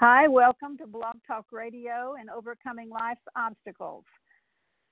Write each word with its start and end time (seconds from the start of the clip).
Hi, 0.00 0.28
welcome 0.28 0.78
to 0.78 0.86
Blog 0.86 1.16
Talk 1.26 1.44
Radio 1.52 2.14
and 2.18 2.30
Overcoming 2.30 2.88
Life's 2.88 3.20
Obstacles. 3.36 4.04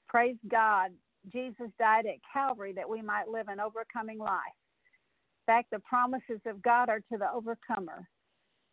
Praise 0.07 0.37
God. 0.51 0.91
Jesus 1.33 1.69
died 1.79 2.05
at 2.05 2.17
Calvary 2.31 2.75
that 2.75 2.87
we 2.87 3.01
might 3.01 3.27
live 3.27 3.49
an 3.49 3.59
overcoming 3.59 4.19
life. 4.19 4.53
In 5.47 5.55
fact, 5.55 5.71
the 5.73 5.79
promises 5.79 6.43
of 6.45 6.61
God 6.61 6.91
are 6.91 7.01
to 7.11 7.17
the 7.17 7.33
overcomer. 7.33 8.07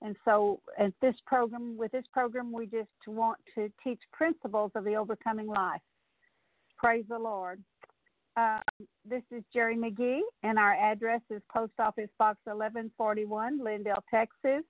And 0.02 0.18
so, 0.26 0.60
at 0.78 0.92
this 1.02 1.16
program, 1.26 1.78
with 1.78 1.94
this 1.94 2.04
program, 2.12 2.52
we 2.52 2.66
just 2.66 2.90
want 3.08 3.40
to 3.56 3.72
teach 3.82 4.02
principles 4.12 4.74
of 4.76 4.84
the 4.84 4.96
overcoming 4.96 5.48
life. 5.48 5.80
Praise 6.78 7.06
the 7.08 7.18
Lord. 7.18 7.64
Um, 8.36 8.60
this 9.10 9.24
is 9.32 9.42
Geri 9.54 9.78
McGhee, 9.78 10.20
and 10.44 10.60
our 10.60 10.74
address 10.74 11.22
is 11.30 11.42
Post 11.50 11.72
Office 11.80 12.10
Box 12.20 12.40
1141, 12.44 13.62
Lindale, 13.62 14.04
Texas. 14.14 14.66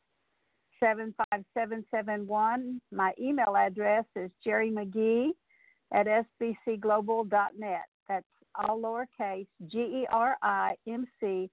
75771. 0.79 2.81
My 2.91 3.13
email 3.19 3.55
address 3.57 4.05
is 4.15 4.31
Geri 4.43 4.71
McGhee 4.71 5.29
at 5.93 6.07
sbcglobal.net. 6.07 7.81
That's 8.07 8.25
all 8.55 8.79
lowercase 8.79 9.47
G 9.67 9.77
E 9.77 10.07
R 10.11 10.37
I 10.41 10.75
M 10.87 11.05
C 11.19 11.49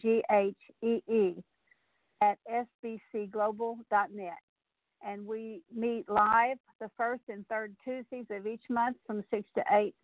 G 0.00 0.22
H 0.30 0.54
E 0.82 1.00
E 1.10 1.42
at 2.22 2.38
sbcglobal.net. 2.84 4.38
And 5.04 5.26
we 5.26 5.62
meet 5.74 6.08
live 6.08 6.58
the 6.80 6.88
first 6.96 7.22
and 7.28 7.46
third 7.48 7.74
Tuesdays 7.84 8.26
of 8.30 8.46
each 8.46 8.62
month 8.70 8.96
from 9.06 9.24
6 9.30 9.42
to 9.56 9.64
8 9.72 9.94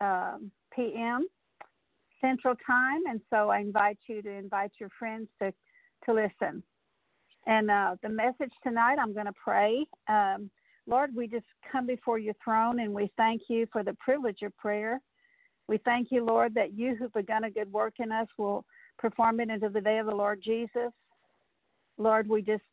um, 0.00 0.50
p.m. 0.74 1.26
Central 2.20 2.56
Time. 2.66 3.02
And 3.08 3.20
so 3.30 3.50
I 3.50 3.60
invite 3.60 3.98
you 4.08 4.22
to 4.22 4.30
invite 4.30 4.72
your 4.80 4.88
friends 4.98 5.28
to, 5.40 5.52
to 6.06 6.12
listen. 6.12 6.64
And 7.46 7.70
uh, 7.70 7.96
the 8.02 8.08
message 8.08 8.52
tonight, 8.62 8.98
I'm 9.00 9.14
going 9.14 9.26
to 9.26 9.32
pray. 9.42 9.86
Um, 10.08 10.50
Lord, 10.86 11.14
we 11.14 11.26
just 11.26 11.46
come 11.70 11.86
before 11.86 12.18
your 12.18 12.34
throne 12.42 12.80
and 12.80 12.92
we 12.92 13.10
thank 13.16 13.42
you 13.48 13.66
for 13.72 13.82
the 13.82 13.94
privilege 13.94 14.42
of 14.42 14.56
prayer. 14.56 15.00
We 15.68 15.78
thank 15.78 16.08
you, 16.10 16.24
Lord, 16.24 16.54
that 16.54 16.74
you 16.74 16.96
who've 16.96 17.12
begun 17.12 17.44
a 17.44 17.50
good 17.50 17.72
work 17.72 17.94
in 17.98 18.10
us 18.10 18.26
will 18.36 18.64
perform 18.98 19.40
it 19.40 19.50
into 19.50 19.68
the 19.68 19.80
day 19.80 19.98
of 19.98 20.06
the 20.06 20.14
Lord 20.14 20.42
Jesus. 20.44 20.90
Lord, 21.96 22.28
we 22.28 22.42
just 22.42 22.64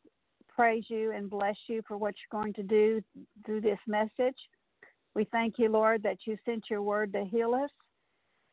praise 0.48 0.84
you 0.88 1.12
and 1.12 1.30
bless 1.30 1.56
you 1.68 1.82
for 1.86 1.96
what 1.96 2.14
you're 2.16 2.42
going 2.42 2.54
to 2.54 2.62
do 2.62 3.00
through 3.46 3.60
this 3.60 3.78
message. 3.86 4.36
We 5.14 5.24
thank 5.30 5.54
you, 5.58 5.68
Lord, 5.68 6.02
that 6.02 6.18
you 6.26 6.36
sent 6.44 6.64
your 6.68 6.82
word 6.82 7.12
to 7.12 7.24
heal 7.24 7.54
us. 7.54 7.70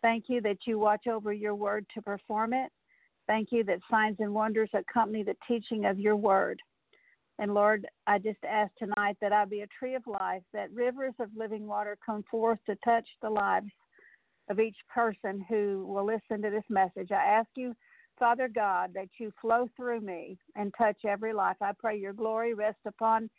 Thank 0.01 0.25
you 0.27 0.41
that 0.41 0.57
you 0.65 0.77
watch 0.77 1.07
over 1.07 1.33
your 1.33 1.55
word 1.55 1.85
to 1.95 2.01
perform 2.01 2.53
it. 2.53 2.71
Thank 3.27 3.51
you 3.51 3.63
that 3.65 3.79
signs 3.89 4.17
and 4.19 4.33
wonders 4.33 4.69
accompany 4.73 5.23
the 5.23 5.35
teaching 5.47 5.85
of 5.85 5.99
your 5.99 6.15
word. 6.15 6.59
And 7.39 7.53
Lord, 7.53 7.87
I 8.07 8.17
just 8.19 8.43
ask 8.47 8.71
tonight 8.77 9.17
that 9.21 9.33
I 9.33 9.45
be 9.45 9.61
a 9.61 9.67
tree 9.67 9.95
of 9.95 10.03
life, 10.07 10.43
that 10.53 10.71
rivers 10.71 11.13
of 11.19 11.29
living 11.35 11.67
water 11.67 11.97
come 12.05 12.23
forth 12.29 12.59
to 12.65 12.77
touch 12.83 13.07
the 13.21 13.29
lives 13.29 13.71
of 14.49 14.59
each 14.59 14.77
person 14.93 15.43
who 15.49 15.85
will 15.87 16.05
listen 16.05 16.41
to 16.41 16.49
this 16.49 16.63
message. 16.69 17.11
I 17.11 17.25
ask 17.25 17.49
you, 17.55 17.75
Father 18.17 18.47
God, 18.47 18.91
that 18.93 19.09
you 19.19 19.33
flow 19.41 19.67
through 19.75 20.01
me 20.01 20.37
and 20.55 20.73
touch 20.77 20.97
every 21.05 21.33
life. 21.33 21.57
I 21.61 21.71
pray 21.77 21.97
your 21.97 22.13
glory 22.13 22.53
rest 22.53 22.79
upon 22.85 23.29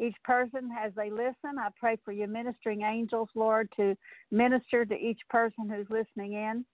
each 0.00 0.16
person 0.24 0.70
as 0.82 0.92
they 0.96 1.10
listen. 1.10 1.58
I 1.60 1.68
pray 1.78 1.96
for 2.04 2.12
your 2.12 2.26
ministering 2.26 2.82
angels, 2.82 3.28
Lord, 3.36 3.68
to 3.76 3.94
minister 4.32 4.84
to 4.84 4.94
each 4.94 5.20
person 5.30 5.68
who's 5.68 5.86
listening 5.88 6.32
in. 6.32 6.64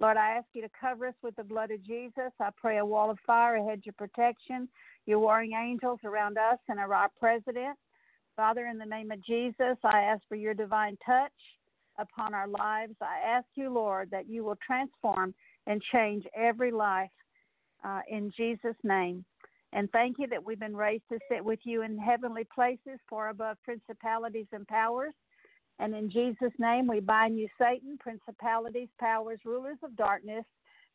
Lord, 0.00 0.16
I 0.16 0.36
ask 0.36 0.46
you 0.52 0.62
to 0.62 0.70
cover 0.80 1.08
us 1.08 1.14
with 1.22 1.34
the 1.36 1.44
blood 1.44 1.70
of 1.70 1.84
Jesus. 1.84 2.32
I 2.40 2.50
pray 2.56 2.78
a 2.78 2.86
wall 2.86 3.10
of 3.10 3.18
fire, 3.26 3.56
a 3.56 3.64
hedge 3.64 3.86
of 3.88 3.96
protection, 3.96 4.68
your 5.06 5.18
warring 5.18 5.52
angels 5.52 5.98
around 6.04 6.38
us 6.38 6.58
and 6.68 6.78
around 6.78 6.92
our 6.92 7.10
president. 7.18 7.76
Father, 8.36 8.66
in 8.66 8.78
the 8.78 8.86
name 8.86 9.10
of 9.10 9.24
Jesus, 9.24 9.76
I 9.82 10.02
ask 10.02 10.22
for 10.28 10.36
your 10.36 10.54
divine 10.54 10.96
touch 11.04 11.32
upon 11.98 12.32
our 12.32 12.46
lives. 12.46 12.94
I 13.00 13.18
ask 13.26 13.46
you, 13.56 13.70
Lord, 13.70 14.10
that 14.12 14.28
you 14.28 14.44
will 14.44 14.58
transform 14.64 15.34
and 15.66 15.82
change 15.92 16.24
every 16.36 16.70
life 16.70 17.10
uh, 17.84 18.00
in 18.08 18.32
Jesus' 18.36 18.76
name. 18.84 19.24
And 19.72 19.90
thank 19.90 20.16
you 20.18 20.26
that 20.28 20.44
we've 20.44 20.60
been 20.60 20.76
raised 20.76 21.02
to 21.10 21.18
sit 21.30 21.44
with 21.44 21.58
you 21.64 21.82
in 21.82 21.98
heavenly 21.98 22.46
places, 22.54 23.00
far 23.10 23.30
above 23.30 23.56
principalities 23.64 24.46
and 24.52 24.66
powers. 24.66 25.12
And 25.78 25.94
in 25.94 26.10
Jesus' 26.10 26.52
name, 26.58 26.86
we 26.86 27.00
bind 27.00 27.38
you, 27.38 27.48
Satan, 27.58 27.98
principalities, 28.00 28.88
powers, 28.98 29.38
rulers 29.44 29.78
of 29.82 29.96
darkness, 29.96 30.44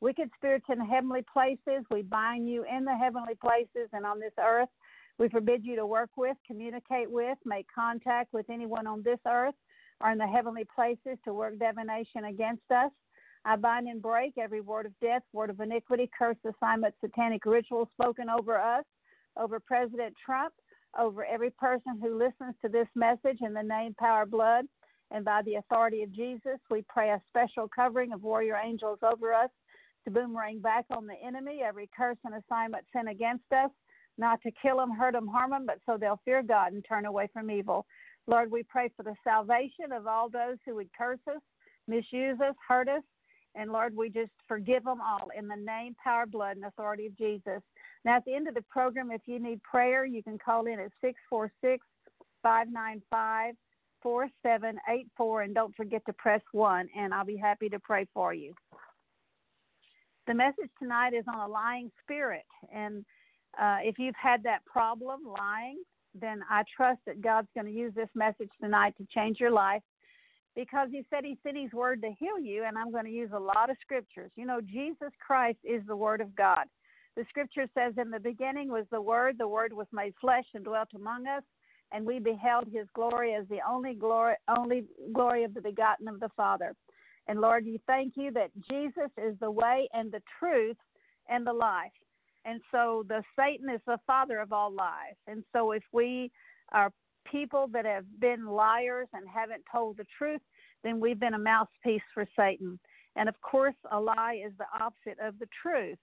wicked 0.02 0.30
spirits 0.36 0.66
in 0.70 0.80
heavenly 0.80 1.24
places. 1.32 1.86
We 1.90 2.02
bind 2.02 2.50
you 2.50 2.66
in 2.70 2.84
the 2.84 2.96
heavenly 2.96 3.36
places 3.36 3.90
and 3.94 4.06
on 4.06 4.20
this 4.20 4.34
earth. 4.40 4.70
We 5.18 5.30
forbid 5.30 5.64
you 5.64 5.76
to 5.78 5.86
work 5.86 6.10
with, 6.18 6.36
communicate 6.46 7.10
with, 7.10 7.38
make 7.46 7.68
contact 7.74 8.34
with 8.34 8.50
anyone 8.50 8.88
on 8.88 9.04
this 9.04 9.20
earth 9.28 9.56
or 10.02 10.12
in 10.12 10.18
the 10.18 10.28
heavenly 10.28 10.66
places 10.76 11.18
to 11.24 11.34
work 11.34 11.57
divination 11.60 12.25
against 12.25 12.69
us. 12.72 12.92
I 13.46 13.56
bind 13.56 13.88
and 13.88 14.02
break 14.02 14.38
every 14.38 14.62
word 14.62 14.86
of 14.86 15.00
death, 15.02 15.22
word 15.34 15.50
of 15.50 15.60
iniquity, 15.60 16.10
curse, 16.18 16.38
assignment, 16.46 16.96
satanic 17.02 17.46
ritual 17.46 17.90
spoken 17.94 18.30
over 18.30 18.57
us, 18.57 18.86
over 19.38 19.60
President 19.60 20.13
Trump, 20.25 20.54
over 20.98 21.25
every 21.25 21.50
person 21.52 22.00
who 22.02 22.18
listens 22.18 22.56
to 22.62 22.69
this 22.69 22.88
message 22.96 23.40
in 23.42 23.54
the 23.54 23.63
name, 23.63 23.96
power, 24.00 24.25
blood, 24.25 24.66
and 25.13 25.24
by 25.24 25.42
the 25.44 25.56
authority 25.56 26.01
of 26.04 26.12
Jesus. 26.12 26.60
We 26.69 26.83
pray 26.89 27.12
a 27.12 27.21
special 27.30 27.69
covering 27.74 28.12
of 28.12 28.24
warrior 28.24 28.60
angels 28.62 29.00
over 29.04 29.33
us 29.33 29.50
to 30.04 30.12
boomerang 30.12 30.60
back 30.60 30.86
on 30.89 31.07
the 31.07 31.15
enemy 31.25 31.62
every 31.65 31.89
curse 31.95 32.18
and 32.25 32.33
assignment 32.36 32.83
sent 32.92 33.07
against 33.07 33.45
us, 33.54 33.69
not 34.18 34.42
to 34.42 34.51
kill 34.62 34.77
them, 34.77 34.92
hurt 34.92 35.13
them, 35.13 35.27
harm 35.27 35.51
them, 35.51 35.65
but 35.65 35.80
so 35.86 35.98
they'll 35.98 36.19
fear 36.25 36.44
God 36.44 36.74
and 36.74 36.83
turn 36.83 37.06
away 37.06 37.30
from 37.31 37.50
evil. 37.50 37.86
Lord, 38.27 38.51
we 38.51 38.63
pray 38.63 38.89
for 38.98 39.04
the 39.04 39.15
salvation 39.24 39.92
of 39.94 40.07
all 40.07 40.30
those 40.30 40.57
who 40.65 40.75
would 40.75 40.89
curse 40.98 41.19
us, 41.30 41.42
misuse 41.88 42.39
us, 42.42 42.56
hurt 42.68 42.89
us. 42.89 43.04
And 43.56 43.71
Lord, 43.71 43.95
we 43.95 44.09
just 44.09 44.31
forgive 44.48 44.83
them 44.83 45.00
all 45.00 45.30
in 45.38 45.48
the 45.48 45.56
name, 45.56 45.95
power, 46.04 46.25
blood, 46.25 46.56
and 46.56 46.66
authority 46.66 47.06
of 47.06 47.18
Jesus. 47.18 47.62
Now, 48.04 48.16
at 48.18 48.25
the 48.25 48.33
end 48.33 48.48
of 48.48 48.56
the 48.56 48.63
program, 48.63 49.12
if 49.12 49.21
you 49.27 49.39
need 49.39 49.62
prayer, 49.62 50.06
you 50.06 50.24
can 50.24 50.39
call 50.44 50.66
in 50.66 50.80
at 50.80 50.92
646 51.01 51.86
595 52.42 53.54
4784. 54.04 55.42
And 55.42 55.56
don't 55.56 55.76
forget 55.76 56.06
to 56.06 56.14
press 56.14 56.42
1, 56.52 56.90
and 56.96 57.14
I'll 57.14 57.26
be 57.26 57.38
happy 57.38 57.70
to 57.70 57.80
pray 57.80 58.06
for 58.14 58.34
you. 58.34 58.54
The 60.28 60.34
message 60.34 60.70
tonight 60.80 61.14
is 61.14 61.26
on 61.28 61.40
a 61.40 61.52
lying 61.52 61.92
spirit. 62.04 62.46
And 62.74 63.04
uh, 63.60 63.78
if 63.82 63.98
you've 63.98 64.16
had 64.22 64.44
that 64.44 64.66
problem, 64.66 65.22
lying, 65.26 65.82
then 66.20 66.42
I 66.50 66.64
trust 66.76 67.00
that 67.08 67.22
God's 67.22 67.50
going 67.56 67.66
to 67.66 67.74
use 67.74 67.94
this 67.96 68.10
message 68.14 68.50
tonight 68.62 68.94
to 68.98 69.08
change 69.14 69.40
your 69.40 69.52
life 69.52 69.82
because 70.56 70.90
He 70.92 71.04
said 71.10 71.24
He 71.26 71.38
sent 71.44 71.58
His 71.58 71.72
word 71.74 72.02
to 72.02 72.12
heal 72.20 72.40
you. 72.40 72.64
And 72.66 72.78
I'm 72.78 72.92
going 72.92 73.06
to 73.06 73.12
use 73.12 73.32
a 73.34 73.40
lot 73.40 73.70
of 73.70 73.78
scriptures. 73.82 74.32
You 74.36 74.46
know, 74.46 74.62
Jesus 74.62 75.12
Christ 75.26 75.60
is 75.64 75.82
the 75.88 75.96
Word 75.96 76.22
of 76.22 76.36
God. 76.36 76.66
The 77.16 77.26
scripture 77.30 77.68
says, 77.74 77.94
In 77.98 78.10
the 78.10 78.20
beginning 78.20 78.70
was 78.70 78.86
the 78.92 79.02
Word, 79.02 79.36
the 79.38 79.48
Word 79.48 79.74
was 79.74 79.88
made 79.92 80.14
flesh 80.20 80.46
and 80.54 80.64
dwelt 80.64 80.90
among 80.96 81.28
us, 81.28 81.44
and 81.94 82.06
we 82.06 82.19
beheld 82.19 82.66
His 82.72 82.88
glory 82.94 83.36
as 83.36 83.48
the 83.50 83.60
only 83.69 83.94
glory, 83.94 84.36
only 84.50 84.86
glory 85.13 85.44
of 85.44 85.54
the 85.54 85.62
begotten 85.62 86.07
of 86.07 86.19
the 86.19 86.30
Father. 86.36 86.75
And 87.28 87.40
Lord, 87.40 87.66
you 87.66 87.80
thank 87.88 88.13
you 88.18 88.31
that 88.31 88.51
Jesus 88.69 89.12
is 89.18 89.36
the 89.40 89.51
way 89.51 89.88
and 89.94 90.12
the 90.12 90.22
truth 90.40 90.78
and 91.30 91.48
the 91.48 91.54
life. 91.54 91.92
And 92.45 92.60
so 92.72 93.06
the 93.07 93.24
Satan 93.40 93.69
is 93.69 93.80
the 93.86 94.00
father 94.06 94.40
of 94.40 94.51
all 94.51 94.74
lies. 94.74 95.16
And 95.28 95.44
so 95.54 95.72
if 95.72 95.84
we 95.94 96.31
are 96.74 96.92
people 97.31 97.68
that 97.72 97.86
have 97.86 98.06
been 98.19 98.45
liars 98.45 99.07
and 99.13 99.24
haven't 99.34 99.63
told 99.72 99.98
the 99.98 100.06
truth, 100.18 100.42
then 100.84 101.00
we've 101.00 101.19
been 101.19 101.36
a 101.36 101.40
mouthpiece 101.40 102.01
for 102.13 102.25
Satan. 102.38 102.78
And 103.16 103.30
of 103.30 103.40
course, 103.42 103.75
a 103.92 104.00
lie 104.00 104.42
is 104.45 104.51
the 104.57 104.66
opposite 104.84 105.19
of 105.24 105.40
the 105.40 105.48
truth. 105.62 105.98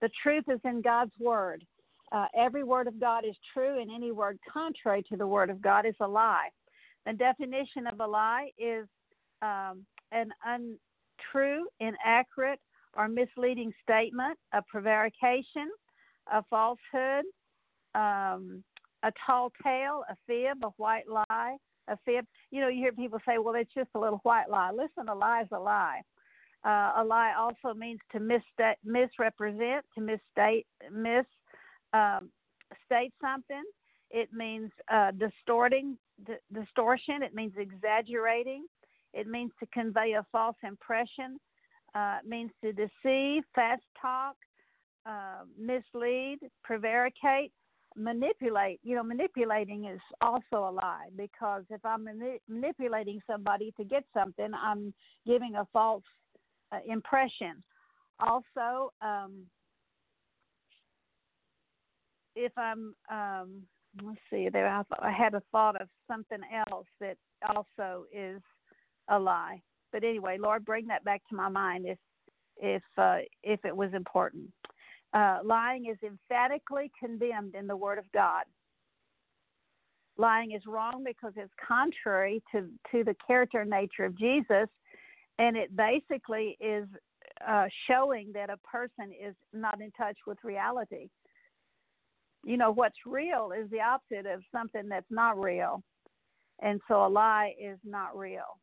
The 0.00 0.10
truth 0.22 0.44
is 0.48 0.60
in 0.64 0.82
God's 0.82 1.12
word. 1.18 1.64
Uh, 2.12 2.26
every 2.36 2.64
word 2.64 2.86
of 2.86 3.00
God 3.00 3.24
is 3.24 3.34
true, 3.52 3.80
and 3.80 3.90
any 3.90 4.12
word 4.12 4.38
contrary 4.50 5.02
to 5.10 5.16
the 5.16 5.26
word 5.26 5.50
of 5.50 5.60
God 5.60 5.86
is 5.86 5.94
a 6.00 6.06
lie. 6.06 6.48
The 7.06 7.12
definition 7.12 7.86
of 7.86 8.00
a 8.00 8.06
lie 8.06 8.50
is 8.58 8.86
um, 9.42 9.84
an 10.12 10.30
untrue, 10.44 11.66
inaccurate, 11.80 12.60
or 12.96 13.08
misleading 13.08 13.72
statement, 13.82 14.38
a 14.52 14.62
prevarication, 14.62 15.68
a 16.32 16.42
falsehood, 16.48 17.24
um, 17.94 18.62
a 19.02 19.12
tall 19.26 19.52
tale, 19.62 20.04
a 20.08 20.16
fib, 20.26 20.58
a 20.62 20.68
white 20.76 21.08
lie, 21.08 21.56
a 21.88 21.98
fib. 22.04 22.24
You 22.50 22.60
know, 22.60 22.68
you 22.68 22.78
hear 22.78 22.92
people 22.92 23.18
say, 23.26 23.38
well, 23.38 23.54
it's 23.54 23.74
just 23.74 23.90
a 23.94 23.98
little 23.98 24.20
white 24.22 24.48
lie. 24.48 24.70
Listen, 24.70 25.08
a 25.08 25.14
lie 25.14 25.42
is 25.42 25.48
a 25.52 25.58
lie. 25.58 26.00
Uh, 26.64 26.92
a 26.96 27.04
lie 27.04 27.34
also 27.38 27.76
means 27.76 28.00
to 28.12 28.20
misstate, 28.20 28.76
misrepresent, 28.84 29.84
to 29.94 30.00
misstate, 30.00 30.66
mis 30.90 31.26
um, 31.94 32.28
state 32.84 33.12
something. 33.22 33.62
It 34.10 34.28
means 34.32 34.70
uh, 34.92 35.12
distorting, 35.12 35.96
d- 36.26 36.34
distortion. 36.52 37.22
It 37.22 37.34
means 37.34 37.52
exaggerating. 37.58 38.66
It 39.12 39.26
means 39.26 39.52
to 39.60 39.66
convey 39.72 40.14
a 40.18 40.26
false 40.30 40.56
impression. 40.62 41.38
Uh, 41.94 42.18
it 42.22 42.28
means 42.28 42.50
to 42.62 42.72
deceive, 42.72 43.44
fast 43.54 43.82
talk, 44.00 44.34
uh, 45.06 45.44
mislead, 45.58 46.38
prevaricate, 46.64 47.52
manipulate. 47.96 48.80
You 48.82 48.96
know, 48.96 49.04
manipulating 49.04 49.84
is 49.84 50.00
also 50.20 50.68
a 50.68 50.72
lie 50.72 51.08
because 51.16 51.62
if 51.70 51.84
I'm 51.84 52.04
mani- 52.04 52.40
manipulating 52.48 53.20
somebody 53.26 53.72
to 53.76 53.84
get 53.84 54.04
something, 54.12 54.50
I'm 54.54 54.92
giving 55.26 55.54
a 55.54 55.66
false 55.72 56.02
uh, 56.72 56.78
impression. 56.86 57.62
Also, 58.20 58.92
um, 59.00 59.44
if 62.34 62.52
I'm, 62.56 62.94
um, 63.10 63.62
let's 64.02 64.20
see, 64.30 64.48
there 64.48 64.68
I, 64.68 64.82
I 65.00 65.10
had 65.10 65.34
a 65.34 65.42
thought 65.52 65.80
of 65.80 65.88
something 66.08 66.40
else 66.70 66.86
that 67.00 67.16
also 67.48 68.04
is 68.12 68.40
a 69.08 69.18
lie. 69.18 69.62
But 69.92 70.04
anyway, 70.04 70.38
Lord, 70.40 70.64
bring 70.64 70.86
that 70.88 71.04
back 71.04 71.22
to 71.28 71.36
my 71.36 71.48
mind 71.48 71.86
if 71.86 71.98
if 72.56 72.82
uh, 72.98 73.18
if 73.42 73.64
it 73.64 73.76
was 73.76 73.92
important. 73.94 74.50
Uh, 75.12 75.38
lying 75.44 75.86
is 75.86 75.96
emphatically 76.04 76.90
condemned 76.98 77.54
in 77.54 77.66
the 77.66 77.76
Word 77.76 77.98
of 77.98 78.04
God. 78.12 78.44
Lying 80.16 80.52
is 80.52 80.62
wrong 80.66 81.04
because 81.06 81.32
it's 81.36 81.52
contrary 81.66 82.42
to 82.52 82.68
to 82.90 83.04
the 83.04 83.14
character 83.24 83.60
and 83.60 83.70
nature 83.70 84.04
of 84.04 84.18
Jesus, 84.18 84.68
and 85.38 85.56
it 85.56 85.74
basically 85.76 86.56
is 86.60 86.86
uh, 87.46 87.66
showing 87.88 88.32
that 88.32 88.50
a 88.50 88.56
person 88.58 89.12
is 89.12 89.34
not 89.52 89.80
in 89.80 89.90
touch 89.92 90.16
with 90.26 90.38
reality. 90.42 91.08
You 92.44 92.56
know, 92.56 92.72
what's 92.72 92.98
real 93.06 93.52
is 93.58 93.70
the 93.70 93.80
opposite 93.80 94.26
of 94.26 94.42
something 94.52 94.88
that's 94.88 95.10
not 95.10 95.40
real. 95.40 95.82
And 96.62 96.80
so 96.88 97.06
a 97.06 97.08
lie 97.08 97.54
is 97.60 97.78
not 97.84 98.16
real. 98.16 98.60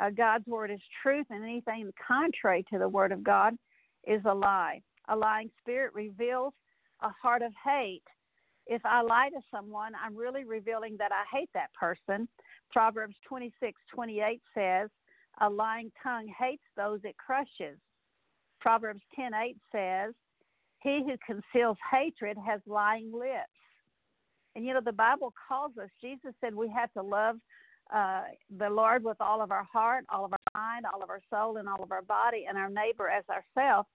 Uh, 0.00 0.10
God's 0.10 0.46
word 0.46 0.70
is 0.70 0.80
truth, 1.02 1.26
and 1.30 1.42
anything 1.42 1.90
contrary 2.06 2.64
to 2.72 2.78
the 2.78 2.88
word 2.88 3.12
of 3.12 3.24
God 3.24 3.54
is 4.06 4.20
a 4.26 4.34
lie. 4.34 4.80
A 5.08 5.16
lying 5.16 5.50
spirit 5.60 5.92
reveals 5.94 6.52
a 7.02 7.10
heart 7.22 7.42
of 7.42 7.52
hate. 7.64 8.02
If 8.66 8.82
I 8.84 9.02
lie 9.02 9.30
to 9.30 9.40
someone, 9.50 9.92
I'm 10.02 10.16
really 10.16 10.44
revealing 10.44 10.96
that 10.98 11.12
I 11.12 11.24
hate 11.36 11.50
that 11.54 11.72
person. 11.74 12.28
Proverbs 12.72 13.14
26 13.28 13.80
28 13.94 14.40
says, 14.54 14.90
A 15.40 15.48
lying 15.48 15.92
tongue 16.02 16.32
hates 16.38 16.64
those 16.76 17.00
it 17.04 17.16
crushes. 17.16 17.78
Proverbs 18.60 19.02
10 19.14 19.32
8 19.34 19.56
says, 19.72 20.14
He 20.86 21.02
who 21.02 21.16
conceals 21.26 21.76
hatred 21.90 22.36
has 22.46 22.60
lying 22.64 23.10
lips. 23.12 23.50
And 24.54 24.64
you 24.64 24.72
know, 24.72 24.80
the 24.80 24.92
Bible 24.92 25.34
calls 25.48 25.72
us, 25.82 25.90
Jesus 26.00 26.32
said 26.40 26.54
we 26.54 26.68
have 26.68 26.92
to 26.92 27.02
love 27.02 27.38
uh, 27.92 28.22
the 28.56 28.70
Lord 28.70 29.02
with 29.02 29.16
all 29.20 29.42
of 29.42 29.50
our 29.50 29.64
heart, 29.64 30.04
all 30.08 30.24
of 30.24 30.32
our 30.32 30.38
mind, 30.54 30.86
all 30.86 31.02
of 31.02 31.10
our 31.10 31.20
soul, 31.28 31.56
and 31.56 31.68
all 31.68 31.82
of 31.82 31.90
our 31.90 32.02
body, 32.02 32.44
and 32.48 32.56
our 32.56 32.70
neighbor 32.70 33.08
as 33.08 33.24
ourselves. 33.28 33.88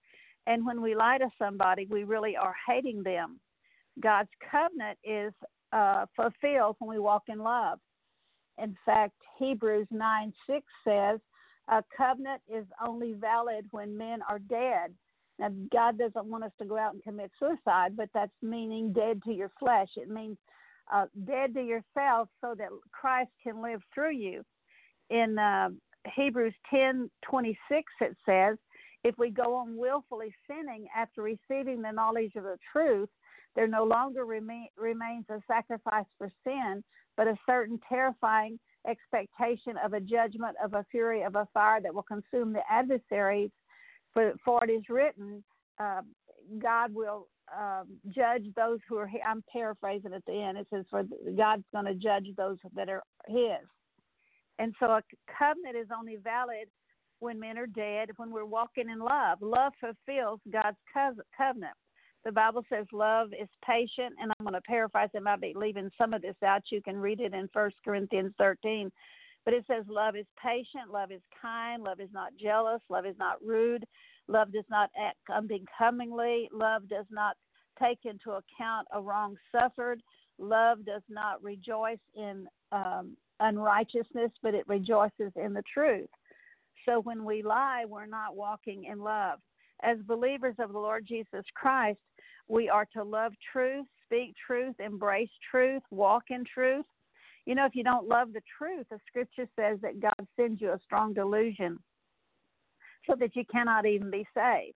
And 0.47 0.65
when 0.65 0.81
we 0.81 0.93
lie 0.93 1.17
to 1.19 1.29
somebody, 1.39 1.87
we 1.89 2.03
really 2.03 2.35
are 2.35 2.55
hating 2.67 3.03
them. 3.03 3.39
God's 4.01 4.29
covenant 4.51 4.97
is 5.01 5.31
uh, 5.71 6.07
fulfilled 6.13 6.75
when 6.79 6.89
we 6.89 6.99
walk 6.99 7.23
in 7.29 7.39
love. 7.39 7.79
In 8.61 8.75
fact, 8.85 9.13
Hebrews 9.39 9.87
9 9.91 10.33
6 10.45 10.65
says, 10.85 11.19
A 11.69 11.81
covenant 11.95 12.41
is 12.53 12.65
only 12.85 13.13
valid 13.13 13.65
when 13.71 13.97
men 13.97 14.19
are 14.27 14.39
dead. 14.39 14.93
Now, 15.41 15.49
God 15.73 15.97
doesn't 15.97 16.27
want 16.27 16.43
us 16.43 16.51
to 16.59 16.65
go 16.65 16.77
out 16.77 16.93
and 16.93 17.01
commit 17.01 17.31
suicide, 17.39 17.97
but 17.97 18.09
that's 18.13 18.31
meaning 18.43 18.93
dead 18.93 19.23
to 19.23 19.33
your 19.33 19.51
flesh. 19.59 19.89
It 19.97 20.07
means 20.07 20.37
uh, 20.93 21.07
dead 21.25 21.55
to 21.55 21.61
yourself 21.61 22.29
so 22.41 22.53
that 22.59 22.67
Christ 22.91 23.31
can 23.41 23.59
live 23.59 23.81
through 23.93 24.11
you. 24.11 24.43
In 25.09 25.39
uh, 25.39 25.69
Hebrews 26.15 26.53
10 26.69 27.09
26, 27.27 27.91
it 28.01 28.15
says, 28.23 28.57
If 29.03 29.15
we 29.17 29.31
go 29.31 29.55
on 29.55 29.75
willfully 29.75 30.31
sinning 30.47 30.85
after 30.95 31.23
receiving 31.23 31.81
the 31.81 31.91
knowledge 31.91 32.33
of 32.35 32.43
the 32.43 32.59
truth, 32.71 33.09
there 33.55 33.67
no 33.67 33.83
longer 33.83 34.25
remain, 34.25 34.67
remains 34.77 35.25
a 35.29 35.41
sacrifice 35.47 36.05
for 36.19 36.31
sin, 36.43 36.83
but 37.17 37.27
a 37.27 37.35
certain 37.49 37.79
terrifying 37.89 38.59
expectation 38.87 39.75
of 39.83 39.93
a 39.93 39.99
judgment 39.99 40.55
of 40.63 40.75
a 40.75 40.85
fury 40.91 41.23
of 41.23 41.35
a 41.35 41.47
fire 41.51 41.81
that 41.81 41.93
will 41.93 42.03
consume 42.03 42.53
the 42.53 42.61
adversaries. 42.69 43.49
For, 44.13 44.33
for 44.43 44.63
it 44.63 44.69
is 44.69 44.83
written, 44.89 45.43
uh, 45.79 46.01
God 46.59 46.93
will 46.93 47.27
um, 47.57 47.87
judge 48.09 48.45
those 48.55 48.79
who 48.87 48.97
are. 48.97 49.09
I'm 49.27 49.43
paraphrasing 49.51 50.13
at 50.13 50.25
the 50.25 50.33
end. 50.33 50.57
It 50.57 50.67
says, 50.69 50.85
"For 50.89 51.03
God's 51.37 51.63
going 51.73 51.85
to 51.85 51.95
judge 51.95 52.27
those 52.37 52.57
that 52.75 52.89
are 52.89 53.03
His." 53.27 53.67
And 54.59 54.73
so, 54.79 54.87
a 54.87 55.03
covenant 55.37 55.75
is 55.75 55.87
only 55.97 56.17
valid 56.17 56.67
when 57.19 57.39
men 57.39 57.57
are 57.57 57.67
dead. 57.67 58.09
When 58.17 58.31
we're 58.31 58.45
walking 58.45 58.89
in 58.89 58.99
love, 58.99 59.41
love 59.41 59.73
fulfills 59.79 60.39
God's 60.51 60.77
covenant. 61.37 61.73
The 62.23 62.31
Bible 62.31 62.63
says 62.69 62.85
love 62.91 63.29
is 63.33 63.49
patient, 63.65 64.13
and 64.21 64.31
I'm 64.31 64.45
going 64.45 64.53
to 64.53 64.61
paraphrase. 64.61 65.09
It. 65.13 65.17
I 65.17 65.21
might 65.21 65.41
be 65.41 65.53
leaving 65.55 65.89
some 65.97 66.13
of 66.13 66.21
this 66.21 66.35
out. 66.45 66.61
You 66.69 66.81
can 66.81 66.97
read 66.97 67.19
it 67.19 67.33
in 67.33 67.49
First 67.53 67.77
Corinthians 67.83 68.33
13. 68.37 68.91
But 69.43 69.55
it 69.55 69.65
says 69.67 69.85
love 69.87 70.15
is 70.15 70.25
patient, 70.41 70.91
love 70.91 71.11
is 71.11 71.21
kind, 71.41 71.83
love 71.83 71.99
is 71.99 72.09
not 72.13 72.31
jealous, 72.39 72.81
love 72.89 73.05
is 73.05 73.15
not 73.17 73.43
rude, 73.43 73.85
Love 74.31 74.51
does 74.53 74.65
not 74.69 74.89
act 74.97 75.19
unbecomingly. 75.33 76.49
Love 76.53 76.87
does 76.87 77.05
not 77.09 77.35
take 77.81 77.99
into 78.05 78.31
account 78.31 78.87
a 78.93 79.01
wrong 79.01 79.35
suffered. 79.51 80.01
Love 80.39 80.85
does 80.85 81.01
not 81.09 81.43
rejoice 81.43 81.99
in 82.15 82.47
um, 82.71 83.15
unrighteousness, 83.39 84.31
but 84.41 84.53
it 84.53 84.67
rejoices 84.67 85.31
in 85.35 85.53
the 85.53 85.63
truth. 85.71 86.09
So 86.85 87.01
when 87.01 87.25
we 87.25 87.43
lie, 87.43 87.83
we're 87.87 88.05
not 88.05 88.35
walking 88.35 88.85
in 88.85 88.99
love. 88.99 89.39
As 89.83 89.97
believers 90.07 90.55
of 90.59 90.71
the 90.71 90.79
Lord 90.79 91.05
Jesus 91.07 91.43
Christ, 91.53 91.99
we 92.47 92.69
are 92.69 92.87
to 92.93 93.03
love 93.03 93.33
truth, 93.51 93.85
speak 94.05 94.33
truth, 94.45 94.75
embrace 94.79 95.29
truth, 95.49 95.83
walk 95.91 96.23
in 96.29 96.43
truth. 96.45 96.85
You 97.45 97.55
know, 97.55 97.65
if 97.65 97.75
you 97.75 97.83
don't 97.83 98.07
love 98.07 98.33
the 98.33 98.41
truth, 98.57 98.85
the 98.91 98.99
scripture 99.07 99.47
says 99.55 99.79
that 99.81 99.99
God 99.99 100.27
sends 100.35 100.61
you 100.61 100.71
a 100.71 100.79
strong 100.83 101.13
delusion 101.13 101.79
so 103.09 103.15
that 103.19 103.35
you 103.35 103.43
cannot 103.51 103.85
even 103.85 104.11
be 104.11 104.27
saved. 104.35 104.75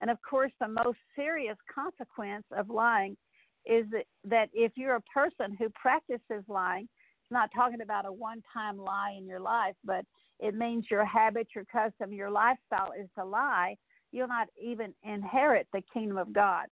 And 0.00 0.10
of 0.10 0.18
course, 0.28 0.52
the 0.60 0.68
most 0.68 0.98
serious 1.14 1.56
consequence 1.74 2.44
of 2.56 2.70
lying 2.70 3.16
is 3.64 3.84
that, 4.24 4.48
if 4.54 4.72
you're 4.76 4.96
a 4.96 5.00
person 5.02 5.56
who 5.58 5.68
practices 5.70 6.44
lying, 6.48 6.88
it's 7.22 7.32
not 7.32 7.50
talking 7.54 7.80
about 7.80 8.06
a 8.06 8.12
one 8.12 8.42
time 8.52 8.78
lie 8.78 9.14
in 9.18 9.26
your 9.26 9.40
life, 9.40 9.74
but 9.84 10.04
it 10.38 10.54
means 10.54 10.86
your 10.90 11.04
habit, 11.04 11.48
your 11.54 11.64
custom, 11.64 12.12
your 12.12 12.30
lifestyle 12.30 12.92
is 12.98 13.08
to 13.18 13.24
lie. 13.24 13.76
You'll 14.12 14.28
not 14.28 14.48
even 14.62 14.94
inherit 15.02 15.66
the 15.72 15.82
kingdom 15.92 16.16
of 16.16 16.32
God. 16.32 16.66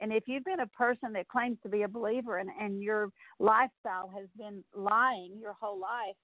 And 0.00 0.12
if 0.12 0.24
you've 0.26 0.44
been 0.44 0.60
a 0.60 0.66
person 0.68 1.12
that 1.14 1.28
claims 1.28 1.58
to 1.62 1.68
be 1.68 1.82
a 1.82 1.88
believer 1.88 2.38
and, 2.38 2.50
and 2.60 2.82
your 2.82 3.10
lifestyle 3.38 4.10
has 4.14 4.28
been 4.36 4.62
lying 4.74 5.36
your 5.40 5.54
whole 5.60 5.80
life, 5.80 6.16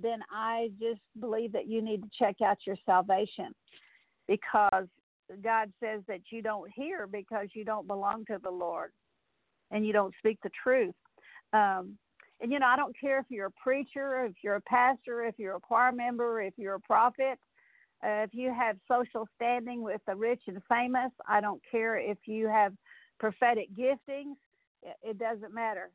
then 0.00 0.20
I 0.30 0.70
just 0.80 1.00
believe 1.20 1.52
that 1.52 1.68
you 1.68 1.82
need 1.82 2.02
to 2.02 2.08
check 2.18 2.36
out 2.42 2.58
your 2.66 2.76
salvation 2.86 3.52
because 4.26 4.86
God 5.42 5.72
says 5.82 6.02
that 6.08 6.20
you 6.30 6.40
don't 6.40 6.70
hear 6.70 7.06
because 7.06 7.48
you 7.52 7.64
don't 7.64 7.86
belong 7.86 8.24
to 8.26 8.38
the 8.42 8.50
Lord 8.50 8.92
and 9.70 9.86
you 9.86 9.92
don't 9.92 10.14
speak 10.18 10.38
the 10.42 10.50
truth. 10.62 10.94
Um, 11.52 11.98
and 12.40 12.52
you 12.52 12.58
know, 12.60 12.66
I 12.66 12.76
don't 12.76 12.96
care 12.98 13.18
if 13.18 13.26
you're 13.28 13.46
a 13.46 13.62
preacher, 13.62 14.24
if 14.24 14.34
you're 14.42 14.54
a 14.54 14.60
pastor, 14.62 15.24
if 15.24 15.34
you're 15.38 15.56
a 15.56 15.60
choir 15.60 15.92
member, 15.92 16.40
if 16.40 16.54
you're 16.56 16.74
a 16.74 16.80
prophet, 16.80 17.38
uh, 18.04 18.22
if 18.22 18.30
you 18.32 18.54
have 18.54 18.76
social 18.86 19.28
standing 19.34 19.82
with 19.82 20.00
the 20.06 20.14
rich 20.14 20.42
and 20.46 20.62
famous. 20.68 21.10
I 21.28 21.40
don't 21.40 21.60
care 21.68 21.98
if 21.98 22.18
you 22.26 22.46
have 22.46 22.72
prophetic 23.18 23.68
giftings. 23.76 24.36
It 25.02 25.18
doesn't 25.18 25.54
matter. 25.54 25.90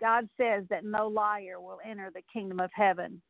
God 0.00 0.28
says 0.36 0.64
that 0.70 0.84
no 0.84 1.06
liar 1.06 1.60
will 1.60 1.78
enter 1.88 2.10
the 2.12 2.22
kingdom 2.32 2.60
of 2.60 2.70
heaven. 2.74 3.22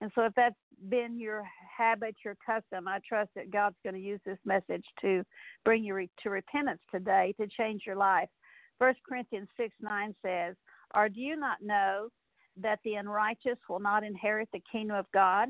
And 0.00 0.10
so, 0.14 0.22
if 0.22 0.32
that's 0.34 0.54
been 0.88 1.18
your 1.18 1.42
habit, 1.76 2.14
your 2.24 2.36
custom, 2.44 2.86
I 2.86 3.00
trust 3.08 3.30
that 3.34 3.50
God's 3.50 3.76
going 3.82 3.94
to 3.94 4.00
use 4.00 4.20
this 4.24 4.38
message 4.44 4.84
to 5.00 5.24
bring 5.64 5.82
you 5.82 6.06
to 6.22 6.30
repentance 6.30 6.80
today, 6.90 7.34
to 7.40 7.48
change 7.48 7.82
your 7.84 7.96
life. 7.96 8.28
First 8.78 9.00
Corinthians 9.08 9.48
6 9.56 9.74
9 9.80 10.14
says, 10.24 10.54
Or 10.94 11.08
do 11.08 11.20
you 11.20 11.36
not 11.36 11.58
know 11.62 12.08
that 12.60 12.78
the 12.84 12.94
unrighteous 12.94 13.58
will 13.68 13.80
not 13.80 14.04
inherit 14.04 14.48
the 14.52 14.62
kingdom 14.70 14.96
of 14.96 15.06
God? 15.12 15.48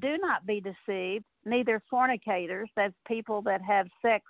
Do 0.00 0.18
not 0.18 0.46
be 0.46 0.60
deceived, 0.60 1.24
neither 1.44 1.82
fornicators, 1.90 2.68
that's 2.76 2.94
people 3.06 3.42
that 3.42 3.60
have 3.62 3.86
sex 4.02 4.24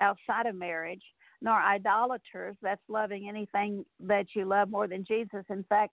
outside 0.00 0.46
of 0.46 0.54
marriage, 0.54 1.02
nor 1.42 1.60
idolaters, 1.60 2.56
that's 2.62 2.80
loving 2.88 3.28
anything 3.28 3.84
that 3.98 4.26
you 4.34 4.44
love 4.44 4.70
more 4.70 4.88
than 4.88 5.04
Jesus. 5.04 5.44
In 5.50 5.64
fact, 5.64 5.92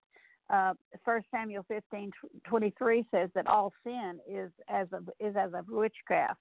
uh, 0.50 0.74
First 1.03 1.27
uh, 1.34 1.38
Samuel 1.38 1.65
fifteen 1.67 2.12
twenty 2.46 2.74
three 2.77 3.06
says 3.12 3.29
that 3.36 3.48
all 3.48 3.74
sin 3.84 4.20
is 4.29 4.51
as 4.70 4.88
of 4.94 5.10
is 5.20 5.36
as 5.36 5.51
of 5.53 5.65
witchcraft. 5.67 6.39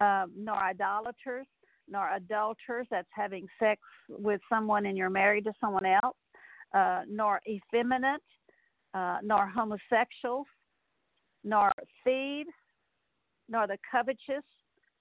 Um, 0.00 0.32
nor 0.36 0.56
idolaters, 0.56 1.46
nor 1.88 2.10
adulterers, 2.12 2.88
that's 2.90 3.06
having 3.12 3.46
sex 3.60 3.80
with 4.08 4.40
someone 4.48 4.86
and 4.86 4.98
you're 4.98 5.10
married 5.10 5.44
to 5.44 5.52
someone 5.60 5.86
else, 5.86 6.16
uh, 6.74 7.02
nor 7.08 7.40
effeminate, 7.48 8.20
uh, 8.94 9.18
nor 9.22 9.46
homosexuals, 9.46 10.46
nor 11.44 11.70
thieves, 12.02 12.50
nor 13.52 13.66
the 13.66 13.78
covetous, 13.90 14.44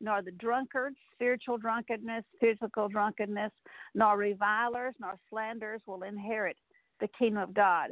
nor 0.02 0.22
the 0.22 0.32
drunkards, 0.32 0.98
spiritual 1.14 1.58
drunkenness, 1.58 2.26
physical 2.40 2.90
drunkenness, 2.90 3.52
nor 3.96 4.18
revilers, 4.18 4.94
nor 5.00 5.16
slanderers 5.30 5.82
will 5.88 6.04
inherit 6.04 6.58
the 7.00 7.08
kingdom 7.18 7.42
of 7.42 7.54
God. 7.54 7.92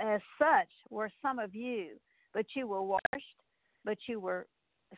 As 0.00 0.20
such 0.38 0.68
were 0.88 1.10
some 1.20 1.38
of 1.38 1.54
you, 1.54 1.96
but 2.32 2.46
you 2.54 2.68
were 2.68 2.82
washed, 2.82 3.40
but 3.84 3.98
you 4.08 4.20
were 4.20 4.46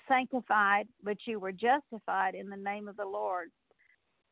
sanctified, 0.07 0.87
but 1.03 1.17
you 1.27 1.41
were 1.41 1.53
justified 1.53 2.35
in 2.35 2.49
the 2.49 2.57
name 2.57 2.87
of 2.87 2.97
the 2.97 3.05
Lord 3.05 3.49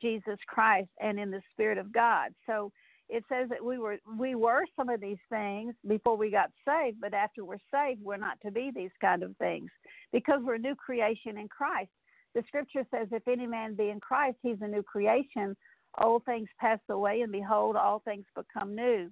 Jesus 0.03 0.39
Christ 0.47 0.91
and 1.01 1.19
in 1.19 1.31
the 1.31 1.43
Spirit 1.53 1.79
of 1.79 1.93
God. 1.93 2.31
So 2.47 2.71
it 3.11 3.25
says 3.29 3.49
that 3.49 3.65
we 3.65 3.79
were 3.79 3.99
we 4.17 4.37
were 4.37 4.63
some 4.77 4.89
of 4.89 5.01
these 5.01 5.19
things 5.29 5.75
before 5.87 6.17
we 6.17 6.31
got 6.31 6.51
saved, 6.67 6.99
but 7.01 7.13
after 7.13 7.45
we're 7.45 7.59
saved, 7.73 8.01
we're 8.03 8.17
not 8.17 8.39
to 8.45 8.53
be 8.53 8.71
these 8.75 8.91
kind 9.01 9.25
of 9.25 9.37
things 9.39 9.69
because 10.13 10.41
we're 10.45 10.55
a 10.55 10.59
new 10.59 10.77
creation 10.77 11.37
in 11.37 11.49
Christ. 11.49 11.91
The 12.35 12.45
scripture 12.47 12.87
says, 12.95 13.09
If 13.11 13.27
any 13.27 13.47
man 13.47 13.75
be 13.75 13.91
in 13.91 13.99
Christ, 13.99 14.37
he's 14.43 14.61
a 14.61 14.69
new 14.69 14.85
creation. 14.85 15.57
Old 16.01 16.25
things 16.25 16.49
pass 16.61 16.79
away, 16.89 17.23
and 17.23 17.33
behold, 17.33 17.75
all 17.75 18.01
things 18.05 18.25
become 18.37 18.77
new. 18.77 19.11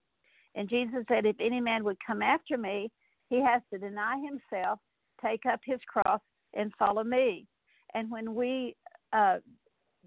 And 0.55 0.69
Jesus 0.69 1.05
said, 1.09 1.26
If 1.26 1.37
any 1.40 1.61
man 1.61 1.83
would 1.83 1.99
come 2.07 2.23
after 2.23 2.57
me, 2.57 2.90
he 3.28 3.43
has 3.43 3.62
to 3.73 3.78
deny 3.81 4.14
himself, 4.25 4.78
take 5.21 5.45
up 5.50 5.61
his 5.64 5.81
cross, 5.93 6.21
and 6.55 6.73
follow 6.78 7.02
me. 7.02 7.47
And 7.95 8.11
when 8.11 8.35
we 8.35 8.76
uh, 9.12 9.38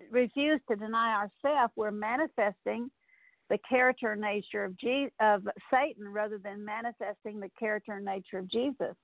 refuse 0.10 0.62
to 0.70 0.78
deny 0.78 1.14
ourselves, 1.44 1.74
we're 1.76 1.92
manifesting 1.92 2.90
the 3.52 3.60
character 3.68 4.14
and 4.14 4.22
nature 4.22 4.64
of, 4.64 4.78
Je- 4.78 5.12
of 5.20 5.44
Satan 5.70 6.08
rather 6.08 6.38
than 6.38 6.64
manifesting 6.64 7.38
the 7.38 7.52
character 7.60 7.92
and 7.96 8.06
nature 8.06 8.38
of 8.38 8.50
Jesus. 8.50 8.96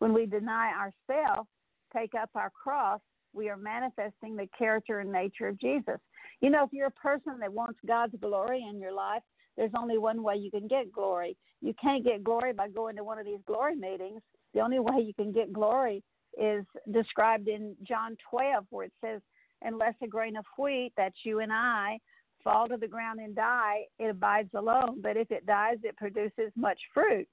When 0.00 0.12
we 0.12 0.26
deny 0.26 0.72
ourselves, 0.72 1.48
take 1.96 2.10
up 2.20 2.28
our 2.34 2.50
cross, 2.50 3.00
we 3.32 3.48
are 3.48 3.56
manifesting 3.56 4.34
the 4.34 4.48
character 4.58 4.98
and 4.98 5.12
nature 5.12 5.46
of 5.46 5.60
Jesus. 5.60 6.00
You 6.40 6.50
know, 6.50 6.64
if 6.64 6.72
you're 6.72 6.88
a 6.88 6.90
person 6.90 7.38
that 7.38 7.52
wants 7.52 7.78
God's 7.86 8.14
glory 8.20 8.66
in 8.68 8.80
your 8.80 8.92
life, 8.92 9.22
there's 9.56 9.70
only 9.78 9.96
one 9.96 10.24
way 10.24 10.34
you 10.34 10.50
can 10.50 10.66
get 10.66 10.90
glory. 10.90 11.36
You 11.62 11.72
can't 11.80 12.04
get 12.04 12.24
glory 12.24 12.52
by 12.52 12.70
going 12.70 12.96
to 12.96 13.04
one 13.04 13.20
of 13.20 13.24
these 13.24 13.38
glory 13.46 13.76
meetings. 13.76 14.22
The 14.54 14.60
only 14.60 14.80
way 14.80 15.02
you 15.04 15.14
can 15.14 15.30
get 15.30 15.52
glory 15.52 16.02
is 16.36 16.64
described 16.90 17.46
in 17.46 17.76
John 17.86 18.16
12, 18.28 18.66
where 18.70 18.86
it 18.86 18.92
says, 19.00 19.20
Unless 19.62 19.94
a 20.02 20.08
grain 20.08 20.36
of 20.36 20.44
wheat, 20.58 20.92
that's 20.96 21.14
you 21.22 21.38
and 21.38 21.52
I, 21.52 21.98
fall 22.44 22.68
to 22.68 22.76
the 22.76 22.86
ground 22.86 23.18
and 23.18 23.34
die, 23.34 23.86
it 23.98 24.10
abides 24.10 24.50
alone. 24.54 25.00
But 25.02 25.16
if 25.16 25.30
it 25.30 25.46
dies, 25.46 25.78
it 25.82 25.96
produces 25.96 26.52
much 26.56 26.78
fruit. 26.92 27.26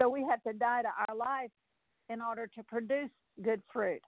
So 0.00 0.08
we 0.08 0.26
have 0.28 0.42
to 0.42 0.52
die 0.52 0.82
to 0.82 0.88
our 1.06 1.14
life 1.14 1.50
in 2.08 2.20
order 2.20 2.48
to 2.56 2.62
produce 2.64 3.10
good 3.42 3.62
fruit. 3.72 4.02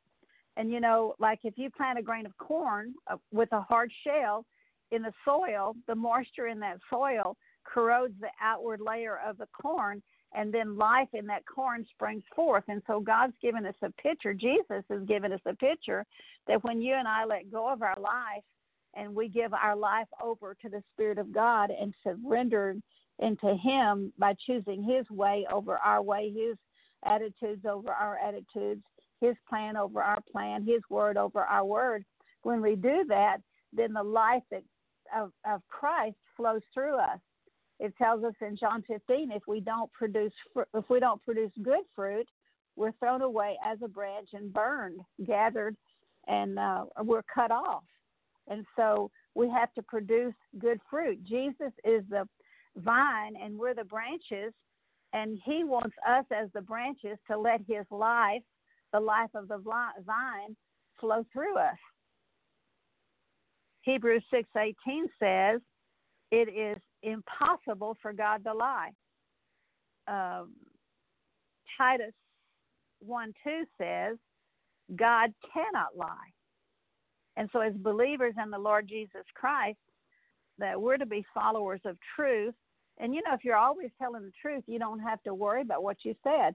And 0.56 0.70
you 0.70 0.80
know, 0.80 1.14
like 1.18 1.40
if 1.44 1.54
you 1.56 1.70
plant 1.70 1.98
a 1.98 2.02
grain 2.02 2.26
of 2.26 2.36
corn 2.38 2.94
uh, 3.10 3.16
with 3.32 3.50
a 3.52 3.60
hard 3.60 3.92
shell 4.04 4.44
in 4.90 5.02
the 5.02 5.12
soil, 5.24 5.74
the 5.88 5.94
moisture 5.94 6.46
in 6.46 6.60
that 6.60 6.78
soil 6.88 7.36
corrodes 7.64 8.14
the 8.20 8.28
outward 8.40 8.80
layer 8.80 9.18
of 9.26 9.38
the 9.38 9.48
corn, 9.60 10.02
and 10.34 10.52
then 10.52 10.76
life 10.76 11.08
in 11.12 11.26
that 11.26 11.42
corn 11.46 11.86
springs 11.90 12.22
forth. 12.34 12.64
And 12.68 12.82
so 12.86 13.00
God's 13.00 13.34
given 13.40 13.66
us 13.66 13.74
a 13.82 13.90
picture, 14.02 14.34
Jesus 14.34 14.84
has 14.90 15.02
given 15.06 15.32
us 15.32 15.40
a 15.46 15.54
picture 15.54 16.04
that 16.46 16.62
when 16.62 16.82
you 16.82 16.94
and 16.94 17.08
I 17.08 17.24
let 17.24 17.50
go 17.50 17.72
of 17.72 17.82
our 17.82 17.98
life 18.00 18.42
and 18.96 19.14
we 19.14 19.28
give 19.28 19.52
our 19.52 19.76
life 19.76 20.08
over 20.22 20.56
to 20.62 20.68
the 20.68 20.82
Spirit 20.92 21.18
of 21.18 21.32
God 21.32 21.70
and 21.70 21.94
surrender 22.02 22.76
into 23.18 23.56
Him 23.56 24.12
by 24.18 24.34
choosing 24.46 24.82
His 24.82 25.08
way 25.10 25.46
over 25.52 25.78
our 25.78 26.02
way, 26.02 26.32
His 26.32 26.56
attitudes 27.04 27.64
over 27.68 27.90
our 27.90 28.18
attitudes, 28.18 28.82
His 29.20 29.36
plan 29.48 29.76
over 29.76 30.02
our 30.02 30.20
plan, 30.30 30.64
His 30.64 30.82
word 30.90 31.16
over 31.16 31.40
our 31.40 31.64
word. 31.64 32.04
When 32.42 32.60
we 32.60 32.76
do 32.76 33.04
that, 33.08 33.38
then 33.72 33.92
the 33.92 34.02
life 34.02 34.42
that, 34.50 34.62
of, 35.16 35.32
of 35.48 35.62
Christ 35.68 36.16
flows 36.36 36.62
through 36.72 36.98
us. 36.98 37.18
It 37.80 37.96
tells 37.96 38.22
us 38.24 38.34
in 38.40 38.56
John 38.56 38.84
15, 38.86 39.32
if 39.32 39.42
we 39.48 39.60
don't 39.60 39.92
produce 39.92 40.32
if 40.74 40.84
we 40.88 41.00
don't 41.00 41.22
produce 41.24 41.50
good 41.62 41.82
fruit, 41.94 42.28
we're 42.76 42.92
thrown 42.92 43.22
away 43.22 43.56
as 43.64 43.78
a 43.82 43.88
branch 43.88 44.28
and 44.32 44.52
burned, 44.52 45.00
gathered, 45.26 45.76
and 46.26 46.58
uh, 46.58 46.84
we're 47.02 47.22
cut 47.22 47.50
off. 47.50 47.82
And 48.48 48.64
so 48.76 49.10
we 49.34 49.48
have 49.50 49.72
to 49.74 49.82
produce 49.82 50.34
good 50.58 50.80
fruit. 50.90 51.22
Jesus 51.24 51.72
is 51.84 52.02
the 52.10 52.28
vine 52.76 53.34
and 53.42 53.58
we're 53.58 53.74
the 53.74 53.84
branches, 53.84 54.52
and 55.12 55.38
He 55.44 55.64
wants 55.64 55.94
us 56.08 56.24
as 56.30 56.48
the 56.54 56.60
branches 56.60 57.18
to 57.30 57.38
let 57.38 57.60
His 57.66 57.86
life, 57.90 58.42
the 58.92 59.00
life 59.00 59.30
of 59.34 59.48
the 59.48 59.58
vine, 59.58 60.56
flow 61.00 61.24
through 61.32 61.56
us. 61.56 61.78
Hebrews 63.82 64.24
6:18 64.30 65.08
says, 65.18 65.60
"It 66.30 66.48
is 66.48 66.82
impossible 67.02 67.94
for 67.96 68.12
God 68.12 68.42
to 68.44 68.54
lie." 68.54 68.92
Um, 70.06 70.54
Titus 71.76 72.14
1:2 73.00 73.66
says, 73.76 74.18
"God 74.96 75.34
cannot 75.52 75.96
lie." 75.96 76.32
And 77.36 77.48
so, 77.52 77.60
as 77.60 77.74
believers 77.74 78.34
in 78.42 78.50
the 78.50 78.58
Lord 78.58 78.88
Jesus 78.88 79.24
Christ, 79.34 79.78
that 80.58 80.80
we're 80.80 80.96
to 80.96 81.06
be 81.06 81.24
followers 81.34 81.80
of 81.84 81.96
truth. 82.14 82.54
And 82.98 83.14
you 83.14 83.22
know, 83.22 83.34
if 83.34 83.44
you're 83.44 83.56
always 83.56 83.90
telling 84.00 84.22
the 84.22 84.32
truth, 84.40 84.62
you 84.66 84.78
don't 84.78 85.00
have 85.00 85.22
to 85.24 85.34
worry 85.34 85.62
about 85.62 85.82
what 85.82 85.98
you 86.04 86.14
said. 86.22 86.54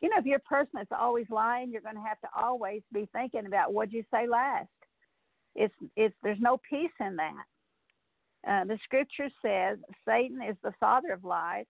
You 0.00 0.10
know, 0.10 0.18
if 0.18 0.26
you're 0.26 0.36
a 0.36 0.40
person 0.40 0.72
that's 0.74 0.92
always 0.92 1.26
lying, 1.30 1.70
you're 1.70 1.80
going 1.80 1.96
to 1.96 2.00
have 2.02 2.20
to 2.20 2.28
always 2.38 2.82
be 2.92 3.08
thinking 3.12 3.46
about 3.46 3.72
what 3.72 3.92
you 3.92 4.04
say 4.12 4.26
last. 4.28 4.68
It's 5.54 5.74
it's 5.96 6.14
there's 6.22 6.40
no 6.40 6.58
peace 6.68 6.90
in 7.00 7.16
that. 7.16 7.44
Uh, 8.46 8.64
the 8.64 8.78
scripture 8.84 9.28
says 9.44 9.78
Satan 10.06 10.40
is 10.42 10.56
the 10.62 10.72
father 10.78 11.12
of 11.12 11.24
lies, 11.24 11.66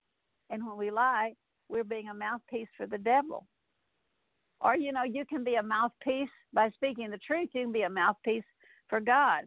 and 0.51 0.67
when 0.67 0.77
we 0.77 0.91
lie, 0.91 1.35
we're 1.69 1.85
being 1.85 2.09
a 2.09 2.15
mouthpiece 2.15 2.69
for 2.77 2.87
the 2.87 2.99
devil. 2.99 3.47
Or, 4.61 4.77
you 4.77 4.93
know, 4.93 5.05
you 5.05 5.25
can 5.27 5.45
be 5.45 5.57
a 5.57 5.63
mouthpiece 5.63 6.31
by 6.53 6.71
speaking 6.71 7.11
the 7.11 7.19
truth. 7.19 7.51
You 7.53 7.65
can 7.65 7.73
be 7.73 7.83
a 7.83 7.91
mouthpiece 7.91 8.45
for 8.89 9.01
God. 9.01 9.45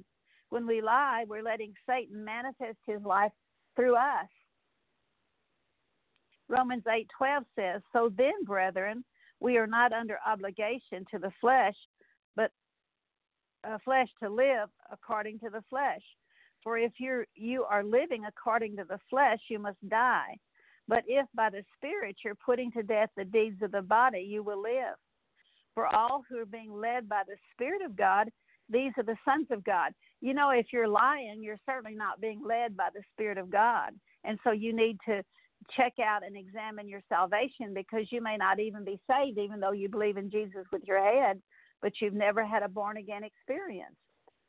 When 0.49 0.67
we 0.67 0.81
lie, 0.81 1.25
we're 1.27 1.43
letting 1.43 1.73
Satan 1.87 2.23
manifest 2.23 2.77
his 2.85 3.01
life 3.03 3.31
through 3.75 3.95
us. 3.95 4.27
Romans 6.47 6.83
8:12 6.87 7.45
says, 7.55 7.83
"So 7.93 8.09
then, 8.09 8.43
brethren, 8.43 9.05
we 9.39 9.57
are 9.57 9.67
not 9.67 9.93
under 9.93 10.19
obligation 10.25 11.05
to 11.11 11.19
the 11.19 11.31
flesh, 11.39 11.75
but 12.35 12.51
uh, 13.63 13.77
flesh 13.83 14.07
to 14.21 14.29
live 14.29 14.69
according 14.91 15.39
to 15.39 15.49
the 15.49 15.63
flesh. 15.69 16.01
For 16.63 16.77
if 16.77 16.91
you 16.99 17.23
you 17.35 17.63
are 17.63 17.83
living 17.83 18.25
according 18.25 18.75
to 18.77 18.83
the 18.83 18.99
flesh, 19.09 19.39
you 19.49 19.59
must 19.59 19.77
die. 19.87 20.37
But 20.89 21.03
if 21.07 21.27
by 21.35 21.51
the 21.51 21.63
Spirit 21.77 22.17
you're 22.25 22.33
putting 22.33 22.71
to 22.71 22.81
death 22.81 23.09
the 23.15 23.23
deeds 23.23 23.61
of 23.61 23.71
the 23.71 23.83
body, 23.83 24.21
you 24.27 24.41
will 24.41 24.61
live. 24.61 24.95
For 25.75 25.85
all 25.85 26.23
who 26.27 26.39
are 26.39 26.47
being 26.47 26.73
led 26.73 27.07
by 27.07 27.21
the 27.27 27.35
Spirit 27.53 27.83
of 27.85 27.95
God, 27.95 28.27
these 28.69 28.91
are 28.97 29.03
the 29.03 29.15
sons 29.23 29.45
of 29.51 29.63
God. 29.63 29.93
You 30.19 30.33
know, 30.33 30.49
if 30.49 30.65
you're 30.73 30.87
lying, 30.87 31.43
you're 31.43 31.59
certainly 31.63 31.95
not 31.95 32.19
being 32.19 32.41
led 32.43 32.75
by 32.75 32.89
the 32.91 33.03
Spirit 33.13 33.37
of 33.37 33.51
God. 33.51 33.91
And 34.23 34.39
so 34.43 34.51
you 34.51 34.75
need 34.75 34.97
to 35.07 35.21
check 35.77 35.93
out 36.03 36.25
and 36.25 36.35
examine 36.35 36.89
your 36.89 37.01
salvation 37.07 37.71
because 37.75 38.11
you 38.11 38.19
may 38.19 38.35
not 38.35 38.59
even 38.59 38.83
be 38.83 38.99
saved, 39.07 39.37
even 39.37 39.59
though 39.59 39.71
you 39.73 39.89
believe 39.89 40.17
in 40.17 40.31
Jesus 40.31 40.65
with 40.71 40.81
your 40.85 41.03
head, 41.03 41.39
but 41.83 41.93
you've 42.01 42.15
never 42.15 42.43
had 42.43 42.63
a 42.63 42.67
born 42.67 42.97
again 42.97 43.23
experience. 43.23 43.95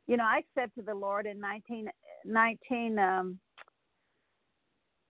You 0.06 0.16
know, 0.16 0.24
I 0.24 0.38
accepted 0.38 0.86
the 0.86 0.94
Lord 0.94 1.26
in 1.26 1.38
19, 1.38 1.88
19 2.24 2.98
um, 2.98 3.38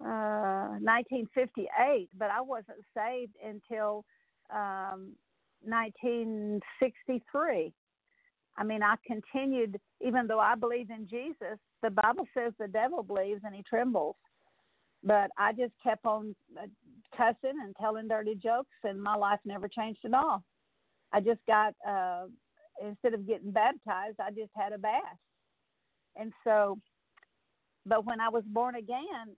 uh, 0.05 0.79
1958, 0.81 2.09
but 2.19 2.31
I 2.31 2.41
wasn't 2.41 2.83
saved 2.95 3.37
until 3.45 4.05
um, 4.53 5.13
1963. 5.63 7.73
I 8.57 8.65
mean, 8.65 8.83
I 8.83 8.95
continued, 9.07 9.79
even 10.01 10.27
though 10.27 10.41
I 10.41 10.55
believe 10.55 10.91
in 10.91 11.07
Jesus, 11.09 11.59
the 11.83 11.91
Bible 11.91 12.27
says 12.35 12.53
the 12.59 12.69
devil 12.69 13.03
believes 13.03 13.43
and 13.45 13.55
he 13.55 13.63
trembles. 13.63 14.17
But 15.03 15.31
I 15.39 15.53
just 15.53 15.73
kept 15.83 16.05
on 16.05 16.35
uh, 16.59 16.67
cussing 17.17 17.59
and 17.63 17.75
telling 17.81 18.09
dirty 18.09 18.35
jokes, 18.35 18.69
and 18.85 19.03
my 19.03 19.17
life 19.17 19.41
never 19.45 19.69
changed 19.69 20.01
at 20.05 20.13
all. 20.13 20.45
I 21.13 21.21
just 21.21 21.41
got, 21.47 21.75
uh, 21.89 22.27
instead 22.87 23.15
of 23.15 23.27
getting 23.27 23.51
baptized, 23.51 24.21
I 24.21 24.31
just 24.31 24.51
had 24.55 24.73
a 24.73 24.79
bath. 24.79 25.01
And 26.17 26.33
so, 26.45 26.79
but 27.87 28.05
when 28.05 28.21
I 28.21 28.29
was 28.29 28.45
born 28.47 28.75
again, 28.75 29.37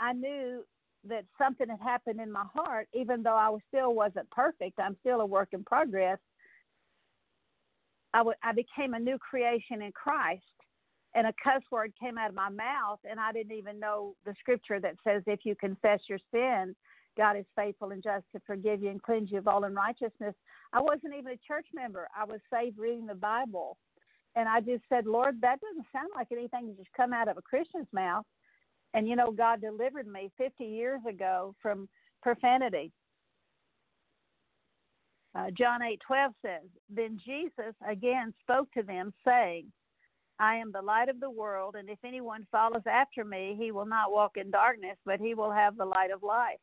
I 0.00 0.12
knew 0.12 0.64
that 1.04 1.24
something 1.36 1.68
had 1.68 1.80
happened 1.80 2.20
in 2.20 2.30
my 2.30 2.44
heart, 2.52 2.88
even 2.92 3.22
though 3.22 3.36
I 3.36 3.48
was 3.48 3.60
still 3.68 3.94
wasn't 3.94 4.30
perfect. 4.30 4.78
I'm 4.78 4.96
still 5.00 5.20
a 5.20 5.26
work 5.26 5.48
in 5.52 5.64
progress. 5.64 6.18
I, 8.14 8.18
w- 8.18 8.36
I 8.42 8.52
became 8.52 8.94
a 8.94 8.98
new 8.98 9.18
creation 9.18 9.82
in 9.82 9.92
Christ, 9.92 10.42
and 11.14 11.26
a 11.26 11.32
cuss 11.42 11.62
word 11.70 11.92
came 12.00 12.18
out 12.18 12.30
of 12.30 12.34
my 12.34 12.48
mouth, 12.48 13.00
and 13.08 13.20
I 13.20 13.32
didn't 13.32 13.56
even 13.56 13.78
know 13.78 14.14
the 14.24 14.34
scripture 14.40 14.80
that 14.80 14.94
says, 15.04 15.22
"If 15.26 15.40
you 15.44 15.54
confess 15.56 16.00
your 16.08 16.18
sin, 16.32 16.74
God 17.16 17.36
is 17.36 17.44
faithful 17.54 17.90
and 17.90 18.02
just 18.02 18.24
to 18.32 18.40
forgive 18.46 18.82
you 18.82 18.90
and 18.90 19.02
cleanse 19.02 19.30
you 19.30 19.38
of 19.38 19.48
all 19.48 19.64
unrighteousness." 19.64 20.34
I 20.72 20.80
wasn't 20.80 21.14
even 21.14 21.32
a 21.32 21.36
church 21.46 21.66
member. 21.74 22.08
I 22.16 22.24
was 22.24 22.40
saved 22.52 22.78
reading 22.78 23.06
the 23.06 23.14
Bible, 23.14 23.76
and 24.36 24.48
I 24.48 24.60
just 24.60 24.84
said, 24.88 25.06
"Lord, 25.06 25.40
that 25.42 25.60
doesn't 25.60 25.86
sound 25.92 26.08
like 26.14 26.28
anything 26.32 26.68
that 26.68 26.76
just 26.78 26.92
come 26.92 27.12
out 27.12 27.28
of 27.28 27.36
a 27.36 27.42
Christian's 27.42 27.92
mouth." 27.92 28.24
And 28.94 29.08
you 29.08 29.16
know, 29.16 29.30
God 29.30 29.60
delivered 29.60 30.06
me 30.06 30.30
50 30.38 30.64
years 30.64 31.00
ago 31.08 31.54
from 31.62 31.88
profanity. 32.22 32.92
Uh, 35.34 35.50
John 35.52 35.82
8:12 35.82 36.34
says, 36.42 36.68
"Then 36.88 37.18
Jesus 37.24 37.74
again 37.86 38.34
spoke 38.40 38.70
to 38.72 38.82
them, 38.82 39.12
saying, 39.26 39.72
I 40.38 40.56
am 40.56 40.72
the 40.72 40.82
light 40.82 41.08
of 41.08 41.20
the 41.20 41.30
world, 41.30 41.76
and 41.76 41.88
if 41.90 41.98
anyone 42.04 42.46
follows 42.50 42.86
after 42.86 43.24
me, 43.24 43.56
he 43.58 43.72
will 43.72 43.86
not 43.86 44.12
walk 44.12 44.36
in 44.36 44.50
darkness, 44.50 44.98
but 45.04 45.20
he 45.20 45.34
will 45.34 45.52
have 45.52 45.76
the 45.76 45.84
light 45.84 46.10
of 46.10 46.22
life." 46.22 46.60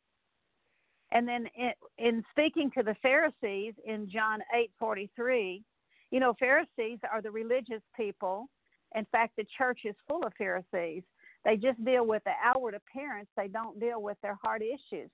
And 1.11 1.27
then 1.27 1.47
in, 1.55 1.73
in 1.97 2.25
speaking 2.31 2.71
to 2.71 2.83
the 2.83 2.95
Pharisees 2.95 3.75
in 3.85 4.09
John 4.09 4.41
8:43, 4.53 5.63
you 6.11 6.19
know, 6.19 6.33
Pharisees 6.35 6.99
are 7.11 7.21
the 7.21 7.31
religious 7.31 7.83
people. 7.95 8.49
In 8.95 9.05
fact, 9.05 9.35
the 9.35 9.45
church 9.57 9.81
is 9.85 9.95
full 10.07 10.25
of 10.25 10.33
Pharisees. 10.35 11.03
They 11.45 11.57
just 11.57 11.83
deal 11.85 12.05
with 12.05 12.23
the 12.25 12.33
outward 12.43 12.73
appearance, 12.73 13.29
they 13.37 13.47
don't 13.47 13.79
deal 13.79 14.01
with 14.01 14.17
their 14.21 14.37
heart 14.43 14.63
issues. 14.63 15.09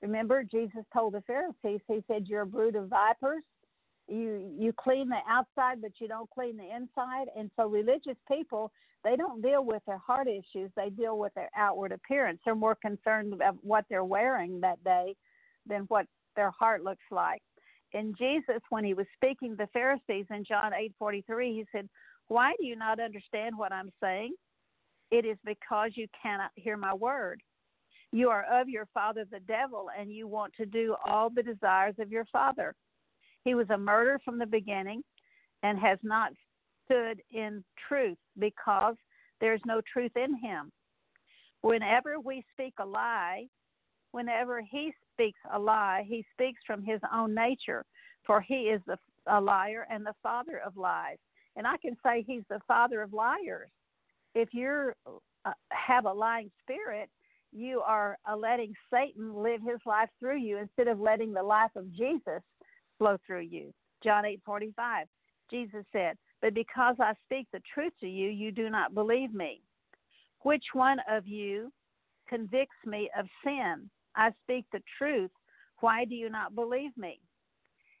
Remember, 0.00 0.44
Jesus 0.44 0.84
told 0.92 1.14
the 1.14 1.22
Pharisees, 1.22 1.80
He 1.88 2.04
said, 2.06 2.26
You're 2.28 2.42
a 2.42 2.46
brood 2.46 2.76
of 2.76 2.88
vipers. 2.88 3.42
You 4.08 4.54
you 4.58 4.72
clean 4.72 5.08
the 5.08 5.20
outside, 5.28 5.80
but 5.82 5.92
you 5.98 6.08
don't 6.08 6.30
clean 6.30 6.56
the 6.56 6.74
inside. 6.76 7.26
And 7.36 7.50
so 7.56 7.68
religious 7.68 8.16
people, 8.30 8.70
they 9.02 9.16
don't 9.16 9.42
deal 9.42 9.64
with 9.64 9.82
their 9.86 9.98
heart 9.98 10.28
issues, 10.28 10.70
they 10.76 10.90
deal 10.90 11.18
with 11.18 11.34
their 11.34 11.50
outward 11.56 11.92
appearance. 11.92 12.40
They're 12.44 12.54
more 12.54 12.76
concerned 12.76 13.32
about 13.32 13.56
what 13.62 13.84
they're 13.88 14.04
wearing 14.04 14.60
that 14.60 14.82
day 14.84 15.16
than 15.66 15.82
what 15.88 16.06
their 16.36 16.50
heart 16.50 16.84
looks 16.84 17.04
like. 17.10 17.42
And 17.94 18.14
Jesus, 18.18 18.60
when 18.70 18.84
he 18.84 18.92
was 18.94 19.06
speaking 19.14 19.50
to 19.50 19.56
the 19.56 19.68
Pharisees 19.72 20.26
in 20.30 20.44
John 20.44 20.72
eight 20.74 20.92
forty 20.98 21.22
three, 21.26 21.54
he 21.54 21.64
said, 21.72 21.88
Why 22.28 22.52
do 22.60 22.66
you 22.66 22.76
not 22.76 23.00
understand 23.00 23.56
what 23.56 23.72
I'm 23.72 23.90
saying? 24.02 24.34
It 25.10 25.24
is 25.24 25.36
because 25.44 25.92
you 25.94 26.06
cannot 26.20 26.50
hear 26.54 26.76
my 26.76 26.94
word. 26.94 27.40
You 28.12 28.30
are 28.30 28.44
of 28.44 28.68
your 28.68 28.86
father 28.94 29.24
the 29.30 29.40
devil, 29.40 29.88
and 29.98 30.12
you 30.12 30.28
want 30.28 30.52
to 30.54 30.66
do 30.66 30.94
all 31.04 31.30
the 31.30 31.42
desires 31.42 31.96
of 31.98 32.12
your 32.12 32.26
father. 32.26 32.74
He 33.44 33.54
was 33.54 33.68
a 33.70 33.78
murderer 33.78 34.20
from 34.24 34.38
the 34.38 34.46
beginning 34.46 35.02
and 35.62 35.78
has 35.78 35.98
not 36.02 36.32
stood 36.84 37.20
in 37.32 37.64
truth 37.88 38.18
because 38.38 38.94
there 39.40 39.54
is 39.54 39.60
no 39.66 39.80
truth 39.92 40.12
in 40.16 40.36
him. 40.36 40.70
Whenever 41.62 42.20
we 42.20 42.44
speak 42.52 42.74
a 42.78 42.86
lie, 42.86 43.46
whenever 44.12 44.60
he 44.60 44.92
speaks 45.12 45.40
a 45.52 45.58
lie, 45.58 46.04
he 46.06 46.24
speaks 46.32 46.60
from 46.66 46.84
his 46.84 47.00
own 47.12 47.34
nature, 47.34 47.84
for 48.26 48.40
he 48.40 48.68
is 48.68 48.80
the, 48.86 48.96
a 49.26 49.40
liar 49.40 49.86
and 49.90 50.04
the 50.04 50.14
father 50.22 50.60
of 50.64 50.76
lies. 50.76 51.18
And 51.56 51.66
I 51.66 51.76
can 51.78 51.96
say 52.04 52.22
he's 52.26 52.44
the 52.48 52.60
father 52.68 53.02
of 53.02 53.12
liars 53.12 53.70
if 54.34 54.52
you 54.52 54.92
uh, 55.44 55.52
have 55.70 56.06
a 56.06 56.12
lying 56.12 56.50
spirit, 56.62 57.08
you 57.52 57.80
are 57.80 58.18
uh, 58.28 58.36
letting 58.36 58.74
Satan 58.92 59.34
live 59.34 59.60
his 59.62 59.78
life 59.86 60.08
through 60.18 60.38
you 60.38 60.58
instead 60.58 60.88
of 60.88 61.00
letting 61.00 61.32
the 61.32 61.42
life 61.42 61.70
of 61.76 61.92
Jesus 61.92 62.42
flow 62.98 63.16
through 63.26 63.42
you. 63.42 63.72
John 64.02 64.24
8:45. 64.24 65.06
Jesus 65.50 65.84
said, 65.92 66.18
"But 66.40 66.54
because 66.54 66.96
I 66.98 67.14
speak 67.24 67.46
the 67.52 67.62
truth 67.72 67.92
to 68.00 68.08
you, 68.08 68.28
you 68.28 68.50
do 68.50 68.70
not 68.70 68.94
believe 68.94 69.32
me. 69.32 69.62
Which 70.40 70.64
one 70.72 70.98
of 71.08 71.26
you 71.26 71.72
convicts 72.28 72.84
me 72.84 73.10
of 73.16 73.26
sin? 73.44 73.88
I 74.16 74.32
speak 74.42 74.66
the 74.72 74.82
truth. 74.98 75.30
Why 75.80 76.04
do 76.04 76.14
you 76.14 76.28
not 76.28 76.54
believe 76.54 76.96
me?" 76.96 77.20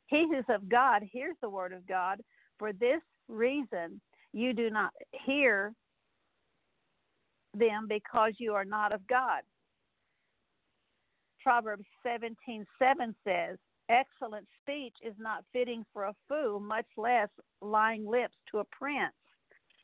He 0.06 0.26
who's 0.28 0.44
of 0.48 0.68
God 0.68 1.02
hears 1.02 1.36
the 1.40 1.48
word 1.48 1.72
of 1.72 1.86
God. 1.86 2.20
For 2.58 2.72
this 2.72 3.02
reason, 3.28 4.00
you 4.32 4.52
do 4.52 4.68
not 4.70 4.92
hear 5.12 5.74
them 7.58 7.86
because 7.88 8.32
you 8.38 8.54
are 8.54 8.64
not 8.64 8.92
of 8.92 9.06
God. 9.06 9.42
Proverbs 11.42 11.84
17 12.02 12.66
7 12.78 13.14
says, 13.24 13.58
Excellent 13.90 14.46
speech 14.62 14.94
is 15.04 15.14
not 15.18 15.44
fitting 15.52 15.84
for 15.92 16.04
a 16.04 16.14
fool, 16.26 16.58
much 16.58 16.86
less 16.96 17.28
lying 17.60 18.06
lips 18.06 18.34
to 18.50 18.58
a 18.58 18.64
prince. 18.64 19.12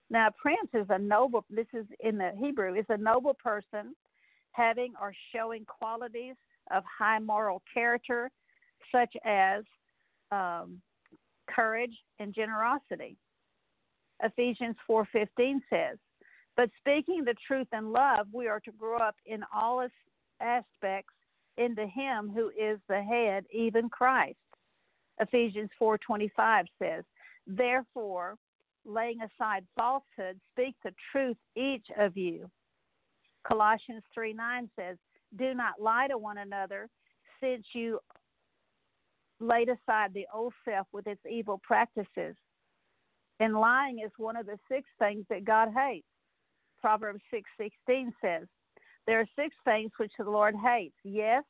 Now, 0.08 0.28
a 0.28 0.42
prince 0.42 0.70
is 0.72 0.86
a 0.88 0.98
noble, 0.98 1.44
this 1.50 1.66
is 1.74 1.86
in 2.00 2.16
the 2.16 2.32
Hebrew, 2.38 2.74
is 2.74 2.86
a 2.88 2.96
noble 2.96 3.34
person 3.34 3.94
having 4.52 4.94
or 5.00 5.12
showing 5.34 5.64
qualities 5.66 6.34
of 6.72 6.82
high 6.98 7.18
moral 7.18 7.62
character, 7.72 8.30
such 8.90 9.14
as 9.24 9.62
um, 10.32 10.80
courage 11.48 11.96
and 12.18 12.34
generosity. 12.34 13.16
Ephesians 14.22 14.76
4:15 14.88 15.60
says, 15.70 15.98
but 16.60 16.68
speaking 16.78 17.24
the 17.24 17.34
truth 17.46 17.68
in 17.72 17.90
love, 17.90 18.26
we 18.34 18.46
are 18.46 18.60
to 18.60 18.72
grow 18.72 18.98
up 18.98 19.16
in 19.24 19.42
all 19.50 19.88
aspects 20.42 21.14
into 21.56 21.86
him 21.86 22.30
who 22.34 22.50
is 22.50 22.78
the 22.86 23.02
head, 23.02 23.46
even 23.50 23.88
Christ. 23.88 24.36
Ephesians 25.18 25.70
4:25 25.78 26.66
says, 26.78 27.06
"Therefore, 27.46 28.36
laying 28.84 29.22
aside 29.22 29.66
falsehood, 29.74 30.38
speak 30.50 30.76
the 30.82 30.94
truth 31.10 31.38
each 31.54 31.88
of 31.96 32.18
you." 32.18 32.50
Colossians 33.42 34.04
3:9 34.12 34.68
says, 34.76 34.98
"Do 35.36 35.54
not 35.54 35.80
lie 35.80 36.08
to 36.08 36.18
one 36.18 36.36
another, 36.36 36.90
since 37.40 37.74
you 37.74 38.00
laid 39.38 39.70
aside 39.70 40.12
the 40.12 40.28
old 40.30 40.52
self 40.66 40.86
with 40.92 41.06
its 41.06 41.24
evil 41.24 41.56
practices." 41.56 42.36
And 43.38 43.58
lying 43.58 44.00
is 44.00 44.12
one 44.18 44.36
of 44.36 44.44
the 44.44 44.60
six 44.68 44.86
things 44.98 45.26
that 45.28 45.44
God 45.44 45.72
hates. 45.72 46.09
Proverbs 46.80 47.22
6:16 47.30 48.12
says, 48.20 48.48
"There 49.06 49.20
are 49.20 49.26
six 49.36 49.54
things 49.64 49.90
which 49.96 50.12
the 50.18 50.30
Lord 50.30 50.54
hates. 50.56 50.96
Yes, 51.04 51.44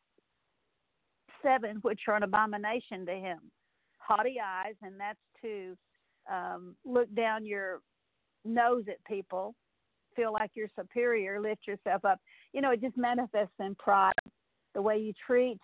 seven 1.43 1.77
which 1.77 2.01
are 2.09 2.17
an 2.17 2.23
abomination 2.23 3.07
to 3.07 3.15
him: 3.15 3.51
haughty 3.99 4.41
eyes, 4.41 4.77
and 4.83 4.99
that's 4.99 5.21
to 5.43 5.77
um, 6.31 6.77
look 6.85 7.13
down 7.15 7.45
your 7.45 7.81
nose 8.45 8.85
at 8.89 9.03
people, 9.05 9.55
feel 10.17 10.33
like 10.33 10.51
you're 10.55 10.69
superior, 10.79 11.41
lift 11.41 11.67
yourself 11.67 12.05
up. 12.05 12.19
You 12.53 12.61
know, 12.61 12.73
it 12.73 12.81
just 12.81 12.97
manifests 12.97 13.55
in 13.59 13.75
pride. 13.77 14.13
The 14.75 14.83
way 14.83 14.99
you 14.99 15.13
treat, 15.27 15.59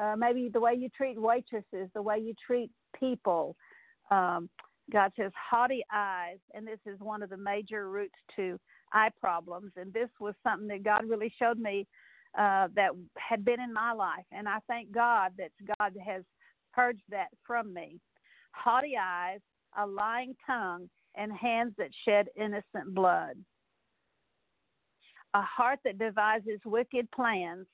uh, 0.00 0.16
maybe 0.16 0.50
the 0.52 0.60
way 0.60 0.74
you 0.74 0.88
treat 0.96 1.20
waitresses, 1.20 1.88
the 1.94 2.02
way 2.02 2.18
you 2.18 2.34
treat 2.44 2.70
people. 2.98 3.56
Um, 4.10 4.48
God 4.92 5.12
says 5.16 5.32
haughty 5.50 5.84
eyes, 5.92 6.38
and 6.54 6.66
this 6.66 6.80
is 6.86 6.98
one 7.00 7.22
of 7.22 7.30
the 7.30 7.36
major 7.36 7.88
roots 7.88 8.18
to 8.36 8.58
eye 8.92 9.10
problems. 9.20 9.72
And 9.76 9.92
this 9.92 10.08
was 10.20 10.34
something 10.42 10.68
that 10.68 10.84
God 10.84 11.08
really 11.08 11.32
showed 11.38 11.58
me 11.58 11.86
uh, 12.36 12.68
that 12.74 12.90
had 13.16 13.44
been 13.44 13.60
in 13.60 13.72
my 13.72 13.92
life, 13.92 14.24
and 14.32 14.48
I 14.48 14.58
thank 14.68 14.92
God 14.92 15.32
that 15.38 15.50
God 15.78 15.94
has 16.04 16.22
purged 16.72 17.02
that 17.10 17.28
from 17.46 17.72
me. 17.72 17.98
Haughty 18.52 18.94
eyes, 19.00 19.40
a 19.76 19.86
lying 19.86 20.34
tongue, 20.46 20.88
and 21.16 21.32
hands 21.32 21.72
that 21.78 21.90
shed 22.06 22.28
innocent 22.36 22.94
blood. 22.94 23.36
A 25.34 25.42
heart 25.42 25.80
that 25.84 25.98
devises 25.98 26.60
wicked 26.64 27.10
plans, 27.10 27.66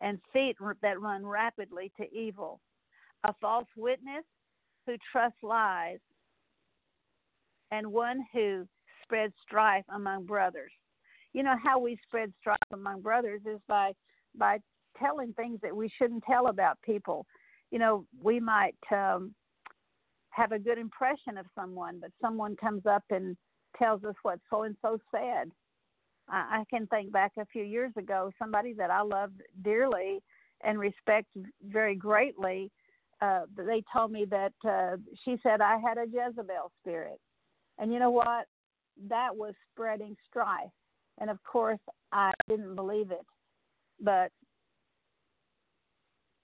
and 0.00 0.18
feet 0.32 0.56
that 0.82 1.00
run 1.00 1.24
rapidly 1.26 1.92
to 1.98 2.12
evil. 2.12 2.60
A 3.24 3.34
false 3.40 3.68
witness 3.76 4.24
who 4.86 4.96
trusts 5.12 5.42
lies, 5.42 5.98
and 7.70 7.92
one 7.92 8.24
who 8.32 8.66
spreads 9.10 9.34
strife 9.42 9.84
among 9.92 10.24
brothers. 10.24 10.70
You 11.32 11.42
know 11.42 11.56
how 11.62 11.80
we 11.80 11.98
spread 12.06 12.32
strife 12.38 12.58
among 12.72 13.02
brothers 13.02 13.40
is 13.44 13.60
by 13.66 13.92
by 14.36 14.58
telling 14.98 15.32
things 15.32 15.58
that 15.62 15.74
we 15.74 15.90
shouldn't 15.98 16.22
tell 16.24 16.46
about 16.46 16.80
people. 16.82 17.26
You 17.72 17.80
know, 17.80 18.06
we 18.22 18.38
might 18.38 18.76
um, 18.92 19.34
have 20.30 20.52
a 20.52 20.58
good 20.58 20.78
impression 20.78 21.36
of 21.38 21.46
someone, 21.54 21.98
but 22.00 22.10
someone 22.20 22.54
comes 22.56 22.86
up 22.86 23.02
and 23.10 23.36
tells 23.76 24.04
us 24.04 24.14
what 24.22 24.38
so 24.48 24.62
and 24.62 24.76
so 24.80 24.98
said. 25.10 25.50
I, 26.28 26.60
I 26.60 26.64
can 26.70 26.86
think 26.86 27.12
back 27.12 27.32
a 27.36 27.46
few 27.46 27.64
years 27.64 27.92
ago, 27.96 28.30
somebody 28.38 28.72
that 28.74 28.90
I 28.90 29.02
loved 29.02 29.42
dearly 29.62 30.20
and 30.62 30.78
respect 30.78 31.28
very 31.66 31.96
greatly. 31.96 32.70
Uh, 33.20 33.42
they 33.56 33.82
told 33.92 34.12
me 34.12 34.24
that 34.30 34.52
uh, 34.68 34.96
she 35.24 35.36
said 35.42 35.60
I 35.60 35.78
had 35.78 35.98
a 35.98 36.06
Jezebel 36.06 36.70
spirit, 36.80 37.20
and 37.78 37.92
you 37.92 37.98
know 37.98 38.10
what? 38.10 38.46
That 39.08 39.34
was 39.34 39.54
spreading 39.72 40.16
strife. 40.28 40.70
And 41.18 41.30
of 41.30 41.38
course, 41.42 41.80
I 42.12 42.32
didn't 42.48 42.74
believe 42.74 43.10
it. 43.10 43.26
But 44.00 44.32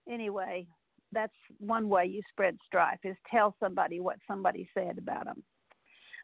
anyway, 0.08 0.66
that's 1.12 1.32
one 1.58 1.88
way 1.88 2.06
you 2.06 2.22
spread 2.30 2.56
strife 2.66 2.98
is 3.04 3.16
tell 3.30 3.54
somebody 3.60 4.00
what 4.00 4.16
somebody 4.28 4.68
said 4.74 4.98
about 4.98 5.24
them. 5.24 5.42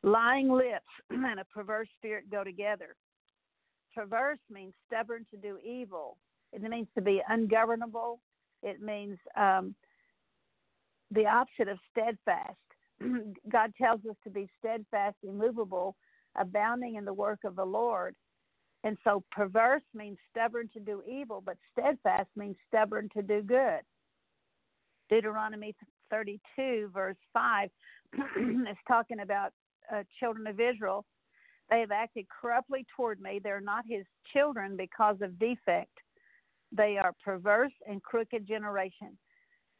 Lying 0.02 0.50
lips 0.50 0.86
and 1.10 1.40
a 1.40 1.44
perverse 1.52 1.88
spirit 1.96 2.30
go 2.30 2.44
together. 2.44 2.96
Perverse 3.94 4.38
means 4.50 4.74
stubborn 4.86 5.26
to 5.30 5.36
do 5.36 5.58
evil. 5.64 6.16
It 6.52 6.62
means 6.62 6.88
to 6.96 7.02
be 7.02 7.22
ungovernable. 7.28 8.20
It 8.62 8.80
means 8.80 9.18
um, 9.36 9.74
the 11.10 11.26
opposite 11.26 11.68
of 11.68 11.78
steadfast. 11.90 12.56
God 13.50 13.72
tells 13.80 14.00
us 14.08 14.16
to 14.24 14.30
be 14.30 14.48
steadfast, 14.58 15.16
immovable, 15.22 15.96
abounding 16.38 16.96
in 16.96 17.04
the 17.04 17.12
work 17.12 17.40
of 17.44 17.56
the 17.56 17.64
Lord. 17.64 18.14
And 18.84 18.96
so 19.04 19.22
perverse 19.30 19.82
means 19.94 20.18
stubborn 20.30 20.68
to 20.74 20.80
do 20.80 21.02
evil, 21.08 21.42
but 21.44 21.56
steadfast 21.70 22.28
means 22.36 22.56
stubborn 22.66 23.08
to 23.14 23.22
do 23.22 23.42
good. 23.42 23.80
Deuteronomy 25.08 25.74
32, 26.10 26.90
verse 26.92 27.16
5, 27.32 27.70
is 28.14 28.76
talking 28.88 29.20
about 29.20 29.52
uh, 29.92 30.02
children 30.18 30.46
of 30.46 30.58
Israel. 30.58 31.04
They 31.70 31.80
have 31.80 31.90
acted 31.90 32.26
corruptly 32.28 32.86
toward 32.96 33.20
me. 33.20 33.40
They're 33.42 33.60
not 33.60 33.84
his 33.88 34.04
children 34.32 34.76
because 34.76 35.16
of 35.22 35.38
defect. 35.38 35.92
They 36.70 36.96
are 36.98 37.12
perverse 37.24 37.72
and 37.86 38.02
crooked 38.02 38.46
generation. 38.46 39.16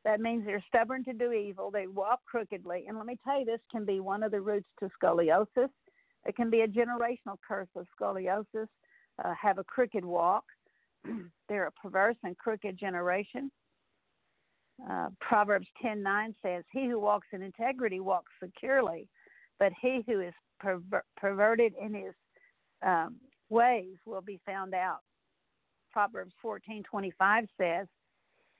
That 0.05 0.21
means 0.21 0.45
they're 0.45 0.65
stubborn 0.69 1.05
to 1.05 1.13
do 1.13 1.33
evil. 1.33 1.71
They 1.71 1.87
walk 1.87 2.21
crookedly. 2.27 2.85
And 2.89 2.97
let 2.97 3.07
me 3.07 3.19
tell 3.25 3.39
you, 3.39 3.45
this 3.45 3.61
can 3.71 3.85
be 3.85 4.01
one 4.01 4.23
of 4.23 4.33
the 4.33 4.41
roots 4.41 4.69
to 4.81 4.91
scoliosis. 5.03 5.69
It 6.25 6.37
can 6.37 6.51
be 6.51 6.61
a 6.61 6.69
generational 6.69 7.37
curse 7.47 7.69
of 7.77 7.87
scoliosis 7.99 8.69
uh, 9.23 9.35
have 9.41 9.59
a 9.59 9.65
crooked 9.65 10.05
walk. 10.05 10.45
They're 11.49 11.67
a 11.67 11.73
perverse 11.73 12.17
and 12.23 12.37
crooked 12.39 12.79
generation. 12.79 13.51
Uh, 14.89 15.09
Proverbs 15.21 15.67
10:9 15.85 16.35
says, 16.43 16.65
"He 16.73 16.87
who 16.87 16.99
walks 16.99 17.29
in 17.33 17.43
integrity 17.43 18.01
walks 18.01 18.33
securely, 18.43 19.09
but 19.59 19.73
he 19.81 20.03
who 20.07 20.21
is 20.21 20.35
perver- 20.63 21.03
perverted 21.17 21.75
in 21.81 21.95
his 21.95 22.15
um, 22.83 23.17
ways 23.49 23.97
will 24.07 24.23
be 24.23 24.41
found 24.45 24.75
out." 24.75 25.01
Proverbs 25.93 26.35
14:25 26.43 27.49
says, 27.57 27.87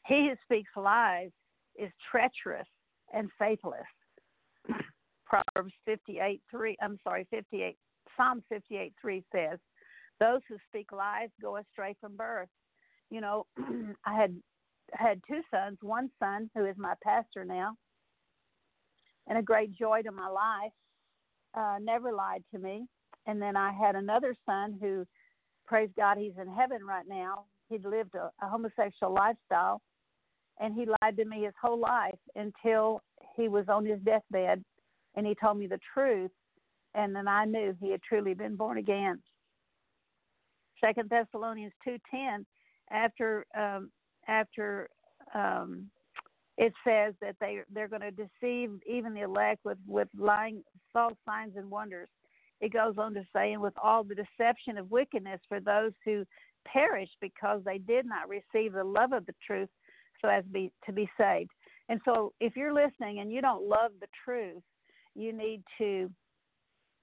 "He 0.07 0.29
who 0.29 0.37
speaks 0.45 0.71
lies 0.77 1.31
is 1.77 1.91
treacherous 2.11 2.69
and 3.13 3.31
faithless." 3.39 3.87
Proverbs 5.33 5.73
58:3, 5.89 6.75
I'm 6.83 6.99
sorry, 7.03 7.27
58 7.31 7.77
Psalm 8.17 8.43
58:3 8.53 9.25
says, 9.33 9.59
those 10.23 10.41
who 10.49 10.57
speak 10.69 10.93
lies 10.93 11.31
go 11.41 11.57
astray 11.57 11.97
from 12.01 12.17
birth. 12.17 12.49
You 13.11 13.21
know, 13.21 13.47
I 14.07 14.15
had 14.15 14.37
had 14.93 15.21
two 15.27 15.41
sons. 15.51 15.79
One 15.81 16.11
son 16.21 16.49
who 16.55 16.65
is 16.67 16.77
my 16.79 16.95
pastor 17.03 17.45
now, 17.45 17.75
and 19.27 19.37
a 19.37 19.43
great 19.43 19.73
joy 19.73 20.03
to 20.03 20.13
my 20.13 20.29
life, 20.29 20.73
uh, 21.55 21.79
never 21.81 22.13
lied 22.13 22.45
to 22.53 22.61
me. 22.61 22.87
And 23.27 23.43
then 23.43 23.57
I 23.57 23.73
had 23.73 23.97
another 23.97 24.35
son 24.47 24.79
who, 24.81 25.05
praise 25.67 25.91
God, 25.97 26.19
he's 26.19 26.39
in 26.41 26.53
heaven 26.53 26.85
right 26.87 27.07
now. 27.09 27.47
He'd 27.69 27.85
lived 27.85 28.15
a, 28.15 28.31
a 28.45 28.49
homosexual 28.49 29.13
lifestyle, 29.13 29.81
and 30.61 30.75
he 30.75 30.87
lied 31.03 31.17
to 31.17 31.25
me 31.25 31.45
his 31.45 31.55
whole 31.61 31.81
life 31.81 32.19
until 32.37 33.01
he 33.37 33.49
was 33.49 33.65
on 33.69 33.85
his 33.85 33.99
deathbed, 34.01 34.63
and 35.15 35.27
he 35.27 35.35
told 35.35 35.59
me 35.59 35.67
the 35.67 35.81
truth, 35.95 36.31
and 36.95 37.15
then 37.15 37.29
I 37.29 37.45
knew 37.45 37.77
he 37.81 37.91
had 37.91 38.03
truly 38.03 38.35
been 38.35 38.57
born 38.57 38.79
again. 38.79 39.21
Second 40.85 41.11
Thessalonians 41.11 41.73
two 41.85 41.97
ten, 42.11 42.45
after 42.91 43.47
um, 43.57 43.91
after 44.29 44.89
um, 45.35 45.91
it 46.59 46.73
says 46.87 47.15
that 47.21 47.37
they 47.41 47.61
they're 47.73 47.89
going 47.89 48.03
to 48.03 48.11
deceive 48.11 48.71
even 48.89 49.15
the 49.15 49.23
elect 49.23 49.61
with 49.65 49.79
with 49.87 50.09
lying 50.19 50.63
false 50.93 51.17
signs 51.27 51.55
and 51.57 51.71
wonders. 51.71 52.09
It 52.61 52.73
goes 52.73 52.95
on 52.97 53.15
to 53.15 53.25
say, 53.35 53.53
and 53.53 53.63
with 53.63 53.75
all 53.83 54.05
the 54.05 54.15
deception 54.15 54.79
of 54.79 54.91
wickedness 54.91 55.41
for 55.49 55.59
those 55.59 55.93
who 56.05 56.25
perish 56.65 57.09
because 57.21 57.61
they 57.65 57.79
did 57.79 58.07
not 58.07 58.29
receive 58.29 58.73
the 58.73 58.85
love 58.85 59.13
of 59.13 59.27
the 59.27 59.35
truth, 59.45 59.69
so 60.21 60.29
as 60.29 60.45
be 60.53 60.71
to 60.87 60.93
be 60.93 61.09
saved. 61.19 61.51
And 61.89 62.01
so, 62.05 62.33
if 62.41 62.55
you're 62.57 62.73
listening 62.73 63.19
and 63.21 63.33
you 63.33 63.41
don't 63.41 63.69
love 63.69 63.93
the 64.01 64.07
truth, 64.25 64.63
you 65.15 65.33
need 65.33 65.63
to 65.79 66.11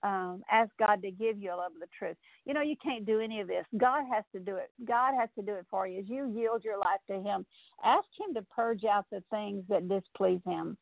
um, 0.04 0.44
ask 0.50 0.72
God 0.80 1.02
to 1.02 1.12
give 1.12 1.38
you 1.38 1.54
a 1.54 1.58
love 1.58 1.74
of 1.74 1.80
the 1.80 1.88
truth. 1.98 2.16
You 2.46 2.54
know, 2.54 2.62
you 2.62 2.76
can't 2.82 3.06
do 3.06 3.20
any 3.20 3.42
of 3.42 3.48
this. 3.48 3.66
God 3.78 4.04
has 4.14 4.24
to 4.34 4.40
do 4.40 4.56
it. 4.56 4.72
God 4.88 5.14
has 5.20 5.30
to 5.38 5.44
do 5.44 5.56
it 5.56 5.66
for 5.70 5.88
you. 5.88 6.00
As 6.00 6.06
you 6.08 6.32
yield 6.34 6.64
your 6.64 6.78
life 6.78 7.02
to 7.10 7.16
Him, 7.16 7.46
ask 7.84 8.08
Him 8.20 8.34
to 8.36 8.42
purge 8.44 8.84
out 8.86 9.06
the 9.12 9.24
things 9.30 9.64
that 9.70 9.90
displease 9.90 10.42
Him. 10.46 10.78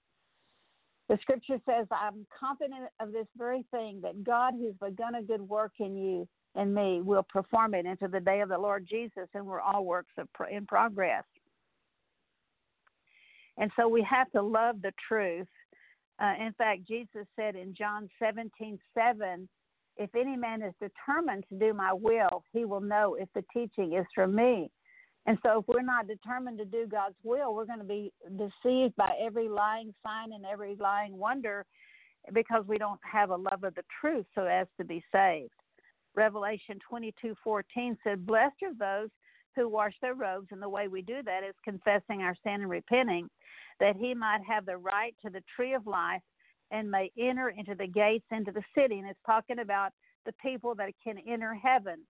The 1.10 1.18
scripture 1.22 1.58
says, 1.66 1.88
I'm 1.90 2.28
confident 2.38 2.90
of 3.00 3.12
this 3.14 3.28
very 3.38 3.66
thing 3.72 4.02
that 4.04 4.24
God, 4.24 4.54
who's 4.54 4.76
begun 4.82 5.16
a 5.16 5.24
good 5.24 5.42
work 5.42 5.72
in 5.80 5.96
you 5.96 6.28
and 6.56 6.74
me, 6.74 7.02
will 7.02 7.24
perform 7.24 7.74
it 7.74 7.86
into 7.86 8.08
the 8.08 8.20
day 8.20 8.42
of 8.42 8.50
the 8.50 8.58
Lord 8.58 8.86
Jesus, 8.90 9.30
and 9.34 9.46
we're 9.46 9.62
all 9.62 9.86
works 9.86 10.12
in 10.52 10.66
progress. 10.66 11.24
And 13.58 13.72
so 13.76 13.88
we 13.88 14.06
have 14.10 14.30
to 14.32 14.42
love 14.42 14.82
the 14.82 14.92
truth 15.08 15.48
uh, 16.22 16.34
in 16.40 16.54
fact, 16.54 16.88
Jesus 16.88 17.26
said 17.36 17.56
in 17.56 17.76
John 17.76 18.10
17 18.20 18.80
7, 18.94 19.50
if 19.98 20.14
any 20.16 20.36
man 20.36 20.62
is 20.62 20.74
determined 20.80 21.44
to 21.50 21.58
do 21.58 21.74
my 21.74 21.94
will, 21.94 22.44
he 22.54 22.66
will 22.66 22.82
know 22.82 23.16
if 23.20 23.30
the 23.34 23.44
teaching 23.54 23.94
is 23.94 24.06
from 24.14 24.36
me. 24.36 24.70
And 25.26 25.38
so, 25.44 25.60
if 25.60 25.68
we're 25.68 25.82
not 25.82 26.08
determined 26.08 26.58
to 26.60 26.66
do 26.66 26.88
God's 26.88 27.16
will, 27.24 27.54
we're 27.54 27.66
going 27.66 27.80
to 27.80 27.86
be 27.86 28.14
deceived 28.38 28.96
by 28.96 29.12
every 29.22 29.50
lying 29.50 29.94
sign 30.04 30.32
and 30.34 30.46
every 30.46 30.76
lying 30.80 31.18
wonder 31.18 31.66
because 32.34 32.64
we 32.68 32.78
don't 32.78 33.00
have 33.04 33.30
a 33.30 33.36
love 33.36 33.64
of 33.64 33.76
the 33.76 33.84
truth 34.00 34.26
so 34.36 34.46
as 34.46 34.68
to 34.78 34.86
be 34.86 35.04
saved. 35.12 35.52
Revelation 36.16 36.80
22:14 36.90 37.98
said, 38.04 38.26
"Blessed 38.26 38.64
are 38.64 38.74
those 38.74 39.10
who 39.58 39.68
wash 39.68 39.94
their 40.02 40.14
robes, 40.14 40.48
and 40.52 40.62
the 40.62 40.70
way 40.70 40.88
we 40.88 41.02
do 41.02 41.22
that 41.26 41.44
is 41.44 41.56
confessing 41.66 42.22
our 42.22 42.36
sin 42.44 42.62
and 42.62 42.70
repenting 42.70 43.28
that 43.80 43.96
he 43.96 44.14
might 44.14 44.42
have 44.48 44.66
the 44.66 44.78
right 44.78 45.16
to 45.26 45.30
the 45.30 45.44
tree 45.56 45.74
of 45.74 45.86
life 45.88 46.22
and 46.72 46.90
may 46.90 47.12
enter 47.18 47.50
into 47.50 47.76
the 47.76 47.88
gates 47.88 48.26
into 48.32 48.52
the 48.52 48.64
city. 48.78 49.00
And 49.00 49.10
it's 49.10 49.20
talking 49.26 49.60
about 49.60 49.92
the 50.26 50.34
people 50.34 50.76
that 50.76 50.92
can 51.04 51.18
enter 51.28 51.54
heaven. 51.56 52.06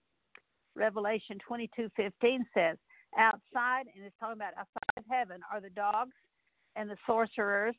Revelation 0.75 1.37
22:15 1.49 2.45
says, 2.53 2.77
outside, 3.17 3.85
and 3.95 4.05
it's 4.05 4.15
talking 4.19 4.35
about 4.35 4.53
outside 4.57 5.05
heaven, 5.09 5.41
are 5.51 5.61
the 5.61 5.69
dogs 5.69 6.13
and 6.75 6.89
the 6.89 6.97
sorcerers 7.05 7.75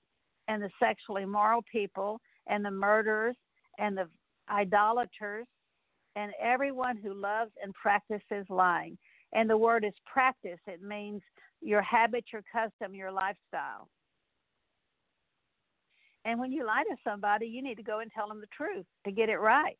and 0.48 0.62
the 0.62 0.70
sexually 0.80 1.22
immoral 1.22 1.62
people 1.70 2.20
and 2.46 2.64
the 2.64 2.70
murderers 2.70 3.36
and 3.78 3.96
the 3.96 4.08
idolaters, 4.50 5.46
and 6.16 6.32
everyone 6.40 6.96
who 6.96 7.12
loves 7.12 7.52
and 7.62 7.72
practices 7.74 8.46
lying. 8.48 8.96
And 9.32 9.48
the 9.48 9.56
word 9.56 9.84
is 9.84 9.92
practice, 10.06 10.58
it 10.66 10.82
means 10.82 11.22
your 11.60 11.82
habit, 11.82 12.24
your 12.32 12.42
custom, 12.50 12.94
your 12.94 13.12
lifestyle. 13.12 13.88
And 16.24 16.38
when 16.38 16.52
you 16.52 16.66
lie 16.66 16.84
to 16.88 16.96
somebody, 17.04 17.46
you 17.46 17.62
need 17.62 17.76
to 17.76 17.82
go 17.82 18.00
and 18.00 18.10
tell 18.12 18.28
them 18.28 18.40
the 18.40 18.48
truth 18.56 18.86
to 19.04 19.12
get 19.12 19.28
it 19.28 19.38
right. 19.38 19.78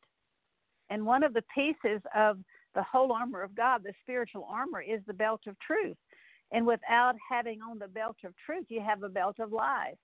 And 0.91 1.05
one 1.05 1.23
of 1.23 1.35
the 1.35 1.45
pieces 1.55 2.01
of 2.15 2.39
the 2.75 2.83
whole 2.83 3.13
armor 3.13 3.43
of 3.43 3.55
God, 3.55 3.83
the 3.83 3.93
spiritual 4.03 4.47
armor, 4.51 4.81
is 4.81 5.01
the 5.07 5.15
belt 5.15 5.43
of 5.47 5.59
truth. 5.61 5.97
And 6.53 6.67
without 6.67 7.15
having 7.29 7.61
on 7.61 7.79
the 7.79 7.89
belt 7.89 8.17
of 8.25 8.33
truth, 8.45 8.67
you 8.69 8.81
have 8.81 9.03
a 9.03 9.09
belt 9.09 9.37
of 9.39 9.53
lies. 9.53 9.97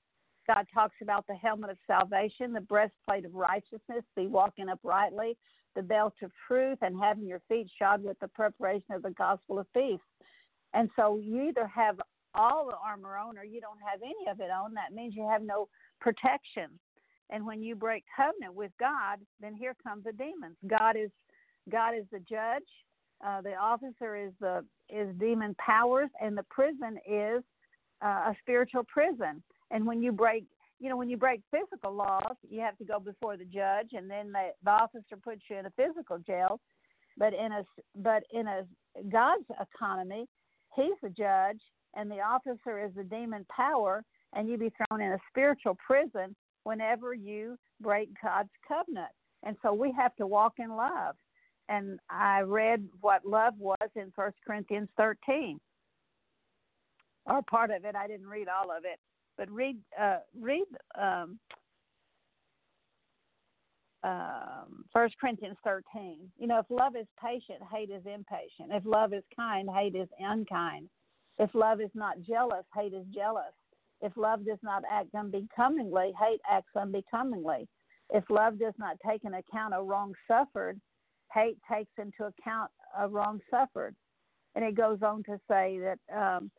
God 0.46 0.66
talks 0.74 0.96
about 1.00 1.26
the 1.26 1.34
helmet 1.34 1.70
of 1.70 1.78
salvation, 1.86 2.52
the 2.52 2.60
breastplate 2.60 3.24
of 3.24 3.34
righteousness, 3.34 4.04
the 4.14 4.26
walking 4.26 4.68
uprightly, 4.68 5.38
the 5.74 5.82
belt 5.82 6.14
of 6.22 6.30
truth, 6.46 6.78
and 6.82 6.98
having 6.98 7.26
your 7.26 7.40
feet 7.48 7.68
shod 7.78 8.02
with 8.02 8.18
the 8.20 8.28
preparation 8.28 8.94
of 8.94 9.02
the 9.02 9.10
gospel 9.10 9.58
of 9.58 9.72
peace. 9.72 10.00
And 10.72 10.90
so 10.96 11.18
you 11.18 11.42
either 11.48 11.66
have 11.66 12.00
all 12.34 12.66
the 12.66 12.76
armor 12.84 13.16
on 13.16 13.38
or 13.38 13.44
you 13.44 13.60
don't 13.60 13.78
have 13.88 14.00
any 14.02 14.30
of 14.30 14.40
it 14.40 14.50
on. 14.50 14.74
That 14.74 14.92
means 14.92 15.14
you 15.14 15.26
have 15.28 15.42
no 15.42 15.68
protection. 16.00 16.68
And 17.30 17.46
when 17.46 17.62
you 17.62 17.74
break 17.74 18.04
covenant 18.14 18.54
with 18.54 18.72
God, 18.78 19.18
then 19.40 19.54
here 19.54 19.74
comes 19.82 20.04
the 20.04 20.12
demons. 20.12 20.56
God 20.66 20.96
is 20.96 21.10
God 21.70 21.94
is 21.96 22.04
the 22.12 22.18
judge. 22.18 22.62
Uh, 23.24 23.40
the 23.40 23.54
officer 23.54 24.16
is 24.16 24.32
the 24.40 24.64
is 24.90 25.08
demon 25.18 25.54
powers, 25.58 26.10
and 26.20 26.36
the 26.36 26.42
prison 26.44 26.98
is 27.08 27.42
uh, 28.04 28.32
a 28.32 28.36
spiritual 28.40 28.84
prison. 28.84 29.42
And 29.70 29.86
when 29.86 30.02
you 30.02 30.12
break, 30.12 30.44
you 30.80 30.88
know, 30.88 30.96
when 30.96 31.08
you 31.08 31.16
break 31.16 31.40
physical 31.50 31.94
laws, 31.94 32.36
you 32.48 32.60
have 32.60 32.76
to 32.78 32.84
go 32.84 32.98
before 32.98 33.36
the 33.36 33.44
judge, 33.44 33.88
and 33.92 34.10
then 34.10 34.32
the, 34.32 34.50
the 34.64 34.70
officer 34.70 35.16
puts 35.22 35.42
you 35.48 35.56
in 35.56 35.66
a 35.66 35.70
physical 35.70 36.18
jail. 36.18 36.60
But 37.16 37.32
in 37.32 37.52
a 37.52 37.64
but 37.96 38.24
in 38.32 38.48
a 38.48 38.62
God's 39.08 39.44
economy, 39.60 40.26
He's 40.74 40.94
the 41.02 41.10
judge, 41.10 41.60
and 41.94 42.10
the 42.10 42.20
officer 42.20 42.84
is 42.84 42.90
the 42.96 43.04
demon 43.04 43.46
power, 43.54 44.02
and 44.34 44.48
you 44.48 44.58
be 44.58 44.70
thrown 44.70 45.00
in 45.00 45.12
a 45.12 45.18
spiritual 45.30 45.76
prison 45.86 46.34
whenever 46.64 47.14
you 47.14 47.56
break 47.80 48.08
God's 48.22 48.50
covenant. 48.66 49.12
And 49.44 49.56
so 49.62 49.72
we 49.72 49.92
have 49.96 50.16
to 50.16 50.26
walk 50.26 50.54
in 50.58 50.70
love. 50.70 51.14
And 51.68 51.98
I 52.10 52.40
read 52.40 52.86
what 53.00 53.24
love 53.24 53.54
was 53.58 53.88
in 53.94 54.12
First 54.14 54.36
Corinthians 54.46 54.88
13, 54.96 55.58
or 57.26 57.42
part 57.42 57.70
of 57.70 57.84
it. 57.84 57.94
I 57.94 58.06
didn't 58.06 58.26
read 58.26 58.48
all 58.48 58.70
of 58.70 58.84
it, 58.84 58.98
but 59.36 59.50
read 59.50 59.76
uh, 60.00 60.18
read 60.38 60.66
um, 61.00 61.38
um, 64.04 64.84
1 64.92 65.10
Corinthians 65.20 65.56
13. 65.64 66.30
You 66.38 66.46
know, 66.46 66.58
if 66.58 66.66
love 66.68 66.94
is 66.94 67.06
patient, 67.20 67.60
hate 67.72 67.90
is 67.90 68.02
impatient. 68.04 68.70
If 68.70 68.84
love 68.84 69.12
is 69.14 69.24
kind, 69.34 69.68
hate 69.74 69.96
is 69.96 70.08
unkind. 70.18 70.88
If 71.38 71.50
love 71.54 71.80
is 71.80 71.90
not 71.94 72.20
jealous, 72.22 72.64
hate 72.74 72.92
is 72.92 73.06
jealous. 73.12 73.52
If 74.02 74.12
love 74.16 74.44
does 74.44 74.58
not 74.62 74.82
act 74.90 75.14
unbecomingly, 75.14 76.12
hate 76.20 76.40
acts 76.48 76.76
unbecomingly. 76.76 77.66
If 78.10 78.24
love 78.28 78.58
does 78.58 78.74
not 78.78 78.96
take 79.06 79.24
into 79.24 79.38
account 79.38 79.74
a 79.74 79.82
wrong 79.82 80.12
suffered, 80.28 80.78
hate 81.32 81.56
takes 81.70 81.92
into 81.98 82.24
account 82.24 82.70
a 82.98 83.08
wrong 83.08 83.40
suffered. 83.50 83.96
And 84.54 84.64
it 84.64 84.76
goes 84.76 84.98
on 85.02 85.22
to 85.24 85.40
say 85.48 85.80
that 85.80 85.98
um, 86.14 86.50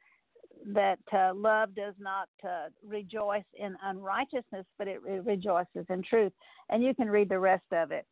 that 0.74 1.00
uh, 1.14 1.32
love 1.34 1.76
does 1.76 1.94
not 2.00 2.30
uh, 2.44 2.68
rejoice 2.86 3.44
in 3.58 3.76
unrighteousness, 3.84 4.66
but 4.78 4.88
it, 4.88 5.00
it, 5.08 5.26
rejoices 5.26 5.86
in 5.90 6.02
truth. 6.04 6.34
And 6.70 6.84
you 6.84 6.96
can 6.96 7.10
read 7.10 7.30
the 7.30 7.40
rest 7.40 7.66
of 7.72 7.92
it. 7.92 8.06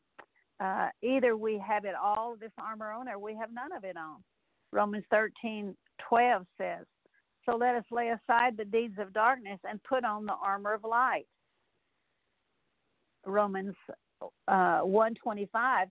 Uh, 0.59 0.89
either 1.01 1.35
we 1.35 1.61
have 1.65 1.85
it 1.85 1.95
all, 2.01 2.35
this 2.39 2.51
armor 2.57 2.91
on, 2.91 3.09
or 3.09 3.17
we 3.17 3.35
have 3.35 3.49
none 3.51 3.71
of 3.75 3.83
it 3.83 3.97
on. 3.97 4.23
Romans 4.71 5.05
13 5.11 5.75
12 6.09 6.45
says, 6.57 6.85
So 7.45 7.55
let 7.55 7.75
us 7.75 7.83
lay 7.91 8.09
aside 8.09 8.57
the 8.57 8.65
deeds 8.65 8.95
of 8.99 9.13
darkness 9.13 9.59
and 9.63 9.81
put 9.83 10.03
on 10.03 10.25
the 10.25 10.33
armor 10.33 10.73
of 10.73 10.83
light. 10.83 11.25
Romans 13.25 13.75
uh, 14.47 14.81
125 14.81 15.87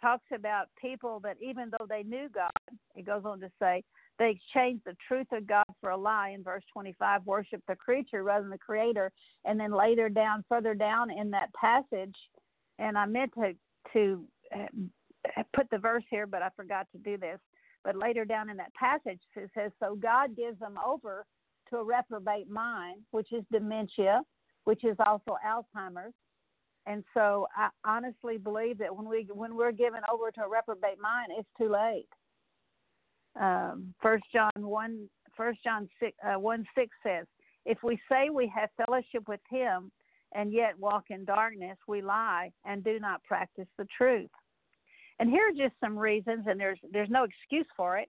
talks 0.00 0.24
about 0.34 0.66
people 0.80 1.20
that 1.20 1.36
even 1.40 1.70
though 1.70 1.86
they 1.88 2.02
knew 2.02 2.28
God, 2.34 2.50
it 2.94 3.06
goes 3.06 3.22
on 3.24 3.40
to 3.40 3.50
say, 3.60 3.82
they 4.18 4.30
exchanged 4.30 4.82
the 4.84 4.96
truth 5.06 5.28
of 5.32 5.46
God 5.46 5.64
for 5.80 5.90
a 5.90 5.96
lie 5.96 6.30
in 6.30 6.42
verse 6.42 6.64
25, 6.72 7.24
worship 7.24 7.62
the 7.68 7.76
creature 7.76 8.24
rather 8.24 8.42
than 8.42 8.50
the 8.50 8.58
creator. 8.58 9.12
And 9.44 9.58
then 9.58 9.72
later 9.72 10.08
down, 10.08 10.44
further 10.48 10.74
down 10.74 11.10
in 11.10 11.30
that 11.30 11.52
passage, 11.54 12.14
and 12.78 12.98
I 12.98 13.06
meant 13.06 13.32
to, 13.34 13.52
to 13.92 14.24
uh, 14.54 15.42
put 15.54 15.70
the 15.70 15.78
verse 15.78 16.04
here, 16.10 16.26
but 16.26 16.42
I 16.42 16.48
forgot 16.56 16.88
to 16.92 16.98
do 16.98 17.16
this. 17.16 17.38
But 17.84 17.96
later 17.96 18.24
down 18.24 18.50
in 18.50 18.56
that 18.56 18.74
passage, 18.74 19.20
it 19.36 19.50
says, 19.54 19.70
So 19.80 19.94
God 19.94 20.36
gives 20.36 20.58
them 20.58 20.74
over 20.84 21.24
to 21.70 21.76
a 21.76 21.84
reprobate 21.84 22.50
mind, 22.50 23.02
which 23.12 23.32
is 23.32 23.44
dementia, 23.52 24.22
which 24.64 24.84
is 24.84 24.96
also 25.04 25.36
Alzheimer's. 25.46 26.14
And 26.86 27.04
so 27.14 27.46
I 27.56 27.68
honestly 27.84 28.38
believe 28.38 28.78
that 28.78 28.94
when 28.94 29.08
we 29.08 29.28
when 29.30 29.54
we're 29.54 29.72
given 29.72 30.00
over 30.10 30.30
to 30.30 30.40
a 30.40 30.48
reprobate 30.48 30.98
mind, 31.00 31.28
it's 31.36 31.48
too 31.58 31.70
late 31.70 32.08
um, 33.38 33.94
First 34.00 34.24
John 34.32 34.50
one, 34.56 35.08
First 35.36 35.62
John 35.62 35.88
six, 36.00 36.16
uh, 36.24 36.38
one 36.38 36.66
six 36.74 36.90
says, 37.02 37.26
"If 37.64 37.78
we 37.82 37.98
say 38.10 38.30
we 38.30 38.48
have 38.54 38.70
fellowship 38.76 39.28
with 39.28 39.40
Him 39.48 39.90
and 40.32 40.52
yet 40.52 40.78
walk 40.78 41.04
in 41.10 41.24
darkness, 41.24 41.78
we 41.86 42.02
lie 42.02 42.50
and 42.64 42.82
do 42.84 42.98
not 42.98 43.22
practice 43.24 43.68
the 43.76 43.86
truth." 43.96 44.30
And 45.20 45.30
here 45.30 45.48
are 45.48 45.68
just 45.68 45.78
some 45.80 45.98
reasons, 45.98 46.46
and 46.46 46.58
there's 46.58 46.80
there's 46.92 47.10
no 47.10 47.24
excuse 47.24 47.66
for 47.76 47.98
it, 47.98 48.08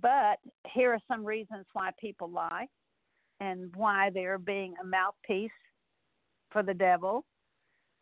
but 0.00 0.38
here 0.74 0.92
are 0.92 1.00
some 1.08 1.24
reasons 1.24 1.66
why 1.72 1.90
people 1.98 2.30
lie, 2.30 2.66
and 3.40 3.74
why 3.76 4.10
they're 4.10 4.38
being 4.38 4.74
a 4.80 4.86
mouthpiece 4.86 5.50
for 6.50 6.62
the 6.62 6.74
devil, 6.74 7.24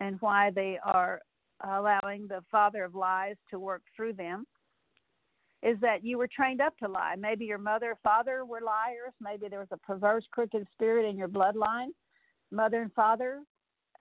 and 0.01 0.21
why 0.21 0.51
they 0.51 0.79
are 0.85 1.21
allowing 1.64 2.29
the 2.29 2.42
father 2.51 2.85
of 2.85 2.94
lies 2.94 3.37
to 3.51 3.59
work 3.59 3.83
through 3.97 4.12
them 4.12 4.47
is 5.62 5.77
that 5.81 6.05
you 6.05 6.18
were 6.18 6.29
trained 6.29 6.61
up 6.61 6.77
to 6.79 6.88
lie. 6.88 7.16
Maybe 7.18 7.44
your 7.44 7.59
mother 7.59 7.97
father 8.03 8.44
were 8.44 8.61
liars. 8.61 9.12
Maybe 9.21 9.49
there 9.49 9.59
was 9.59 9.68
a 9.73 9.77
perverse, 9.77 10.25
crooked 10.31 10.66
spirit 10.73 11.09
in 11.09 11.16
your 11.16 11.29
bloodline. 11.29 11.88
Mother 12.51 12.83
and 12.83 12.92
father 12.92 13.40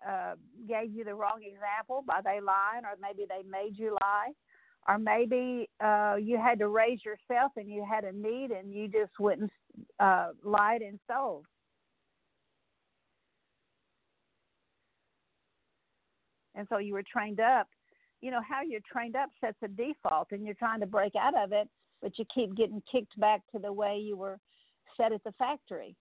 uh, 0.08 0.36
gave 0.68 0.94
you 0.94 1.04
the 1.04 1.16
wrong 1.16 1.42
example 1.42 2.04
by 2.06 2.22
they 2.24 2.40
lying, 2.40 2.86
or 2.86 2.96
maybe 3.02 3.26
they 3.28 3.48
made 3.50 3.78
you 3.78 3.98
lie. 4.02 4.32
Or 4.88 4.98
maybe 4.98 5.70
uh, 5.84 6.16
you 6.22 6.38
had 6.38 6.60
to 6.60 6.70
raise 6.70 7.00
yourself 7.04 7.52
and 7.58 7.68
you 7.68 7.86
had 7.90 8.06
a 8.06 8.12
need 8.14 8.52
and 8.52 8.74
you 8.74 8.88
just 8.88 9.12
wouldn't 9.20 9.52
uh, 10.00 10.30
lied 10.44 10.82
and 10.82 10.98
stole. 11.04 11.44
And 16.56 16.68
so 16.70 16.78
you 16.78 16.94
were 16.94 17.04
trained 17.04 17.42
up 17.42 17.68
you 18.22 18.32
know 18.32 18.42
how 18.48 18.62
you're 18.62 18.82
trained 18.92 19.16
up 19.16 19.30
sets 19.40 19.58
a 19.64 19.68
default 19.68 20.28
and 20.32 20.46
you're 20.46 20.56
trying 20.56 20.80
to 20.80 20.86
break 20.86 21.14
out 21.16 21.38
of 21.38 21.52
it 21.52 21.68
but 22.02 22.18
you 22.18 22.26
keep 22.34 22.56
getting 22.56 22.82
kicked 22.92 23.20
back 23.20 23.42
to 23.52 23.60
the 23.60 23.72
way 23.72 23.98
you 23.98 24.16
were 24.16 24.40
set 24.96 25.12
at 25.12 25.24
the 25.24 25.32
factory. 25.34 25.96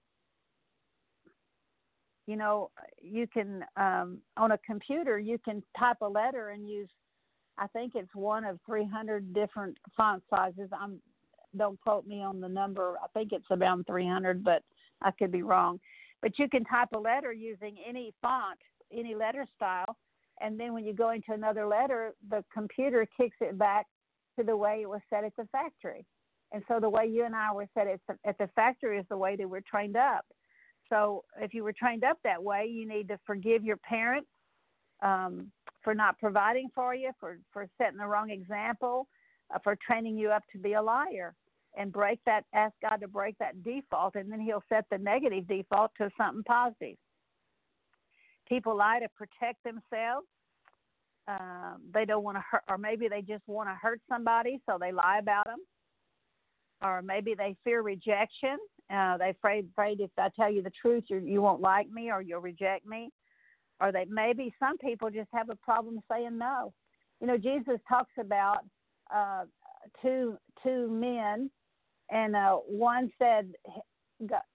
You 2.27 2.37
know 2.37 2.71
you 3.01 3.27
can 3.29 3.65
um, 3.77 4.19
on 4.37 4.53
a 4.53 4.59
computer 4.59 5.19
you 5.19 5.39
can 5.39 5.63
type 5.79 5.99
a 6.03 6.09
letter 6.09 6.49
and 6.49 6.69
use 6.69 6.89
i 7.57 7.69
think 7.69 7.93
it's 7.95 8.15
one 8.15 8.45
of 8.45 8.59
300 8.67 9.33
different 9.33 9.77
font 9.97 10.25
sizes. 10.29 10.69
I'm 10.73 11.01
don't 11.57 11.81
quote 11.81 12.07
me 12.07 12.23
on 12.23 12.41
the 12.41 12.49
number. 12.49 12.97
I 13.03 13.07
think 13.15 13.33
it's 13.33 13.47
around 13.51 13.87
300 13.87 14.43
but 14.43 14.63
i 15.03 15.13
could 15.13 15.31
be 15.31 15.43
wrong. 15.43 15.79
But 16.21 16.37
you 16.39 16.49
can 16.49 16.65
type 16.65 16.89
a 16.95 16.99
letter 16.99 17.33
using 17.33 17.77
any 17.89 18.13
font 18.21 18.59
any 18.93 19.15
letter 19.15 19.47
style 19.55 19.97
and 20.41 20.59
then 20.59 20.75
when 20.75 20.85
you 20.85 20.93
go 20.93 21.11
into 21.11 21.33
another 21.33 21.67
letter, 21.67 22.15
the 22.31 22.45
computer 22.53 23.07
kicks 23.17 23.37
it 23.41 23.59
back 23.59 23.87
to 24.39 24.45
the 24.45 24.57
way 24.57 24.81
it 24.83 24.89
was 24.89 25.01
set 25.09 25.25
at 25.25 25.35
the 25.37 25.47
factory. 25.51 26.05
And 26.53 26.63
so 26.69 26.79
the 26.79 26.89
way 26.89 27.07
you 27.07 27.25
and 27.25 27.35
I 27.35 27.53
were 27.53 27.67
set 27.75 27.87
at 27.89 28.39
the 28.39 28.49
factory 28.55 28.99
is 28.99 29.07
the 29.09 29.17
way 29.17 29.37
that 29.37 29.49
we're 29.49 29.63
trained 29.63 29.97
up. 29.97 30.25
So 30.89 31.25
if 31.41 31.55
you 31.55 31.65
were 31.65 31.73
trained 31.73 32.05
up 32.05 32.19
that 32.23 32.43
way, 32.43 32.67
you 32.67 32.87
need 32.87 33.09
to 33.09 33.19
forgive 33.27 33.65
your 33.65 33.79
parents 33.79 34.29
um, 35.03 35.51
for 35.83 35.95
not 35.95 36.19
providing 36.19 36.69
for 36.75 36.95
you, 36.95 37.11
for, 37.19 37.39
for 37.53 37.67
setting 37.79 37.99
the 37.99 38.07
wrong 38.07 38.31
example, 38.31 39.09
uh, 39.55 39.59
for 39.65 39.77
training 39.85 40.17
you 40.17 40.31
up 40.31 40.43
to 40.53 40.59
be 40.59 40.75
a 40.75 40.83
liar. 40.83 41.35
And 41.79 41.93
break 41.93 42.21
that, 42.25 42.45
ask 42.55 42.73
God 42.81 43.03
to 43.03 43.09
break 43.09 43.37
that 43.39 43.63
default, 43.63 44.15
and 44.15 44.33
then 44.33 44.41
He'll 44.41 44.63
set 44.69 44.87
the 44.91 44.97
negative 44.97 45.47
default 45.47 45.91
to 45.99 46.09
something 46.17 46.43
positive. 46.45 46.97
People 48.49 48.77
lie 48.77 49.01
to 49.01 49.09
protect 49.17 49.63
themselves. 49.65 50.27
Um, 51.29 51.83
they 51.93 52.05
don't 52.05 52.25
want 52.25 52.37
to 52.37 52.45
hurt, 52.51 52.63
or 52.69 52.79
maybe 52.79 53.09
they 53.09 53.23
just 53.23 53.43
want 53.49 53.69
to 53.69 53.75
hurt 53.75 54.01
somebody, 54.09 54.61
so 54.69 54.79
they 54.81 54.93
lie 54.93 55.19
about 55.19 55.47
them. 55.47 55.59
Or 56.83 57.03
maybe 57.03 57.35
they 57.35 57.57
fear 57.65 57.83
rejection. 57.83 58.59
Uh, 58.93 59.17
they're 59.19 59.31
afraid, 59.31 59.69
afraid 59.73 60.01
if 60.01 60.11
I 60.19 60.29
tell 60.37 60.53
you 60.53 60.63
the 60.63 60.71
truth, 60.81 61.05
you 61.09 61.19
you 61.19 61.43
won't 61.43 61.61
like 61.63 61.91
me 61.91 62.11
or 62.13 62.23
you'll 62.23 62.41
reject 62.41 62.87
me. 62.87 63.11
or 63.81 63.93
they 63.93 64.07
maybe 64.09 64.55
some 64.59 64.79
people 64.79 65.11
just 65.11 65.29
have 65.33 65.51
a 65.51 65.57
problem 65.57 66.01
saying 66.11 66.39
no. 66.39 66.73
You 67.21 67.27
know, 67.27 67.39
Jesus 67.39 67.81
talks 67.89 68.13
about 68.19 68.59
uh, 69.15 69.45
two 70.03 70.39
two 70.63 70.89
men, 70.91 71.51
and 72.11 72.37
uh, 72.37 72.55
one 72.57 73.11
said, 73.19 73.53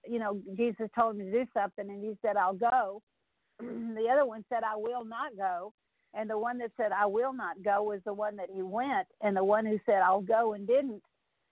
you 0.08 0.18
know, 0.18 0.40
Jesus 0.56 0.88
told 0.98 1.16
him 1.16 1.26
to 1.26 1.32
do 1.32 1.46
something, 1.54 1.88
and 1.88 2.02
he 2.02 2.16
said, 2.22 2.36
"I'll 2.36 2.54
go." 2.54 3.02
the 3.94 4.08
other 4.12 4.26
one 4.26 4.44
said, 4.48 4.62
"I 4.64 4.76
will 4.76 5.04
not 5.04 5.36
go." 5.36 5.72
And 6.14 6.28
the 6.28 6.38
one 6.38 6.58
that 6.58 6.72
said, 6.76 6.92
I 6.92 7.06
will 7.06 7.32
not 7.32 7.62
go, 7.64 7.82
was 7.82 8.00
the 8.04 8.12
one 8.12 8.36
that 8.36 8.50
he 8.52 8.62
went. 8.62 9.08
And 9.22 9.36
the 9.36 9.44
one 9.44 9.64
who 9.64 9.78
said, 9.86 10.02
I'll 10.04 10.20
go 10.20 10.52
and 10.52 10.66
didn't, 10.66 11.02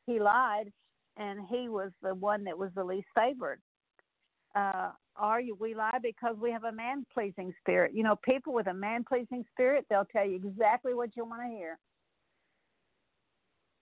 he 0.07 0.21
lied. 0.21 0.71
And 1.17 1.41
he 1.49 1.69
was 1.69 1.91
the 2.03 2.15
one 2.15 2.45
that 2.45 2.59
was 2.59 2.71
the 2.75 2.85
least 2.85 3.07
favored. 3.15 3.61
Uh, 4.55 4.91
are 5.17 5.41
you, 5.41 5.57
we 5.61 5.75
lie 5.75 5.99
because 6.03 6.37
we 6.41 6.51
have 6.51 6.65
a 6.65 6.73
man 6.73 7.07
pleasing 7.13 7.53
spirit. 7.61 7.93
You 7.95 8.03
know, 8.03 8.17
people 8.23 8.53
with 8.53 8.67
a 8.67 8.75
man 8.75 9.05
pleasing 9.07 9.45
spirit, 9.53 9.87
they'll 9.89 10.05
tell 10.05 10.27
you 10.27 10.37
exactly 10.37 10.95
what 10.95 11.17
you 11.17 11.25
want 11.25 11.43
to 11.43 11.49
hear. 11.49 11.79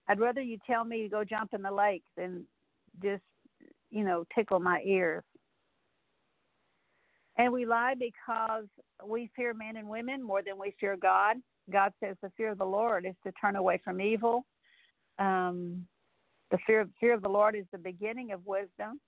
I'd 0.08 0.20
rather 0.20 0.40
you 0.40 0.58
tell 0.66 0.84
me 0.84 1.02
to 1.02 1.08
go 1.08 1.24
jump 1.24 1.54
in 1.54 1.62
the 1.62 1.70
lake 1.70 2.04
than 2.16 2.44
just, 3.02 3.22
you 3.90 4.04
know, 4.04 4.24
tickle 4.34 4.58
my 4.60 4.80
ears. 4.84 5.22
And 7.38 7.52
we 7.52 7.64
lie 7.64 7.94
because 7.98 8.66
we 9.06 9.30
fear 9.36 9.54
men 9.54 9.76
and 9.76 9.88
women 9.88 10.22
more 10.22 10.42
than 10.42 10.58
we 10.58 10.74
fear 10.80 10.96
God. 10.96 11.36
God 11.70 11.92
says 12.02 12.16
the 12.22 12.32
fear 12.36 12.50
of 12.50 12.58
the 12.58 12.64
Lord 12.64 13.06
is 13.06 13.14
to 13.24 13.32
turn 13.40 13.56
away 13.56 13.80
from 13.84 14.00
evil. 14.00 14.44
Um, 15.18 15.86
the 16.50 16.58
fear, 16.66 16.88
fear 16.98 17.14
of 17.14 17.22
the 17.22 17.28
Lord 17.28 17.54
is 17.54 17.66
the 17.72 17.78
beginning 17.78 18.32
of 18.32 18.44
wisdom. 18.44 19.00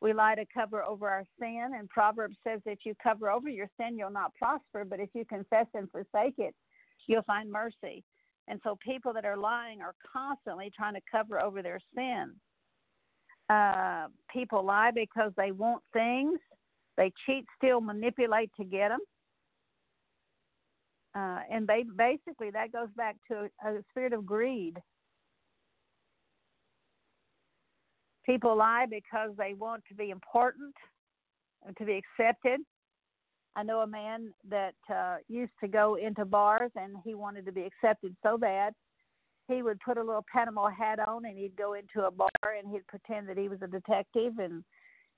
We 0.00 0.12
lie 0.12 0.36
to 0.36 0.44
cover 0.54 0.84
over 0.84 1.08
our 1.08 1.24
sin, 1.40 1.72
and 1.76 1.88
Proverbs 1.88 2.36
says 2.44 2.60
that 2.66 2.78
you 2.84 2.94
cover 3.02 3.30
over 3.30 3.48
your 3.48 3.68
sin, 3.80 3.98
you'll 3.98 4.10
not 4.10 4.32
prosper, 4.34 4.84
but 4.84 5.00
if 5.00 5.08
you 5.12 5.24
confess 5.24 5.66
and 5.74 5.90
forsake 5.90 6.38
it, 6.38 6.54
you'll 7.08 7.22
find 7.22 7.50
mercy. 7.50 8.04
And 8.46 8.60
so 8.62 8.78
people 8.84 9.12
that 9.12 9.24
are 9.24 9.36
lying 9.36 9.80
are 9.82 9.94
constantly 10.12 10.70
trying 10.74 10.94
to 10.94 11.00
cover 11.10 11.42
over 11.42 11.62
their 11.62 11.80
sin. 11.96 12.32
Uh, 13.48 14.08
people 14.32 14.64
lie 14.64 14.90
because 14.94 15.32
they 15.36 15.52
want 15.52 15.82
things. 15.92 16.38
They 16.96 17.12
cheat, 17.24 17.46
steal, 17.56 17.80
manipulate 17.80 18.50
to 18.58 18.64
get 18.64 18.88
them. 18.88 19.00
Uh, 21.14 21.40
and 21.50 21.66
they 21.66 21.84
basically 21.96 22.50
that 22.50 22.72
goes 22.72 22.88
back 22.96 23.16
to 23.30 23.48
a, 23.64 23.68
a 23.68 23.82
spirit 23.90 24.12
of 24.12 24.26
greed. 24.26 24.76
People 28.26 28.56
lie 28.56 28.84
because 28.88 29.30
they 29.38 29.54
want 29.54 29.82
to 29.88 29.94
be 29.94 30.10
important 30.10 30.74
and 31.66 31.74
to 31.78 31.84
be 31.84 31.98
accepted. 31.98 32.60
I 33.56 33.62
know 33.62 33.80
a 33.80 33.86
man 33.86 34.32
that 34.50 34.74
uh, 34.94 35.16
used 35.28 35.52
to 35.62 35.68
go 35.68 35.94
into 35.94 36.24
bars 36.24 36.70
and 36.76 36.96
he 37.04 37.14
wanted 37.14 37.46
to 37.46 37.52
be 37.52 37.62
accepted 37.62 38.14
so 38.22 38.36
bad 38.36 38.74
he 39.48 39.62
would 39.62 39.80
put 39.80 39.96
a 39.96 40.02
little 40.02 40.24
Panama 40.30 40.68
hat 40.68 41.00
on 41.00 41.24
and 41.24 41.38
he'd 41.38 41.56
go 41.56 41.72
into 41.72 42.06
a 42.06 42.10
bar 42.10 42.28
and 42.56 42.70
he'd 42.70 42.86
pretend 42.86 43.28
that 43.28 43.38
he 43.38 43.48
was 43.48 43.60
a 43.62 43.66
detective 43.66 44.34
and 44.38 44.62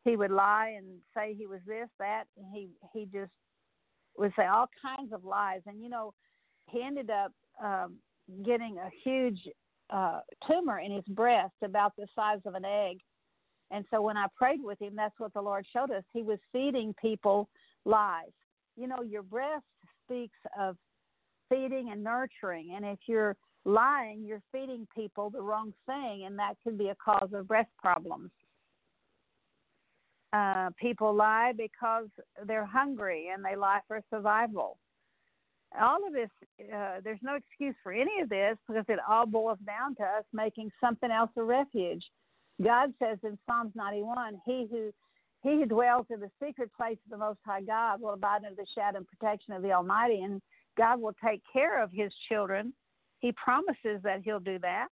he 0.04 0.16
would 0.16 0.30
lie 0.30 0.74
and 0.78 0.86
say 1.14 1.34
he 1.36 1.46
was 1.46 1.60
this 1.66 1.88
that 1.98 2.24
and 2.36 2.46
he 2.54 2.68
he 2.94 3.06
just 3.06 3.32
would 4.16 4.32
say 4.36 4.46
all 4.46 4.68
kinds 4.80 5.12
of 5.12 5.24
lies. 5.24 5.60
And 5.66 5.82
you 5.82 5.88
know 5.88 6.14
he 6.66 6.82
ended 6.82 7.10
up 7.10 7.32
um 7.62 7.96
getting 8.44 8.78
a 8.78 8.88
huge 9.04 9.40
uh 9.90 10.20
tumor 10.48 10.78
in 10.78 10.92
his 10.92 11.04
breast 11.08 11.54
about 11.62 11.94
the 11.96 12.06
size 12.14 12.40
of 12.46 12.54
an 12.54 12.64
egg. 12.64 12.98
And 13.72 13.84
so 13.90 14.00
when 14.00 14.16
i 14.16 14.26
prayed 14.36 14.60
with 14.62 14.80
him 14.80 14.94
that's 14.96 15.18
what 15.18 15.34
the 15.34 15.42
lord 15.42 15.66
showed 15.72 15.90
us. 15.90 16.04
He 16.12 16.22
was 16.22 16.38
feeding 16.52 16.94
people 17.00 17.48
lies. 17.84 18.32
You 18.76 18.86
know 18.86 19.02
your 19.02 19.24
breast 19.24 19.64
speaks 20.04 20.38
of 20.58 20.76
feeding 21.48 21.90
and 21.90 22.04
nurturing. 22.04 22.74
And 22.76 22.84
if 22.84 23.00
you're 23.06 23.36
lying, 23.64 24.24
you're 24.24 24.42
feeding 24.52 24.86
people 24.94 25.30
the 25.30 25.40
wrong 25.40 25.72
thing, 25.86 26.24
and 26.26 26.38
that 26.38 26.54
could 26.64 26.78
be 26.78 26.88
a 26.88 26.96
cause 26.96 27.30
of 27.32 27.48
breast 27.48 27.70
problems. 27.78 28.30
Uh, 30.32 30.70
people 30.80 31.14
lie 31.14 31.52
because 31.56 32.06
they're 32.46 32.66
hungry 32.66 33.30
and 33.34 33.44
they 33.44 33.56
lie 33.56 33.80
for 33.88 34.00
survival. 34.10 34.78
All 35.80 36.06
of 36.06 36.12
this, 36.12 36.30
uh, 36.72 37.00
there's 37.02 37.18
no 37.22 37.34
excuse 37.34 37.74
for 37.82 37.92
any 37.92 38.20
of 38.22 38.28
this 38.28 38.56
because 38.66 38.84
it 38.88 38.98
all 39.08 39.26
boils 39.26 39.58
down 39.66 39.94
to 39.96 40.02
us 40.02 40.24
making 40.32 40.70
something 40.80 41.10
else 41.10 41.30
a 41.36 41.42
refuge. 41.42 42.04
God 42.62 42.92
says 43.00 43.18
in 43.24 43.38
Psalms 43.46 43.72
91, 43.74 44.40
He 44.44 44.68
who 44.70 44.92
he 45.42 45.56
who 45.56 45.66
dwells 45.66 46.06
in 46.10 46.20
the 46.20 46.30
secret 46.42 46.70
place 46.76 46.98
of 47.06 47.10
the 47.10 47.16
Most 47.16 47.38
High 47.46 47.62
God 47.62 48.00
will 48.00 48.12
abide 48.12 48.44
under 48.44 48.54
the 48.56 48.66
shadow 48.74 48.98
and 48.98 49.06
protection 49.08 49.54
of 49.54 49.62
the 49.62 49.72
Almighty, 49.72 50.20
and 50.22 50.42
God 50.76 51.00
will 51.00 51.14
take 51.24 51.42
care 51.50 51.82
of 51.82 51.90
His 51.92 52.12
children 52.28 52.74
he 53.20 53.32
promises 53.32 54.02
that 54.02 54.22
he'll 54.24 54.40
do 54.40 54.58
that. 54.60 54.88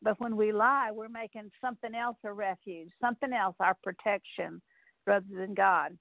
But 0.00 0.20
when 0.20 0.36
we 0.36 0.52
lie, 0.52 0.90
we're 0.92 1.08
making 1.08 1.50
something 1.60 1.94
else 1.94 2.16
a 2.24 2.32
refuge, 2.32 2.88
something 3.00 3.32
else 3.32 3.56
our 3.60 3.76
protection 3.82 4.62
rather 5.06 5.26
than 5.34 5.54
God. 5.54 5.98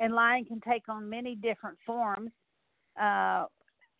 And 0.00 0.14
lying 0.14 0.46
can 0.46 0.60
take 0.60 0.88
on 0.88 1.08
many 1.08 1.36
different 1.36 1.78
forms. 1.86 2.30
Uh, 3.00 3.44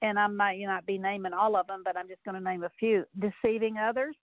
and 0.02 0.18
I 0.18 0.26
might 0.26 0.58
not 0.60 0.86
be 0.86 0.98
naming 0.98 1.32
all 1.32 1.56
of 1.56 1.66
them, 1.66 1.82
but 1.84 1.96
I'm 1.96 2.08
just 2.08 2.24
going 2.24 2.34
to 2.34 2.40
name 2.40 2.64
a 2.64 2.70
few. 2.78 3.04
Deceiving 3.18 3.76
others. 3.76 4.16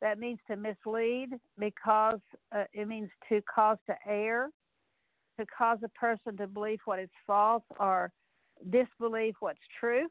That 0.00 0.18
means 0.18 0.38
to 0.48 0.56
mislead 0.56 1.30
because 1.58 2.20
uh, 2.54 2.64
it 2.72 2.86
means 2.86 3.10
to 3.28 3.40
cause 3.52 3.78
to 3.86 3.94
err, 4.06 4.50
to 5.40 5.46
cause 5.56 5.78
a 5.84 5.88
person 5.88 6.36
to 6.36 6.46
believe 6.46 6.80
what 6.84 6.98
is 6.98 7.08
false 7.26 7.62
or 7.80 8.12
disbelieve 8.70 9.34
what's 9.40 9.58
true 9.80 10.06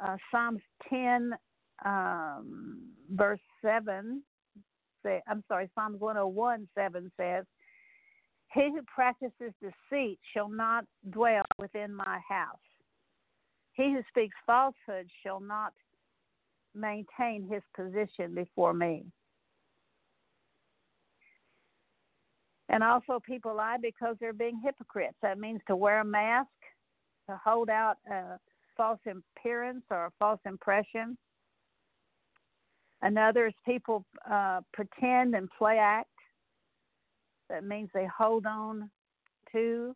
uh, 0.00 0.16
Psalms 0.30 0.60
10, 0.88 1.32
um, 1.84 2.80
verse 3.10 3.40
7, 3.62 4.22
say, 5.02 5.20
I'm 5.28 5.42
sorry, 5.48 5.70
Psalms 5.74 6.00
101, 6.00 6.68
7 6.74 7.12
says, 7.16 7.44
He 8.54 8.70
who 8.70 8.82
practices 8.94 9.52
deceit 9.60 10.18
shall 10.32 10.48
not 10.48 10.84
dwell 11.10 11.44
within 11.58 11.94
my 11.94 12.20
house. 12.28 12.58
He 13.74 13.92
who 13.92 14.02
speaks 14.08 14.34
falsehood 14.46 15.08
shall 15.24 15.40
not 15.40 15.72
maintain 16.74 17.48
his 17.50 17.62
position 17.74 18.34
before 18.34 18.74
me. 18.74 19.04
And 22.68 22.82
also, 22.82 23.20
people 23.24 23.54
lie 23.54 23.76
because 23.80 24.16
they're 24.18 24.32
being 24.32 24.60
hypocrites. 24.64 25.16
That 25.20 25.38
means 25.38 25.60
to 25.66 25.76
wear 25.76 26.00
a 26.00 26.04
mask, 26.04 26.48
to 27.28 27.38
hold 27.44 27.68
out 27.68 27.96
a 28.10 28.38
false 28.76 29.00
appearance 29.06 29.84
or 29.90 30.06
a 30.06 30.12
false 30.18 30.40
impression. 30.46 31.16
Another 33.02 33.48
is 33.48 33.54
people 33.66 34.04
uh, 34.30 34.60
pretend 34.72 35.34
and 35.34 35.48
play 35.58 35.78
act. 35.78 36.08
That 37.50 37.64
means 37.64 37.90
they 37.92 38.06
hold 38.06 38.46
on 38.46 38.90
to 39.52 39.94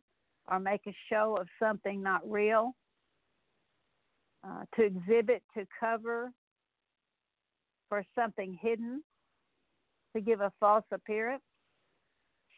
or 0.49 0.59
make 0.59 0.81
a 0.87 0.95
show 1.09 1.37
of 1.39 1.47
something 1.59 2.01
not 2.01 2.29
real. 2.29 2.75
Uh, 4.47 4.63
to 4.75 4.83
exhibit, 4.83 5.41
to 5.57 5.65
cover 5.79 6.31
for 7.89 8.03
something 8.15 8.57
hidden, 8.61 9.01
to 10.15 10.21
give 10.21 10.41
a 10.41 10.51
false 10.59 10.85
appearance. 10.91 11.41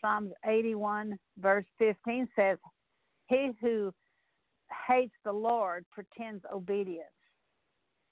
Psalms 0.01 0.32
81, 0.45 1.17
verse 1.39 1.65
15 1.77 2.27
says, 2.36 2.58
He 3.27 3.51
who 3.62 3.93
hates 4.88 5.13
the 5.23 5.32
Lord 5.32 5.86
pretends 5.91 6.43
obedience. 6.53 7.08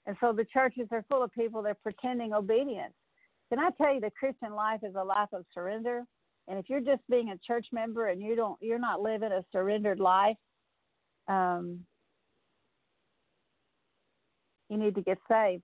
And 0.06 0.16
so 0.20 0.32
the 0.32 0.46
churches 0.46 0.88
are 0.90 1.04
full 1.08 1.22
of 1.22 1.32
people 1.32 1.62
that 1.62 1.70
are 1.70 1.74
pretending 1.82 2.32
obedience. 2.32 2.94
Can 3.50 3.58
I 3.58 3.70
tell 3.76 3.94
you 3.94 4.00
the 4.00 4.10
Christian 4.18 4.54
life 4.54 4.80
is 4.82 4.94
a 4.94 5.04
life 5.04 5.28
of 5.32 5.44
surrender? 5.52 6.04
And 6.48 6.58
if 6.58 6.68
you're 6.68 6.80
just 6.80 7.02
being 7.10 7.30
a 7.30 7.38
church 7.46 7.66
member 7.72 8.08
and 8.08 8.22
you 8.22 8.34
don't 8.34 8.56
you're 8.62 8.78
not 8.78 9.02
living 9.02 9.32
a 9.32 9.44
surrendered 9.52 10.00
life, 10.00 10.36
um, 11.28 11.80
you 14.70 14.78
need 14.78 14.94
to 14.94 15.02
get 15.02 15.18
saved. 15.30 15.62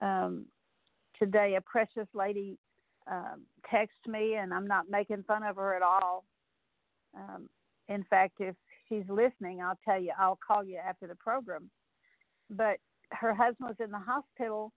Um, 0.00 0.46
today, 1.18 1.56
a 1.56 1.60
precious 1.60 2.08
lady 2.14 2.56
um, 3.10 3.42
texted 3.72 4.08
me, 4.08 4.34
and 4.34 4.54
I'm 4.54 4.66
not 4.66 4.88
making 4.88 5.24
fun 5.26 5.42
of 5.42 5.56
her 5.56 5.74
at 5.74 5.82
all. 5.82 6.24
Um, 7.16 7.48
in 7.88 8.04
fact, 8.04 8.34
if 8.38 8.54
she's 8.94 9.08
listening, 9.08 9.60
I'll 9.60 9.78
tell 9.84 10.00
you, 10.00 10.12
I'll 10.18 10.38
call 10.46 10.64
you 10.64 10.76
after 10.76 11.06
the 11.06 11.14
program. 11.14 11.70
But 12.50 12.78
her 13.10 13.34
husband 13.34 13.68
was 13.68 13.76
in 13.84 13.90
the 13.90 13.98
hospital 13.98 14.72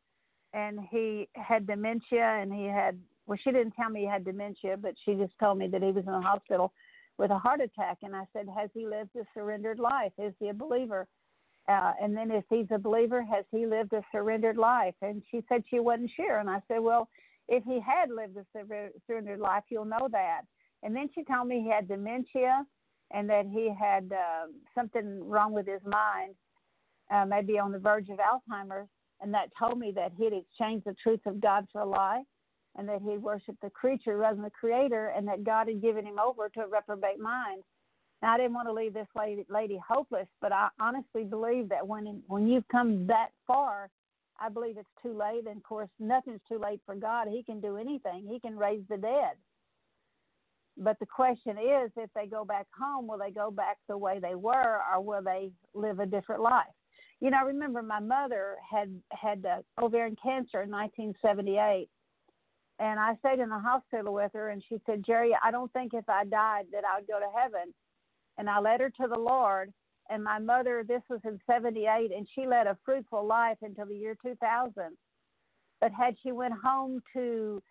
and 0.54 0.80
he 0.90 1.28
had 1.34 1.68
dementia 1.68 2.24
and 2.42 2.54
he 2.54 2.66
had, 2.66 3.00
well, 3.26 3.38
she 3.44 3.52
didn't 3.52 3.74
tell 3.74 3.90
me 3.90 4.02
he 4.02 4.08
had 4.08 4.26
dementia, 4.26 4.78
but 4.78 4.94
she 5.04 5.14
just 5.16 5.34
told 5.40 5.58
me 5.58 5.68
that 5.68 5.82
he 5.82 5.92
was 5.92 6.06
in 6.06 6.14
the 6.14 6.22
hospital 6.22 6.74
with 7.18 7.32
a 7.32 7.38
heart 7.38 7.62
attack. 7.62 7.98
And 8.04 8.16
I 8.16 8.24
said, 8.32 8.48
Has 8.58 8.70
he 8.74 8.88
lived 8.88 9.16
a 9.16 9.24
surrendered 9.34 9.80
life? 9.80 10.14
Is 10.18 10.34
he 10.40 10.50
a 10.50 10.54
believer? 10.54 11.08
Uh, 11.68 11.92
and 12.02 12.16
then 12.16 12.32
if 12.32 12.46
he's 12.50 12.68
a 12.72 12.78
believer, 12.78 13.22
has 13.22 13.44
he 13.52 13.66
lived 13.66 13.92
a 13.92 14.02
surrendered 14.12 14.56
life? 14.56 14.96
And 15.02 15.22
she 15.30 15.44
said 15.50 15.64
she 15.70 15.82
wasn't 15.82 16.12
sure. 16.16 16.40
And 16.40 16.50
I 16.50 16.62
said, 16.68 16.80
Well, 16.80 17.10
if 17.50 17.64
he 17.66 17.82
had 17.82 18.10
lived 18.10 18.38
a 18.38 18.46
surrendered 19.06 19.40
life, 19.40 19.64
you'll 19.70 19.86
know 19.86 20.08
that. 20.12 20.42
And 20.84 20.96
then 20.96 21.10
she 21.14 21.24
told 21.24 21.48
me 21.48 21.62
he 21.62 21.70
had 21.70 21.88
dementia 21.88 22.64
and 23.12 23.30
that 23.30 23.46
he 23.46 23.74
had 23.78 24.12
uh, 24.12 24.48
something 24.76 25.28
wrong 25.28 25.54
with 25.54 25.68
his 25.68 25.82
mind, 25.86 26.36
uh, 27.12 27.26
maybe 27.26 27.58
on 27.58 27.72
the 27.72 27.80
verge 27.80 28.10
of 28.10 28.20
Alzheimer's. 28.20 28.90
And 29.22 29.34
that 29.34 29.50
told 29.58 29.80
me 29.80 29.92
that 29.96 30.12
he'd 30.18 30.34
exchanged 30.34 30.86
the 30.86 30.96
truth 31.02 31.22
of 31.26 31.42
God 31.42 31.68
for 31.72 31.82
a 31.82 31.86
lie 31.86 32.24
and 32.78 32.88
that 32.88 33.02
he 33.02 33.18
worshiped 33.18 33.62
the 33.62 33.70
creature 33.72 34.18
rather 34.18 34.36
than 34.36 34.44
the 34.44 34.52
creator 34.52 35.12
and 35.16 35.28
that 35.28 35.44
God 35.44 35.68
had 35.68 35.82
given 35.82 36.06
him 36.06 36.20
over 36.20 36.50
to 36.50 36.62
a 36.62 36.68
reprobate 36.68 37.20
mind. 37.20 37.64
Now, 38.22 38.34
I 38.34 38.38
didn't 38.38 38.54
want 38.54 38.68
to 38.68 38.74
leave 38.74 38.94
this 38.94 39.08
lady, 39.16 39.46
lady 39.50 39.80
hopeless, 39.88 40.28
but 40.42 40.52
I 40.52 40.70
honestly 40.80 41.24
believe 41.24 41.70
that 41.70 41.88
when 41.88 42.24
when 42.28 42.48
you've 42.48 42.68
come 42.68 43.06
that 43.08 43.30
far, 43.46 43.90
I 44.40 44.50
believe 44.50 44.78
it's 44.78 44.88
too 45.04 45.18
late. 45.18 45.46
And 45.48 45.58
of 45.58 45.64
course, 45.64 45.90
nothing's 46.00 46.42
too 46.48 46.60
late 46.60 46.82
for 46.86 46.96
God. 46.96 47.28
He 47.28 47.44
can 47.44 47.60
do 47.60 47.78
anything. 47.78 48.28
He 48.28 48.40
can 48.40 48.58
raise 48.58 48.82
the 48.90 48.98
dead. 48.98 49.34
But 50.78 51.00
the 51.00 51.06
question 51.06 51.58
is, 51.58 51.92
if 51.98 52.10
they 52.14 52.28
go 52.28 52.46
back 52.46 52.68
home, 52.78 53.08
will 53.08 53.18
they 53.18 53.32
go 53.32 53.50
back 53.50 53.78
the 53.88 53.98
way 53.98 54.20
they 54.20 54.36
were, 54.36 54.80
or 54.94 55.02
will 55.02 55.24
they 55.24 55.52
live 55.74 56.00
a 56.00 56.06
different 56.06 56.42
life? 56.42 56.66
You 57.20 57.32
know, 57.32 57.38
I 57.38 57.46
remember 57.46 57.82
my 57.82 58.00
mother 58.00 58.58
had 58.70 58.94
had 59.12 59.44
uh, 59.46 59.84
ovarian 59.84 60.16
cancer 60.22 60.62
in 60.62 60.70
1978, 60.70 61.90
and 62.80 63.00
I 63.00 63.16
stayed 63.16 63.40
in 63.40 63.50
the 63.50 63.58
hospital 63.58 64.14
with 64.14 64.32
her, 64.34 64.50
and 64.50 64.64
she 64.70 64.80
said, 64.86 65.04
"Geri, 65.04 65.36
I 65.44 65.50
don't 65.50 65.74
think 65.74 65.94
if 65.96 66.08
I 66.08 66.26
died 66.26 66.66
that 66.72 66.84
I 66.86 67.00
would 67.00 67.08
go 67.08 67.20
to 67.20 67.40
heaven." 67.40 67.74
and 68.38 68.50
I 68.50 68.60
led 68.60 68.80
her 68.80 68.90
to 68.90 69.08
the 69.08 69.20
Lord. 69.20 69.74
And 70.10 70.24
my 70.24 70.40
mother, 70.40 70.84
this 70.88 71.02
was 71.10 71.20
in 71.26 71.40
78, 71.50 72.12
and 72.16 72.28
she 72.34 72.48
led 72.48 72.68
a 72.68 72.78
fruitful 72.86 73.26
life 73.26 73.58
until 73.62 73.88
the 73.88 73.96
year 73.96 74.16
2000. 74.24 74.74
But 75.82 75.92
had 75.92 76.16
she 76.24 76.32
went 76.32 76.54
home 76.54 77.02
to 77.14 77.62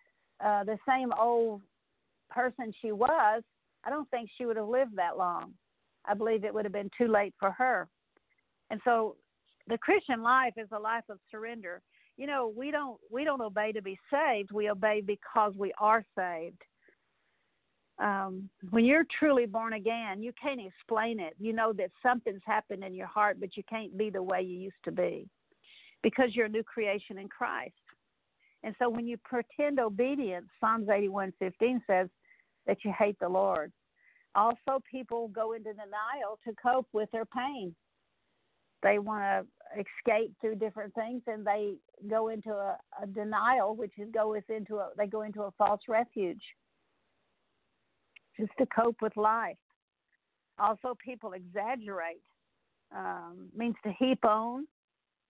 uh, 0.43 0.63
the 0.63 0.77
same 0.87 1.11
old 1.19 1.61
person 2.29 2.73
she 2.81 2.91
was, 2.91 3.43
I 3.83 3.89
don't 3.89 4.09
think 4.09 4.29
she 4.37 4.45
would 4.45 4.57
have 4.57 4.67
lived 4.67 4.95
that 4.95 5.17
long. 5.17 5.53
I 6.05 6.13
believe 6.13 6.43
it 6.43 6.53
would 6.53 6.65
have 6.65 6.73
been 6.73 6.91
too 6.97 7.07
late 7.07 7.33
for 7.39 7.51
her. 7.51 7.87
And 8.69 8.79
so 8.83 9.15
the 9.67 9.77
Christian 9.77 10.21
life 10.21 10.53
is 10.57 10.67
a 10.71 10.79
life 10.79 11.03
of 11.09 11.19
surrender. 11.29 11.81
You 12.17 12.27
know, 12.27 12.51
we 12.55 12.71
don't 12.71 12.97
we 13.11 13.23
don't 13.23 13.41
obey 13.41 13.71
to 13.73 13.81
be 13.81 13.99
saved. 14.11 14.51
We 14.51 14.69
obey 14.69 15.01
because 15.05 15.53
we 15.55 15.73
are 15.79 16.03
saved 16.17 16.63
um, 17.99 18.49
when 18.69 18.85
you're 18.85 19.05
truly 19.17 19.45
born 19.45 19.73
again, 19.73 20.21
you 20.21 20.31
can't 20.41 20.61
explain 20.61 21.19
it. 21.19 21.33
You 21.39 21.53
know 21.53 21.73
that 21.73 21.89
something's 22.03 22.41
happened 22.45 22.83
in 22.83 22.93
your 22.93 23.07
heart, 23.07 23.37
but 23.39 23.57
you 23.57 23.63
can't 23.67 23.97
be 23.97 24.09
the 24.09 24.21
way 24.21 24.41
you 24.41 24.57
used 24.57 24.83
to 24.85 24.91
be 24.91 25.27
because 26.03 26.35
you're 26.35 26.45
a 26.45 26.49
new 26.49 26.63
creation 26.63 27.17
in 27.17 27.27
Christ. 27.27 27.73
And 28.63 28.75
so 28.79 28.89
when 28.89 29.07
you 29.07 29.17
pretend 29.17 29.79
obedience, 29.79 30.47
Psalms 30.59 30.87
81:15 30.89 31.81
says 31.85 32.09
that 32.65 32.83
you 32.83 32.91
hate 32.97 33.17
the 33.19 33.29
Lord. 33.29 33.71
Also, 34.35 34.79
people 34.89 35.29
go 35.29 35.53
into 35.53 35.73
denial 35.73 36.39
to 36.45 36.53
cope 36.53 36.87
with 36.93 37.09
their 37.11 37.25
pain. 37.25 37.75
They 38.83 38.99
want 38.99 39.23
to 39.23 39.81
escape 39.81 40.33
through 40.39 40.55
different 40.55 40.93
things, 40.93 41.23
and 41.25 41.45
they 41.45 41.75
go 42.07 42.27
into 42.27 42.51
a, 42.51 42.77
a 43.01 43.07
denial, 43.07 43.75
which 43.75 43.93
is 43.97 44.09
goes 44.11 44.43
into 44.49 44.77
a 44.77 44.89
they 44.97 45.07
go 45.07 45.23
into 45.23 45.43
a 45.43 45.51
false 45.51 45.81
refuge 45.87 46.43
just 48.39 48.51
to 48.59 48.65
cope 48.67 49.01
with 49.01 49.15
life. 49.17 49.57
Also, 50.59 50.95
people 51.03 51.33
exaggerate. 51.33 52.21
Um, 52.95 53.49
means 53.53 53.75
to 53.83 53.91
heap 53.99 54.23
on, 54.23 54.65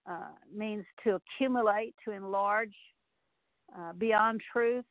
uh, 0.08 0.30
means 0.56 0.86
to 1.04 1.16
accumulate, 1.16 1.96
to 2.06 2.12
enlarge 2.12 2.76
uh, 3.76 3.94
beyond 3.94 4.42
truth, 4.52 4.86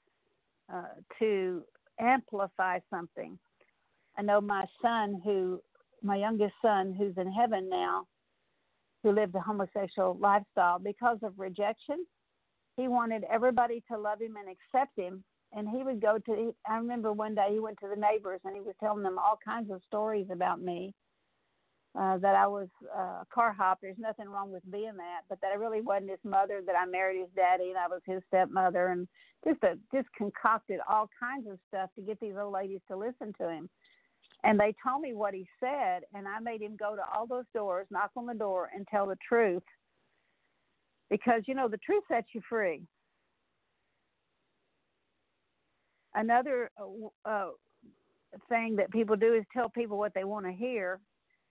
uh, 0.72 0.83
to 1.18 1.62
amplify 2.01 2.79
something. 2.91 3.39
I 4.18 4.22
know 4.22 4.41
my 4.41 4.64
son, 4.83 5.20
who, 5.24 5.61
my 6.03 6.16
youngest 6.16 6.55
son, 6.61 6.95
who's 6.97 7.16
in 7.16 7.31
heaven 7.31 7.68
now, 7.68 8.07
who 9.03 9.12
lived 9.12 9.35
a 9.35 9.41
homosexual 9.41 10.16
lifestyle 10.20 10.79
because 10.79 11.18
of 11.22 11.39
rejection. 11.39 12.05
He 12.77 12.89
wanted 12.89 13.24
everybody 13.31 13.83
to 13.91 13.99
love 13.99 14.20
him 14.20 14.37
and 14.37 14.49
accept 14.49 14.99
him, 14.99 15.22
and 15.53 15.68
he 15.68 15.83
would 15.83 16.01
go 16.01 16.18
to 16.27 16.55
i 16.68 16.77
remember 16.77 17.12
one 17.12 17.35
day 17.35 17.49
he 17.51 17.61
went 17.61 17.79
to 17.81 17.89
the 17.89 18.01
neighbors 18.01 18.41
and 18.45 18.55
he 18.55 18.61
was 18.61 18.74
telling 18.81 19.03
them 19.03 19.18
all 19.18 19.39
kinds 19.45 19.70
of 19.70 19.81
stories 19.87 20.27
about 20.31 20.61
me 20.61 20.93
uh 21.99 22.19
that 22.19 22.35
i 22.35 22.47
was 22.47 22.69
uh, 22.97 23.23
a 23.23 23.27
car 23.33 23.53
hop. 23.53 23.79
There's 23.83 23.99
nothing 23.99 24.29
wrong 24.29 24.53
with 24.53 24.63
being 24.71 24.97
that 24.97 25.23
but 25.29 25.41
that 25.41 25.53
i 25.53 25.55
really 25.55 25.81
wasn't 25.81 26.11
his 26.11 26.21
mother 26.25 26.63
that 26.67 26.75
i 26.77 26.87
married 26.87 27.21
his 27.21 27.31
daddy 27.37 27.71
and 27.71 27.79
i 27.79 27.89
was 27.89 28.03
his 28.07 28.23
stepmother 28.29 28.89
and 28.89 29.09
just 29.47 29.63
a 29.65 29.79
just 29.95 30.09
concocted 30.17 30.81
all 30.89 31.09
kinds 31.21 31.47
of 31.51 31.59
stuff 31.69 31.91
to 31.97 32.03
get 32.03 32.21
these 32.21 32.35
old 32.41 32.53
ladies 32.53 32.81
to 32.89 32.97
listen 32.97 33.33
to 33.41 33.49
him. 33.49 33.69
And 34.45 34.61
they 34.61 34.75
told 34.87 35.03
me 35.03 35.15
what 35.15 35.35
he 35.35 35.47
said 35.61 36.03
and 36.15 36.27
i 36.29 36.41
made 36.41 36.63
him 36.63 36.77
go 36.77 36.97
to 36.97 37.03
all 37.15 37.27
those 37.27 37.47
doors 37.55 37.87
knock 37.91 38.11
on 38.17 38.27
the 38.27 38.35
door 38.35 38.71
and 38.75 38.87
tell 38.89 39.07
the 39.07 39.17
truth. 39.29 39.63
Because 41.11 41.43
you 41.47 41.55
know 41.55 41.69
the 41.69 41.79
truth 41.79 42.05
sets 42.09 42.29
you 42.35 42.41
free. 42.49 42.83
Another 46.15 46.71
uh, 46.81 47.29
uh, 47.31 47.51
thing 48.49 48.77
that 48.77 48.91
people 48.91 49.17
do 49.17 49.35
is 49.35 49.45
tell 49.53 49.69
people 49.69 49.99
what 49.99 50.15
they 50.15 50.25
want 50.25 50.47
to 50.47 50.53
hear. 50.53 51.01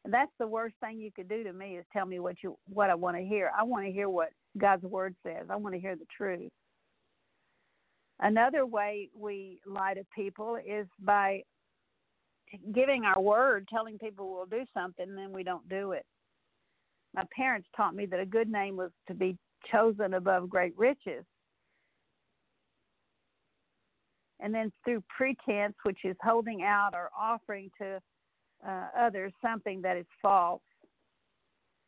That's 0.08 0.32
the 0.39 0.47
worst 0.47 0.76
thing 0.80 0.99
you 0.99 1.12
could 1.12 1.28
do 1.28 1.43
to 1.43 1.53
me 1.53 1.78
is 1.78 1.86
tell 1.91 2.06
me 2.06 2.20
what 2.20 2.36
you 2.43 2.58
what 2.68 2.89
I 2.89 2.95
want 2.95 3.18
to 3.18 3.24
hear. 3.24 3.51
I 3.58 3.64
want 3.64 3.86
to 3.86 3.91
hear 3.91 4.10
what 4.10 4.30
God's 4.58 4.84
word 4.84 5.16
says. 5.24 5.47
I 5.49 5.56
want 5.56 5.74
to 5.74 5.82
hear 5.82 5.95
the 5.95 6.06
truth. 6.16 6.51
Another 8.20 8.66
way 8.66 9.10
we 9.18 9.60
lie 9.66 9.93
to 9.93 10.06
people 10.16 10.58
is 10.66 10.88
by 10.99 11.41
giving 12.74 13.03
our 13.03 13.20
word, 13.20 13.68
telling 13.68 13.97
people 13.97 14.32
we'll 14.32 14.45
do 14.45 14.64
something, 14.74 15.08
and 15.10 15.18
then 15.18 15.34
we 15.34 15.43
don't 15.43 15.68
do 15.68 15.91
it. 15.91 16.06
My 17.14 17.24
parents 17.36 17.68
taught 17.76 17.95
me 17.95 18.06
that 18.06 18.20
a 18.20 18.26
good 18.26 18.49
name 18.49 18.78
was 18.78 18.91
to 19.08 19.14
be 19.14 19.38
chosen 19.72 20.14
above 20.14 20.49
great 20.49 20.78
riches 20.78 21.26
and 24.39 24.53
then 24.53 24.72
through 24.84 25.03
pretense, 25.16 25.76
which 25.84 25.99
is 26.03 26.16
holding 26.22 26.64
out 26.64 26.91
or 26.93 27.10
offering 27.18 27.70
to 27.82 27.99
uh, 28.68 28.88
others 28.97 29.32
something 29.41 29.82
that 29.82 29.97
is 29.97 30.05
false. 30.22 30.61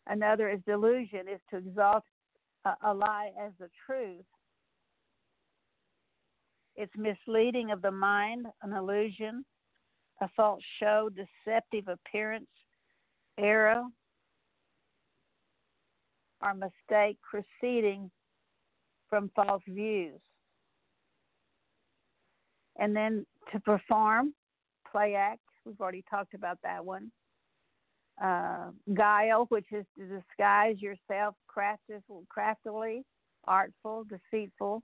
Another 0.07 0.49
is 0.49 0.59
delusion, 0.65 1.27
is 1.31 1.39
to 1.49 1.57
exalt 1.57 2.03
a, 2.65 2.73
a 2.85 2.93
lie 2.93 3.31
as 3.41 3.51
the 3.59 3.69
truth. 3.85 4.23
It's 6.75 6.93
misleading 6.95 7.71
of 7.71 7.81
the 7.81 7.91
mind, 7.91 8.45
an 8.61 8.73
illusion, 8.73 9.43
a 10.21 10.29
false 10.35 10.61
show, 10.79 11.09
deceptive 11.09 11.87
appearance, 11.87 12.47
error, 13.39 13.83
or 16.41 16.53
mistake 16.53 17.17
proceeding 17.29 18.11
from 19.09 19.31
false 19.35 19.63
views 19.67 20.19
and 22.77 22.95
then 22.95 23.25
to 23.51 23.59
perform, 23.59 24.33
play 24.91 25.15
act. 25.15 25.41
We've 25.67 25.79
already 25.79 26.03
talked 26.09 26.33
about 26.33 26.57
that 26.63 26.83
one. 26.83 27.11
Uh, 28.21 28.71
guile, 28.95 29.45
which 29.49 29.67
is 29.71 29.85
to 29.97 30.05
disguise 30.07 30.77
yourself 30.79 31.35
craftily, 31.47 33.03
artful, 33.45 34.05
deceitful. 34.05 34.81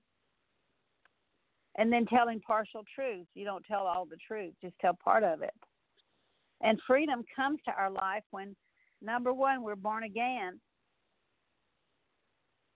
And 1.76 1.92
then 1.92 2.06
telling 2.06 2.40
partial 2.42 2.84
truths. 2.94 3.30
You 3.34 3.46
don't 3.46 3.66
tell 3.66 3.88
all 3.88 4.06
the 4.06 4.18
truth, 4.28 4.54
just 4.62 4.76
tell 4.80 4.96
part 5.04 5.24
of 5.24 5.42
it. 5.42 5.54
And 6.62 6.80
freedom 6.86 7.24
comes 7.36 7.60
to 7.66 7.74
our 7.74 7.90
life 7.90 8.24
when, 8.30 8.56
number 9.02 9.34
one, 9.34 9.64
we're 9.64 9.76
born 9.76 10.04
again 10.04 10.60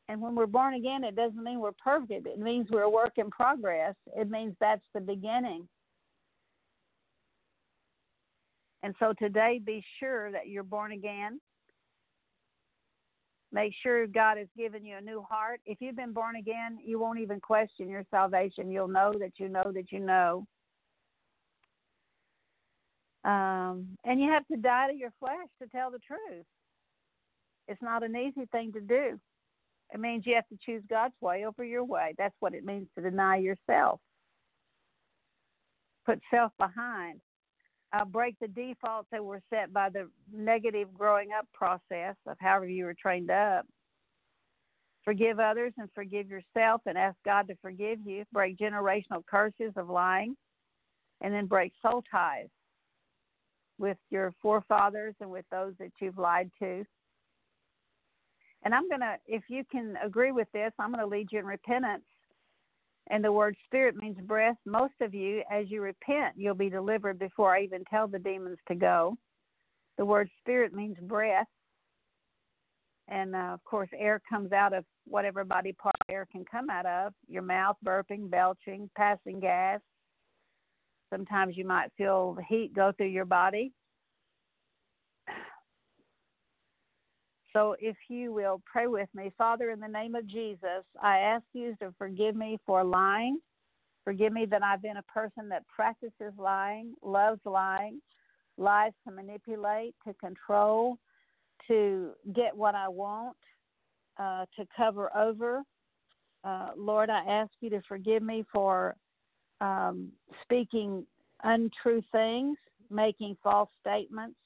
and 0.10 0.22
when 0.22 0.36
we're 0.36 0.46
born 0.46 0.74
again, 0.74 1.04
it 1.04 1.16
doesn't 1.16 1.44
mean 1.44 1.60
we're 1.60 1.72
perfect. 1.74 2.28
It 2.28 2.40
means 2.40 2.68
we're 2.72 2.84
a 2.84 2.90
work 2.90 3.14
in 3.18 3.30
progress. 3.30 3.96
It 4.16 4.30
means 4.30 4.56
that's 4.60 4.86
the 4.94 5.02
beginning. 5.02 5.68
And 8.84 8.94
so 9.00 9.14
today, 9.18 9.60
be 9.64 9.84
sure 10.00 10.32
that 10.32 10.48
you're 10.48 10.64
born 10.64 10.92
again. 10.92 11.40
Make 13.52 13.74
sure 13.82 14.06
God 14.08 14.38
has 14.38 14.48
given 14.58 14.86
you 14.86 14.98
a 14.98 15.02
new 15.02 15.26
heart. 15.28 15.62
If 15.66 15.80
you've 15.80 15.96
been 15.96 16.12
born 16.12 16.36
again, 16.36 16.78
you 16.84 17.00
won't 17.00 17.20
even 17.20 17.40
question 17.40 17.90
your 17.90 18.04
salvation. 18.12 18.70
You'll 18.70 18.90
know 18.90 19.14
that 19.20 19.34
you 19.38 19.50
know 19.50 19.72
that 19.74 19.92
you 19.92 20.00
know. 20.00 20.46
Um, 23.24 23.98
and 24.06 24.20
you 24.20 24.30
have 24.30 24.46
to 24.48 24.58
die 24.58 24.90
to 24.92 24.94
your 24.94 25.12
flesh 25.20 25.48
to 25.62 25.68
tell 25.70 25.92
the 25.92 26.00
truth. 26.00 26.46
It's 27.68 27.82
not 27.82 28.04
an 28.04 28.16
easy 28.16 28.48
thing 28.52 28.72
to 28.74 28.82
do. 28.82 29.20
It 29.94 30.00
means 30.00 30.26
you 30.26 30.36
have 30.36 30.48
to 30.50 30.58
choose 30.66 30.84
God's 30.90 31.16
way 31.22 31.46
over 31.46 31.64
your 31.64 31.84
way. 31.84 32.14
That's 32.18 32.36
what 32.40 32.54
it 32.54 32.66
means 32.66 32.88
to 32.96 33.02
deny 33.02 33.38
yourself. 33.38 34.00
Put 36.06 36.20
self 36.32 36.52
behind. 36.58 37.22
Uh, 37.94 38.06
break 38.06 38.36
the 38.42 38.48
defaults 38.50 39.08
that 39.12 39.24
were 39.24 39.42
set 39.50 39.74
by 39.74 39.90
the 39.90 40.10
negative 40.34 40.94
growing 40.94 41.30
up 41.38 41.48
process 41.54 42.16
of 42.28 42.38
however 42.40 42.68
you 42.68 42.86
were 42.86 42.96
trained 42.96 43.32
up. 43.32 43.66
Forgive 45.06 45.40
others 45.40 45.74
and 45.78 45.90
forgive 45.96 46.30
yourself 46.30 46.82
and 46.86 46.98
ask 46.98 47.18
God 47.26 47.48
to 47.48 47.56
forgive 47.62 48.00
you. 48.06 48.26
Break 48.34 48.58
generational 48.58 49.26
curses 49.30 49.74
of 49.78 49.90
lying. 49.90 50.36
and 51.22 51.34
then 51.34 51.46
break 51.48 51.74
soul 51.82 52.04
ties 52.12 52.50
with 53.80 53.98
your 54.10 54.34
forefathers 54.42 55.16
and 55.22 55.30
with 55.32 55.46
those 55.52 55.74
that 55.80 55.92
you've 56.02 56.18
lied 56.18 56.52
to. 56.60 56.86
And 58.64 58.74
I'm 58.74 58.90
going 58.90 59.02
to, 59.02 59.16
if 59.28 59.44
you 59.50 59.64
can 59.72 59.96
agree 60.04 60.32
with 60.32 60.48
this, 60.54 60.72
I'm 60.80 60.92
going 60.92 61.04
to 61.04 61.08
lead 61.08 61.30
you 61.32 61.40
in 61.40 61.46
repentance. 61.46 62.04
And 63.10 63.24
the 63.24 63.32
word 63.32 63.56
spirit 63.66 63.96
means 63.96 64.18
breath. 64.22 64.58
Most 64.66 64.94
of 65.02 65.14
you, 65.14 65.42
as 65.52 65.70
you 65.70 65.82
repent, 65.82 66.34
you'll 66.36 66.56
be 66.56 66.70
delivered 66.70 67.18
before 67.18 67.56
I 67.56 67.62
even 67.62 67.84
tell 67.90 68.08
the 68.08 68.20
demons 68.20 68.58
to 68.68 68.76
go. 68.76 69.18
The 69.98 70.06
word 70.06 70.30
spirit 70.42 70.74
means 70.74 70.98
breath. 71.02 71.48
And 73.08 73.36
uh, 73.36 73.54
of 73.54 73.64
course, 73.64 73.90
air 73.98 74.22
comes 74.30 74.52
out 74.52 74.74
of 74.74 74.84
whatever 75.06 75.46
body 75.46 75.72
part 75.72 75.96
air 76.10 76.28
can 76.30 76.44
come 76.50 76.70
out 76.70 76.86
of 76.86 77.14
your 77.30 77.42
mouth, 77.42 77.78
burping, 77.86 78.30
belching, 78.30 78.90
passing 78.98 79.40
gas. 79.40 79.80
Sometimes 81.10 81.56
you 81.56 81.66
might 81.66 81.90
feel 81.98 82.34
the 82.34 82.44
heat 82.44 82.74
go 82.76 82.92
through 82.98 83.08
your 83.08 83.26
body. 83.26 83.72
So, 87.58 87.76
if 87.80 87.98
you 88.08 88.32
will 88.32 88.62
pray 88.72 88.86
with 88.86 89.10
me, 89.16 89.32
Father, 89.36 89.72
in 89.72 89.80
the 89.80 89.88
name 89.88 90.14
of 90.14 90.28
Jesus, 90.28 90.84
I 91.02 91.18
ask 91.18 91.44
you 91.54 91.76
to 91.82 91.92
forgive 91.98 92.36
me 92.36 92.60
for 92.68 92.84
lying. 92.84 93.40
Forgive 94.04 94.32
me 94.32 94.46
that 94.46 94.62
I've 94.62 94.84
been 94.84 94.98
a 94.98 95.04
person 95.04 95.50
that 95.50 95.68
practices 95.68 96.34
lying, 96.38 96.94
loves 97.02 97.42
lying, 97.46 98.00
lies 98.60 98.92
to 99.08 99.14
manipulate, 99.14 99.96
to 100.08 100.14
control, 100.14 101.00
to 101.68 102.12
get 102.36 102.56
what 102.56 102.76
I 102.76 102.90
want, 102.90 103.38
uh, 104.20 104.46
to 104.60 104.68
cover 104.78 105.10
over. 105.18 105.64
Uh, 106.44 106.70
Lord, 106.78 107.10
I 107.10 107.24
ask 107.28 107.52
you 107.62 107.72
to 107.72 107.82
forgive 107.88 108.22
me 108.22 108.46
for 108.54 108.96
um, 109.62 110.12
speaking 110.44 111.08
untrue 111.44 112.04
things, 112.12 112.60
making 112.92 113.36
false 113.44 113.70
statements, 113.82 114.38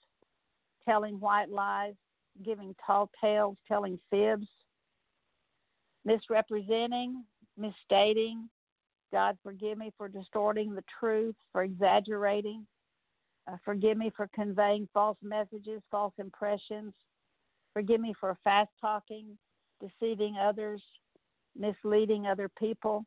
telling 0.88 1.20
white 1.20 1.50
lies, 1.50 1.96
giving 2.44 2.76
tall 2.86 3.10
tales, 3.22 3.58
telling 3.68 4.00
fibs, 4.10 4.48
misrepresenting, 6.06 7.24
misstating. 7.58 8.50
God, 9.12 9.38
forgive 9.44 9.78
me 9.78 9.92
for 9.98 10.08
distorting 10.08 10.74
the 10.74 10.84
truth, 11.00 11.36
for 11.52 11.64
exaggerating. 11.64 12.66
Uh, 13.52 13.58
forgive 13.66 13.98
me 13.98 14.12
for 14.16 14.30
conveying 14.34 14.88
false 14.94 15.18
messages, 15.22 15.82
false 15.92 16.14
impressions. 16.18 16.94
Forgive 17.74 18.00
me 18.02 18.14
for 18.20 18.38
fast 18.44 18.70
talking, 18.80 19.38
deceiving 19.82 20.38
others, 20.38 20.82
misleading 21.58 22.28
other 22.28 22.50
people. 22.50 23.06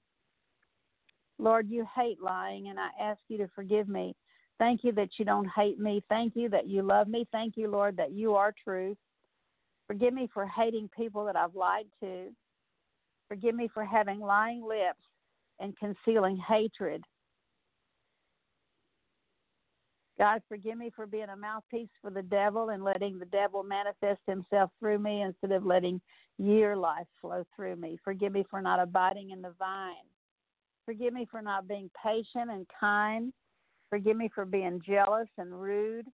Lord, 1.39 1.69
you 1.69 1.87
hate 1.97 2.23
lying, 2.23 2.69
and 2.69 2.79
I 2.79 2.89
ask 3.01 3.21
you 3.29 3.39
to 3.39 3.49
forgive 3.55 3.89
me. 3.89 4.15
Thank 4.59 4.85
you 4.85 4.93
that 4.93 5.11
you 5.19 5.25
don't 5.25 5.49
hate 5.55 5.79
me. 5.79 6.03
Thank 6.09 6.37
you 6.37 6.49
that 6.51 6.69
you 6.69 6.83
love 6.83 7.09
me. 7.09 7.27
Thank 7.33 7.57
you, 7.57 7.69
Lord, 7.69 7.97
that 7.97 8.13
you 8.13 8.35
are 8.35 8.55
truth. 8.65 8.97
Forgive 9.87 10.15
me 10.15 10.29
for 10.33 10.47
hating 10.47 10.89
people 10.97 11.25
that 11.27 11.37
I've 11.37 11.55
lied 11.55 11.87
to. 12.01 12.29
Forgive 13.29 13.55
me 13.55 13.69
for 13.73 13.85
having 13.85 14.21
lying 14.21 14.63
lips 14.63 15.03
and 15.61 15.77
concealing 15.79 16.37
hatred. 16.37 17.03
God, 20.19 20.43
forgive 20.49 20.79
me 20.79 20.91
for 20.95 21.07
being 21.07 21.29
a 21.29 21.37
mouthpiece 21.37 21.89
for 22.01 22.11
the 22.11 22.23
devil 22.23 22.69
and 22.69 22.85
letting 22.85 23.19
the 23.19 23.25
devil 23.27 23.65
manifest 23.65 24.21
himself 24.27 24.71
through 24.79 25.01
me 25.01 25.23
instead 25.23 25.51
of 25.51 25.67
letting 25.67 26.01
your 26.39 26.77
life 26.77 27.07
flow 27.21 27.45
through 27.55 27.77
me. 27.77 27.99
Forgive 28.05 28.33
me 28.33 28.45
for 28.49 28.63
not 28.63 28.81
abiding 28.81 29.31
in 29.31 29.43
the 29.43 29.55
vine. 29.59 29.95
Forgive 30.85 31.13
me 31.13 31.27
for 31.31 31.43
not 31.43 31.67
being 31.67 31.91
patient 32.03 32.51
and 32.51 32.67
kind. 32.79 33.33
Forgive 33.91 34.17
me 34.17 34.31
for 34.35 34.45
being 34.45 34.81
jealous 34.87 35.29
and 35.39 35.61
rude. 35.61 36.07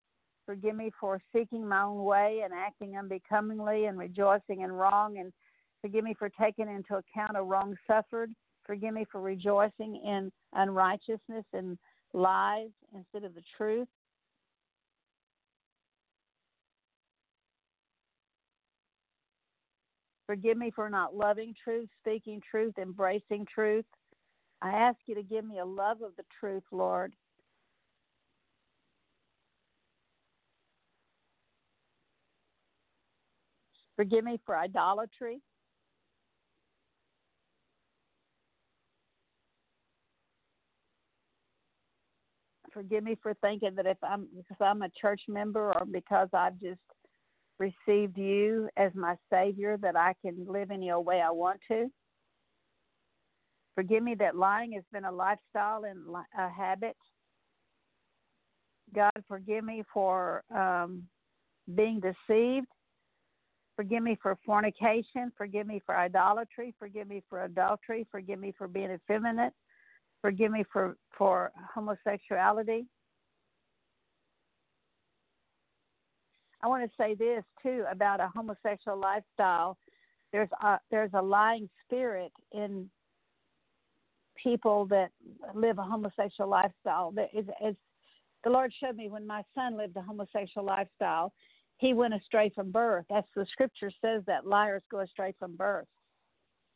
Forgive 0.49 0.75
me 0.75 0.89
for 0.99 1.21
seeking 1.31 1.67
my 1.67 1.83
own 1.83 2.03
way 2.03 2.41
and 2.43 2.51
acting 2.51 2.97
unbecomingly 2.97 3.85
and 3.85 3.99
rejoicing 3.99 4.61
in 4.61 4.71
wrong. 4.71 5.19
And 5.19 5.31
forgive 5.79 6.03
me 6.03 6.15
for 6.17 6.27
taking 6.27 6.67
into 6.67 6.95
account 6.95 7.37
a 7.37 7.43
wrong 7.43 7.75
suffered. 7.85 8.33
Forgive 8.65 8.95
me 8.95 9.05
for 9.11 9.21
rejoicing 9.21 10.01
in 10.03 10.31
unrighteousness 10.53 11.45
and 11.53 11.77
lies 12.13 12.71
instead 12.95 13.25
of 13.25 13.35
the 13.35 13.43
truth. 13.57 13.87
Forgive 20.25 20.57
me 20.57 20.71
for 20.75 20.89
not 20.89 21.15
loving 21.15 21.53
truth, 21.63 21.89
speaking 22.01 22.41
truth, 22.49 22.73
embracing 22.81 23.45
truth. 23.53 23.85
I 24.63 24.71
ask 24.71 24.97
you 25.05 25.13
to 25.13 25.21
give 25.21 25.45
me 25.45 25.59
a 25.59 25.65
love 25.65 26.01
of 26.01 26.15
the 26.17 26.25
truth, 26.39 26.63
Lord. 26.71 27.13
Forgive 33.99 34.23
me 34.23 34.39
for 34.45 34.57
idolatry. 34.57 35.41
Forgive 42.71 43.03
me 43.03 43.17
for 43.21 43.33
thinking 43.41 43.75
that 43.75 43.85
if 43.85 43.97
I'm 44.01 44.29
because 44.37 44.55
I'm 44.61 44.83
a 44.83 44.89
church 45.01 45.19
member 45.27 45.73
or 45.73 45.85
because 45.85 46.29
I've 46.31 46.57
just 46.61 46.79
received 47.57 48.17
you 48.17 48.69
as 48.77 48.93
my 48.95 49.15
Savior 49.29 49.75
that 49.81 49.97
I 49.97 50.13
can 50.21 50.45
live 50.47 50.71
any 50.71 50.91
old 50.91 51.05
way 51.05 51.19
I 51.19 51.31
want 51.31 51.59
to. 51.69 51.91
Forgive 53.75 54.01
me 54.01 54.15
that 54.19 54.37
lying 54.37 54.71
has 54.71 54.85
been 54.93 55.03
a 55.03 55.11
lifestyle 55.11 55.83
and 55.83 55.97
a 56.37 56.49
habit. 56.49 56.95
God, 58.95 59.11
forgive 59.27 59.65
me 59.65 59.83
for 59.93 60.45
um, 60.55 61.03
being 61.75 61.99
deceived. 61.99 62.67
Forgive 63.79 64.03
me 64.03 64.19
for 64.21 64.37
fornication. 64.45 65.31
Forgive 65.37 65.65
me 65.65 65.81
for 65.85 65.95
idolatry. 65.95 66.75
Forgive 66.77 67.07
me 67.07 67.23
for 67.29 67.45
adultery. 67.45 68.05
Forgive 68.11 68.37
me 68.37 68.53
for 68.57 68.67
being 68.67 68.91
effeminate. 68.91 69.53
Forgive 70.21 70.51
me 70.51 70.65
for, 70.69 70.97
for 71.17 71.53
homosexuality. 71.73 72.87
I 76.61 76.67
want 76.67 76.83
to 76.83 76.91
say 77.01 77.15
this 77.15 77.45
too 77.63 77.85
about 77.89 78.19
a 78.19 78.27
homosexual 78.35 78.99
lifestyle. 78.99 79.77
There's 80.33 80.49
a, 80.61 80.77
there's 80.91 81.11
a 81.13 81.21
lying 81.21 81.69
spirit 81.85 82.33
in 82.51 82.89
people 84.43 84.87
that 84.87 85.11
live 85.55 85.77
a 85.77 85.83
homosexual 85.83 86.49
lifestyle. 86.49 87.11
That 87.11 87.29
is, 87.33 87.45
is 87.65 87.77
the 88.43 88.49
Lord 88.49 88.73
showed 88.77 88.97
me 88.97 89.07
when 89.07 89.25
my 89.25 89.41
son 89.55 89.77
lived 89.77 89.95
a 89.95 90.01
homosexual 90.01 90.67
lifestyle, 90.67 91.31
he 91.79 91.93
went 91.93 92.13
astray 92.13 92.51
from 92.53 92.71
birth. 92.71 93.05
That's 93.09 93.27
the 93.35 93.45
scripture 93.51 93.91
says 94.01 94.21
that 94.27 94.45
liars 94.45 94.83
go 94.91 94.99
astray 94.99 95.33
from 95.39 95.55
birth. 95.55 95.87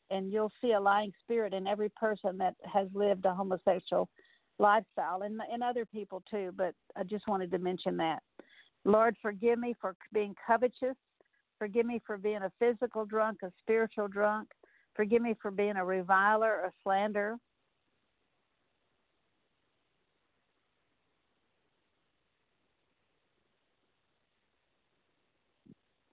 And 0.09 0.31
you'll 0.31 0.51
see 0.61 0.71
a 0.71 0.79
lying 0.79 1.11
spirit 1.21 1.53
in 1.53 1.67
every 1.67 1.89
person 1.89 2.37
that 2.37 2.55
has 2.71 2.87
lived 2.93 3.25
a 3.25 3.33
homosexual 3.33 4.09
lifestyle 4.59 5.23
and 5.23 5.41
and 5.51 5.63
other 5.63 5.83
people 5.83 6.21
too 6.29 6.51
but 6.55 6.75
I 6.95 7.03
just 7.03 7.27
wanted 7.27 7.51
to 7.51 7.57
mention 7.57 7.97
that. 7.97 8.21
Lord 8.85 9.15
forgive 9.21 9.57
me 9.59 9.73
for 9.81 9.95
being 10.13 10.35
covetous. 10.45 10.95
Forgive 11.57 11.85
me 11.85 12.01
for 12.05 12.17
being 12.17 12.43
a 12.43 12.51
physical 12.59 13.05
drunk 13.05 13.39
a 13.43 13.51
spiritual 13.59 14.07
drunk. 14.07 14.49
Forgive 14.95 15.21
me 15.21 15.35
for 15.41 15.51
being 15.51 15.75
a 15.75 15.83
reviler 15.83 16.65
a 16.65 16.71
slander 16.83 17.37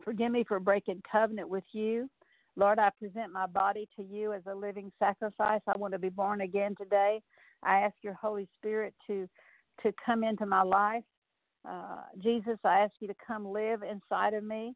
Forgive 0.05 0.33
me 0.33 0.45
for 0.47 0.61
breaking 0.61 1.03
covenant 1.11 1.49
with 1.49 1.65
you. 1.73 2.11
Lord, 2.57 2.79
I 2.79 2.91
present 2.99 3.33
my 3.33 3.47
body 3.47 3.89
to 3.97 4.03
you 4.03 4.33
as 4.33 4.43
a 4.47 4.55
living 4.55 4.93
sacrifice. 4.99 5.61
I 5.67 5.79
want 5.79 5.93
to 5.93 5.99
be 5.99 6.09
born 6.09 6.43
again 6.43 6.75
today. 6.79 7.23
I 7.63 7.81
ask 7.81 7.95
your 8.03 8.15
Holy 8.15 8.49
Spirit 8.59 8.95
to 9.07 9.29
to 9.83 9.93
come 10.05 10.25
into 10.25 10.47
my 10.47 10.63
life. 10.63 11.05
Uh, 11.69 12.03
Jesus, 12.23 12.59
I 12.65 12.81
ask 12.81 12.93
you 13.01 13.09
to 13.09 13.15
come 13.27 13.47
live 13.47 13.83
inside 13.83 14.35
of 14.35 14.45
me. 14.45 14.75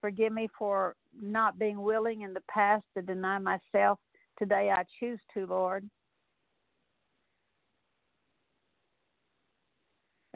Forgive 0.00 0.32
me 0.32 0.48
for 0.58 0.94
not 1.20 1.58
being 1.58 1.80
willing 1.82 2.22
in 2.22 2.34
the 2.34 2.42
past 2.50 2.84
to 2.96 3.02
deny 3.02 3.38
myself. 3.38 3.98
Today 4.38 4.70
I 4.74 4.84
choose 5.00 5.20
to, 5.34 5.46
Lord. 5.46 5.88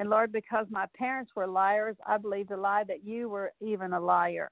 And 0.01 0.09
Lord, 0.09 0.33
because 0.33 0.65
my 0.71 0.87
parents 0.97 1.31
were 1.37 1.47
liars, 1.47 1.95
I 2.07 2.17
believe 2.17 2.49
the 2.49 2.57
lie 2.57 2.85
that 2.89 3.05
you 3.05 3.29
were 3.29 3.53
even 3.61 3.93
a 3.93 4.01
liar. 4.01 4.51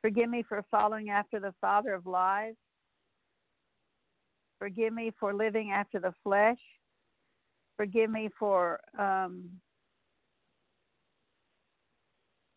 Forgive 0.00 0.30
me 0.30 0.44
for 0.48 0.64
following 0.70 1.10
after 1.10 1.40
the 1.40 1.52
father 1.60 1.92
of 1.92 2.06
lies. 2.06 2.54
Forgive 4.60 4.92
me 4.92 5.10
for 5.18 5.34
living 5.34 5.72
after 5.72 5.98
the 5.98 6.14
flesh. 6.22 6.60
Forgive 7.76 8.08
me 8.08 8.30
for 8.38 8.78
um, 8.96 9.50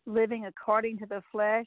living 0.06 0.46
according 0.46 0.98
to 0.98 1.06
the 1.06 1.22
flesh. 1.32 1.66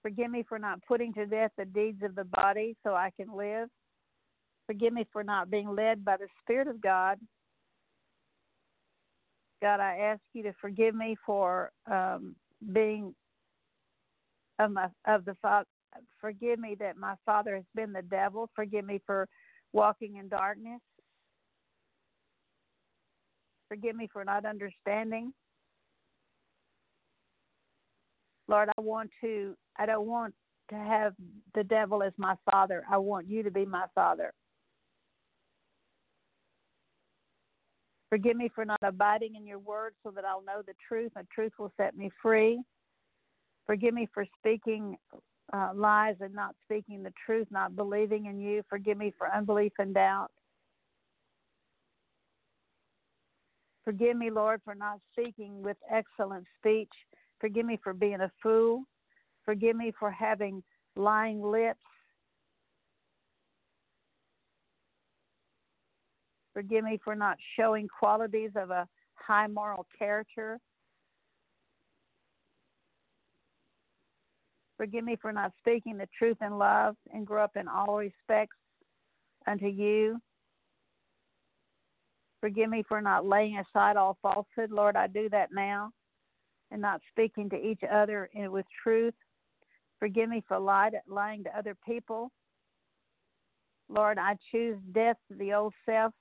Forgive 0.00 0.30
me 0.30 0.42
for 0.48 0.58
not 0.58 0.78
putting 0.88 1.12
to 1.12 1.26
death 1.26 1.50
the 1.58 1.66
deeds 1.66 2.02
of 2.02 2.14
the 2.14 2.24
body 2.24 2.78
so 2.82 2.94
I 2.94 3.10
can 3.14 3.36
live. 3.36 3.68
Forgive 4.70 4.92
me 4.92 5.04
for 5.12 5.24
not 5.24 5.50
being 5.50 5.74
led 5.74 6.04
by 6.04 6.16
the 6.16 6.28
Spirit 6.44 6.68
of 6.68 6.80
God. 6.80 7.18
God, 9.60 9.80
I 9.80 9.96
ask 10.12 10.20
you 10.32 10.44
to 10.44 10.52
forgive 10.60 10.94
me 10.94 11.16
for 11.26 11.72
um, 11.90 12.36
being 12.72 13.12
of 14.60 14.70
my 14.70 14.86
of 15.08 15.24
the 15.24 15.34
father. 15.42 15.66
Forgive 16.20 16.60
me 16.60 16.76
that 16.78 16.96
my 16.96 17.16
father 17.26 17.56
has 17.56 17.64
been 17.74 17.92
the 17.92 18.02
devil. 18.02 18.48
Forgive 18.54 18.84
me 18.84 19.00
for 19.04 19.26
walking 19.72 20.18
in 20.18 20.28
darkness. 20.28 20.80
Forgive 23.68 23.96
me 23.96 24.08
for 24.12 24.24
not 24.24 24.46
understanding. 24.46 25.32
Lord, 28.46 28.68
I 28.68 28.80
want 28.80 29.10
to, 29.20 29.56
I 29.76 29.86
don't 29.86 30.06
want 30.06 30.32
to 30.70 30.76
have 30.76 31.14
the 31.56 31.64
devil 31.64 32.04
as 32.04 32.12
my 32.18 32.36
father. 32.48 32.84
I 32.88 32.98
want 32.98 33.28
you 33.28 33.42
to 33.42 33.50
be 33.50 33.64
my 33.64 33.86
father. 33.96 34.32
Forgive 38.10 38.36
me 38.36 38.50
for 38.52 38.64
not 38.64 38.80
abiding 38.82 39.36
in 39.36 39.46
your 39.46 39.60
word 39.60 39.94
so 40.02 40.10
that 40.10 40.24
I'll 40.24 40.42
know 40.42 40.62
the 40.66 40.74
truth. 40.86 41.12
The 41.14 41.26
truth 41.32 41.52
will 41.58 41.72
set 41.76 41.96
me 41.96 42.10
free. 42.20 42.60
Forgive 43.66 43.94
me 43.94 44.08
for 44.12 44.26
speaking 44.38 44.96
uh, 45.52 45.70
lies 45.74 46.16
and 46.20 46.34
not 46.34 46.56
speaking 46.64 47.04
the 47.04 47.12
truth, 47.24 47.46
not 47.50 47.76
believing 47.76 48.26
in 48.26 48.40
you. 48.40 48.62
Forgive 48.68 48.98
me 48.98 49.14
for 49.16 49.32
unbelief 49.32 49.72
and 49.78 49.94
doubt. 49.94 50.30
Forgive 53.84 54.16
me, 54.16 54.30
Lord, 54.30 54.60
for 54.64 54.74
not 54.74 54.98
speaking 55.12 55.62
with 55.62 55.76
excellent 55.90 56.46
speech. 56.58 56.90
Forgive 57.40 57.64
me 57.64 57.78
for 57.82 57.94
being 57.94 58.20
a 58.20 58.30
fool. 58.42 58.82
Forgive 59.44 59.76
me 59.76 59.92
for 59.98 60.10
having 60.10 60.62
lying 60.96 61.42
lips. 61.42 61.80
Forgive 66.52 66.84
me 66.84 66.98
for 67.02 67.14
not 67.14 67.36
showing 67.56 67.88
qualities 67.88 68.50
of 68.56 68.70
a 68.70 68.88
high 69.14 69.46
moral 69.46 69.86
character. 69.98 70.58
Forgive 74.76 75.04
me 75.04 75.16
for 75.20 75.32
not 75.32 75.52
speaking 75.58 75.96
the 75.98 76.08
truth 76.18 76.38
in 76.40 76.58
love 76.58 76.96
and 77.12 77.26
grow 77.26 77.44
up 77.44 77.56
in 77.56 77.68
all 77.68 77.98
respects 77.98 78.56
unto 79.46 79.66
you. 79.66 80.18
Forgive 82.40 82.70
me 82.70 82.82
for 82.88 83.02
not 83.02 83.26
laying 83.26 83.58
aside 83.58 83.96
all 83.96 84.16
falsehood. 84.22 84.70
Lord, 84.70 84.96
I 84.96 85.06
do 85.06 85.28
that 85.28 85.50
now 85.52 85.90
and 86.70 86.80
not 86.80 87.02
speaking 87.10 87.50
to 87.50 87.56
each 87.56 87.82
other 87.92 88.30
with 88.34 88.64
truth. 88.82 89.14
Forgive 89.98 90.30
me 90.30 90.42
for 90.48 90.58
lying 90.58 91.44
to 91.44 91.58
other 91.58 91.76
people. 91.86 92.30
Lord, 93.90 94.18
I 94.18 94.36
choose 94.50 94.78
death 94.92 95.16
to 95.28 95.36
the 95.36 95.52
old 95.52 95.74
self. 95.84 96.14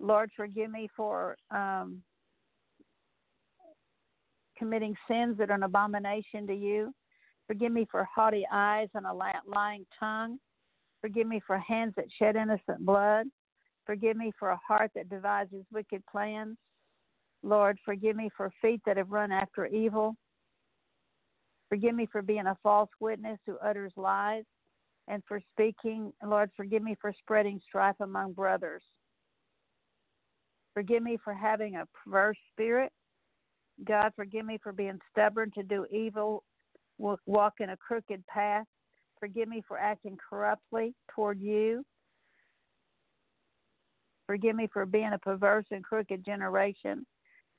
Lord, 0.00 0.30
forgive 0.36 0.70
me 0.70 0.88
for 0.96 1.36
um, 1.50 2.02
committing 4.56 4.94
sins 5.08 5.36
that 5.38 5.50
are 5.50 5.54
an 5.54 5.62
abomination 5.62 6.46
to 6.46 6.54
you. 6.54 6.92
Forgive 7.46 7.72
me 7.72 7.86
for 7.90 8.06
haughty 8.14 8.46
eyes 8.52 8.88
and 8.94 9.06
a 9.06 9.12
lying 9.12 9.86
tongue. 9.98 10.38
Forgive 11.00 11.26
me 11.26 11.40
for 11.46 11.58
hands 11.58 11.94
that 11.96 12.06
shed 12.18 12.36
innocent 12.36 12.80
blood. 12.80 13.26
Forgive 13.86 14.16
me 14.16 14.32
for 14.38 14.50
a 14.50 14.60
heart 14.66 14.90
that 14.94 15.08
devises 15.08 15.64
wicked 15.72 16.02
plans. 16.10 16.56
Lord, 17.42 17.78
forgive 17.84 18.16
me 18.16 18.28
for 18.36 18.52
feet 18.60 18.80
that 18.84 18.96
have 18.96 19.10
run 19.10 19.32
after 19.32 19.66
evil. 19.66 20.16
Forgive 21.68 21.94
me 21.94 22.08
for 22.10 22.20
being 22.20 22.46
a 22.46 22.58
false 22.62 22.90
witness 23.00 23.38
who 23.46 23.56
utters 23.58 23.92
lies 23.96 24.44
and 25.06 25.22
for 25.26 25.40
speaking. 25.52 26.12
Lord, 26.24 26.50
forgive 26.56 26.82
me 26.82 26.96
for 27.00 27.14
spreading 27.18 27.60
strife 27.66 27.96
among 28.00 28.32
brothers. 28.32 28.82
Forgive 30.74 31.02
me 31.02 31.18
for 31.22 31.34
having 31.34 31.76
a 31.76 31.86
perverse 32.04 32.36
spirit. 32.52 32.92
God, 33.84 34.12
forgive 34.16 34.44
me 34.44 34.58
for 34.62 34.72
being 34.72 34.98
stubborn 35.10 35.50
to 35.54 35.62
do 35.62 35.86
evil 35.90 36.44
walk 36.98 37.54
in 37.60 37.70
a 37.70 37.76
crooked 37.76 38.26
path. 38.26 38.66
Forgive 39.20 39.48
me 39.48 39.62
for 39.66 39.78
acting 39.78 40.16
corruptly 40.28 40.94
toward 41.14 41.40
you. 41.40 41.84
Forgive 44.26 44.56
me 44.56 44.68
for 44.72 44.84
being 44.84 45.12
a 45.14 45.18
perverse 45.18 45.64
and 45.70 45.82
crooked 45.82 46.24
generation. 46.24 47.06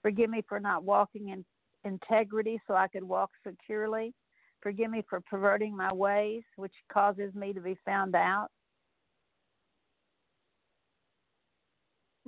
Forgive 0.02 0.30
me 0.30 0.44
for 0.48 0.60
not 0.60 0.84
walking 0.84 1.30
in 1.30 1.44
integrity 1.84 2.62
so 2.68 2.76
I 2.76 2.88
could 2.88 3.04
walk 3.04 3.32
securely. 3.46 4.14
Forgive 4.62 4.92
me 4.92 5.04
for 5.10 5.22
perverting 5.22 5.76
my 5.76 5.92
ways, 5.94 6.44
which 6.58 6.74
causes 6.92 7.34
me 7.34 7.54
to 7.54 7.62
be 7.62 7.76
found 7.86 8.16
out. 8.16 8.50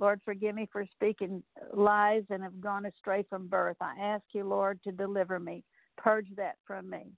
Lord, 0.02 0.20
forgive 0.24 0.56
me 0.56 0.68
for 0.72 0.84
speaking 0.96 1.44
lies 1.72 2.24
and 2.28 2.42
have 2.42 2.60
gone 2.60 2.86
astray 2.86 3.24
from 3.30 3.46
birth. 3.46 3.76
I 3.80 3.94
ask 4.02 4.24
you, 4.32 4.42
Lord, 4.42 4.80
to 4.82 4.90
deliver 4.90 5.38
me. 5.38 5.62
Purge 5.96 6.26
that 6.36 6.56
from 6.66 6.90
me. 6.90 7.12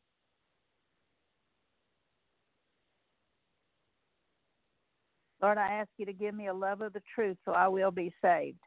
Lord, 5.41 5.57
I 5.57 5.73
ask 5.77 5.89
you 5.97 6.05
to 6.05 6.13
give 6.13 6.35
me 6.35 6.49
a 6.49 6.53
love 6.53 6.83
of 6.83 6.93
the 6.93 7.01
truth 7.15 7.39
so 7.47 7.53
I 7.53 7.69
will 7.69 7.91
be 7.91 8.13
saved. 8.23 8.59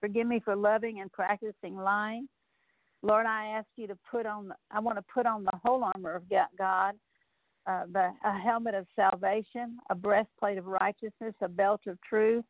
Forgive 0.00 0.26
me 0.26 0.40
for 0.42 0.56
loving 0.56 1.00
and 1.00 1.12
practicing 1.12 1.76
lying. 1.76 2.30
Lord, 3.02 3.26
I 3.26 3.48
ask 3.58 3.66
you 3.76 3.86
to 3.88 3.98
put 4.10 4.24
on, 4.24 4.54
I 4.70 4.80
want 4.80 4.96
to 4.96 5.04
put 5.12 5.26
on 5.26 5.44
the 5.44 5.58
whole 5.62 5.84
armor 5.84 6.14
of 6.14 6.22
God, 6.56 6.94
uh, 7.68 7.82
the, 7.92 8.10
a 8.24 8.38
helmet 8.38 8.74
of 8.74 8.86
salvation, 8.96 9.78
a 9.90 9.94
breastplate 9.94 10.58
of 10.58 10.66
righteousness, 10.66 11.34
a 11.42 11.48
belt 11.48 11.82
of 11.86 11.98
truth, 12.00 12.44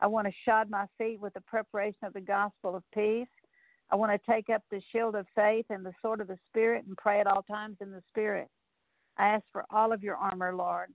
I 0.00 0.06
want 0.06 0.26
to 0.26 0.32
shod 0.44 0.68
my 0.68 0.86
feet 0.98 1.20
with 1.20 1.34
the 1.34 1.40
preparation 1.42 2.04
of 2.04 2.12
the 2.12 2.20
gospel 2.20 2.76
of 2.76 2.82
peace. 2.92 3.28
I 3.90 3.96
want 3.96 4.12
to 4.12 4.32
take 4.32 4.50
up 4.50 4.62
the 4.70 4.82
shield 4.92 5.14
of 5.14 5.26
faith 5.34 5.66
and 5.70 5.86
the 5.86 5.94
sword 6.02 6.20
of 6.20 6.26
the 6.26 6.38
Spirit 6.48 6.84
and 6.86 6.96
pray 6.96 7.20
at 7.20 7.26
all 7.26 7.42
times 7.42 7.76
in 7.80 7.92
the 7.92 8.02
Spirit. 8.08 8.48
I 9.16 9.28
ask 9.28 9.44
for 9.52 9.64
all 9.70 9.92
of 9.92 10.02
your 10.02 10.16
armor, 10.16 10.54
Lord. 10.54 10.88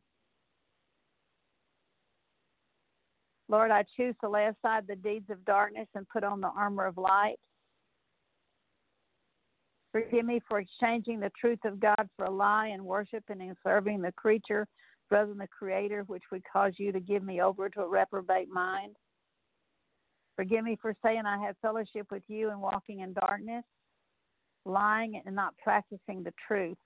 Lord, 3.47 3.72
I 3.72 3.84
choose 3.97 4.15
to 4.22 4.30
lay 4.30 4.45
aside 4.45 4.86
the 4.88 4.95
deeds 4.95 5.30
of 5.30 5.43
darkness 5.45 5.88
and 5.95 6.07
put 6.09 6.24
on 6.24 6.41
the 6.41 6.51
armor 6.55 6.86
of 6.86 6.97
light. 6.97 7.39
Forgive 9.92 10.26
me 10.26 10.39
for 10.48 10.60
exchanging 10.60 11.20
the 11.20 11.32
truth 11.39 11.60
of 11.66 11.80
God 11.80 12.10
for 12.16 12.26
a 12.26 12.32
lie 12.32 12.68
and 12.68 12.84
worshiping 12.84 13.42
and 13.42 13.58
serving 13.64 14.02
the 14.02 14.14
creature 14.14 14.66
rather 15.10 15.28
than 15.28 15.38
the 15.38 15.48
Creator, 15.48 16.04
which 16.08 16.24
would 16.32 16.44
cause 16.52 16.74
you 16.78 16.92
to 16.94 17.00
give 17.00 17.24
me 17.24 17.42
over 17.42 17.70
to 17.70 17.82
a 17.82 17.88
reprobate 17.88 18.50
mind. 18.50 18.96
Forgive 20.38 20.64
me 20.64 20.78
for 20.82 20.96
saying 21.04 21.24
I 21.26 21.38
have 21.46 21.56
fellowship 21.62 22.08
with 22.10 22.24
you 22.28 22.50
and 22.50 22.62
walking 22.62 23.02
in 23.02 23.14
darkness, 23.14 23.66
lying 24.66 25.22
and 25.26 25.36
not 25.36 25.54
practicing 25.62 26.24
the 26.24 26.34
truth. 26.48 26.78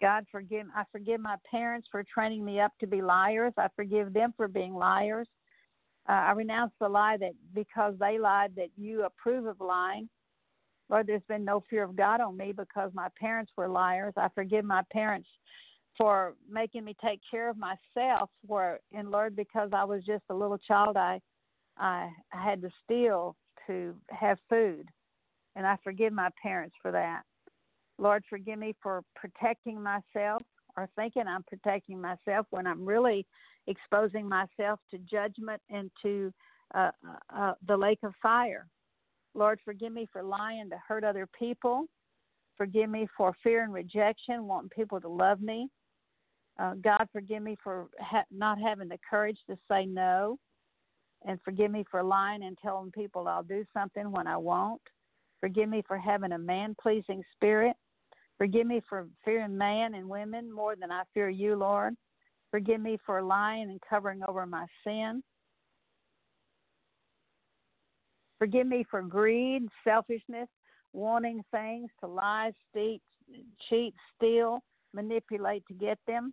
God, 0.00 0.24
forgive 0.32 0.66
I 0.74 0.84
forgive 0.90 1.20
my 1.20 1.36
parents 1.50 1.86
for 1.92 2.02
training 2.02 2.42
me 2.42 2.58
up 2.58 2.72
to 2.80 2.86
be 2.86 3.02
liars. 3.02 3.52
I 3.58 3.68
forgive 3.76 4.14
them 4.14 4.32
for 4.36 4.48
being 4.48 4.74
liars. 4.74 5.28
Uh, 6.08 6.12
I 6.12 6.32
renounce 6.32 6.72
the 6.80 6.88
lie 6.88 7.18
that 7.18 7.32
because 7.54 7.94
they 8.00 8.18
lied 8.18 8.52
that 8.56 8.70
you 8.78 9.04
approve 9.04 9.44
of 9.44 9.60
lying. 9.60 10.08
Lord, 10.90 11.06
there's 11.06 11.22
been 11.28 11.44
no 11.44 11.62
fear 11.70 11.84
of 11.84 11.94
God 11.94 12.20
on 12.20 12.36
me 12.36 12.52
because 12.52 12.90
my 12.92 13.08
parents 13.18 13.52
were 13.56 13.68
liars. 13.68 14.12
I 14.16 14.28
forgive 14.34 14.64
my 14.64 14.82
parents 14.92 15.28
for 15.96 16.34
making 16.50 16.84
me 16.84 16.96
take 17.02 17.20
care 17.30 17.48
of 17.48 17.56
myself 17.56 18.30
for 18.46 18.80
and 18.92 19.10
Lord 19.10 19.36
because 19.36 19.70
I 19.72 19.84
was 19.84 20.04
just 20.04 20.24
a 20.30 20.34
little 20.34 20.58
child 20.58 20.96
I 20.96 21.20
I, 21.76 22.10
had 22.30 22.60
to 22.62 22.70
steal 22.84 23.36
to 23.66 23.94
have 24.10 24.38
food 24.48 24.88
and 25.56 25.66
I 25.66 25.76
forgive 25.82 26.12
my 26.12 26.30
parents 26.42 26.74
for 26.82 26.90
that. 26.92 27.22
Lord 27.98 28.24
forgive 28.28 28.58
me 28.58 28.74
for 28.82 29.02
protecting 29.14 29.82
myself 29.82 30.42
or 30.76 30.88
thinking 30.96 31.24
I'm 31.26 31.44
protecting 31.44 32.00
myself 32.00 32.46
when 32.50 32.66
I'm 32.66 32.84
really 32.84 33.26
exposing 33.66 34.28
myself 34.28 34.80
to 34.90 34.98
judgment 34.98 35.60
and 35.70 35.90
to 36.02 36.32
uh, 36.74 36.90
uh, 37.06 37.36
uh 37.36 37.54
the 37.66 37.76
lake 37.76 38.00
of 38.02 38.14
fire. 38.22 38.66
Lord, 39.34 39.60
forgive 39.64 39.92
me 39.92 40.06
for 40.12 40.22
lying 40.22 40.70
to 40.70 40.76
hurt 40.86 41.04
other 41.04 41.28
people. 41.38 41.86
Forgive 42.56 42.90
me 42.90 43.06
for 43.16 43.34
fear 43.42 43.64
and 43.64 43.72
rejection, 43.72 44.46
wanting 44.46 44.70
people 44.70 45.00
to 45.00 45.08
love 45.08 45.40
me. 45.40 45.68
Uh, 46.58 46.74
God, 46.82 47.06
forgive 47.12 47.42
me 47.42 47.56
for 47.62 47.88
ha- 48.00 48.24
not 48.30 48.58
having 48.60 48.88
the 48.88 48.98
courage 49.08 49.38
to 49.48 49.56
say 49.70 49.86
no, 49.86 50.38
and 51.24 51.40
forgive 51.42 51.70
me 51.70 51.84
for 51.90 52.02
lying 52.02 52.42
and 52.42 52.58
telling 52.58 52.90
people 52.90 53.28
I'll 53.28 53.42
do 53.42 53.64
something 53.72 54.10
when 54.10 54.26
I 54.26 54.36
won't. 54.36 54.82
Forgive 55.40 55.68
me 55.68 55.82
for 55.86 55.96
having 55.96 56.32
a 56.32 56.38
man 56.38 56.76
pleasing 56.80 57.22
spirit. 57.34 57.74
Forgive 58.36 58.66
me 58.66 58.82
for 58.88 59.06
fearing 59.24 59.56
man 59.56 59.94
and 59.94 60.08
women 60.08 60.52
more 60.52 60.76
than 60.76 60.90
I 60.90 61.02
fear 61.14 61.30
you, 61.30 61.56
Lord. 61.56 61.94
Forgive 62.50 62.80
me 62.80 62.98
for 63.06 63.22
lying 63.22 63.70
and 63.70 63.80
covering 63.88 64.20
over 64.26 64.44
my 64.44 64.66
sin. 64.84 65.22
Forgive 68.40 68.66
me 68.66 68.84
for 68.90 69.02
greed, 69.02 69.68
selfishness, 69.84 70.48
wanting 70.94 71.44
things 71.52 71.90
to 72.00 72.06
lie, 72.08 72.52
cheat, 73.68 73.94
steal, 74.16 74.60
manipulate 74.94 75.62
to 75.68 75.74
get 75.74 75.98
them. 76.06 76.32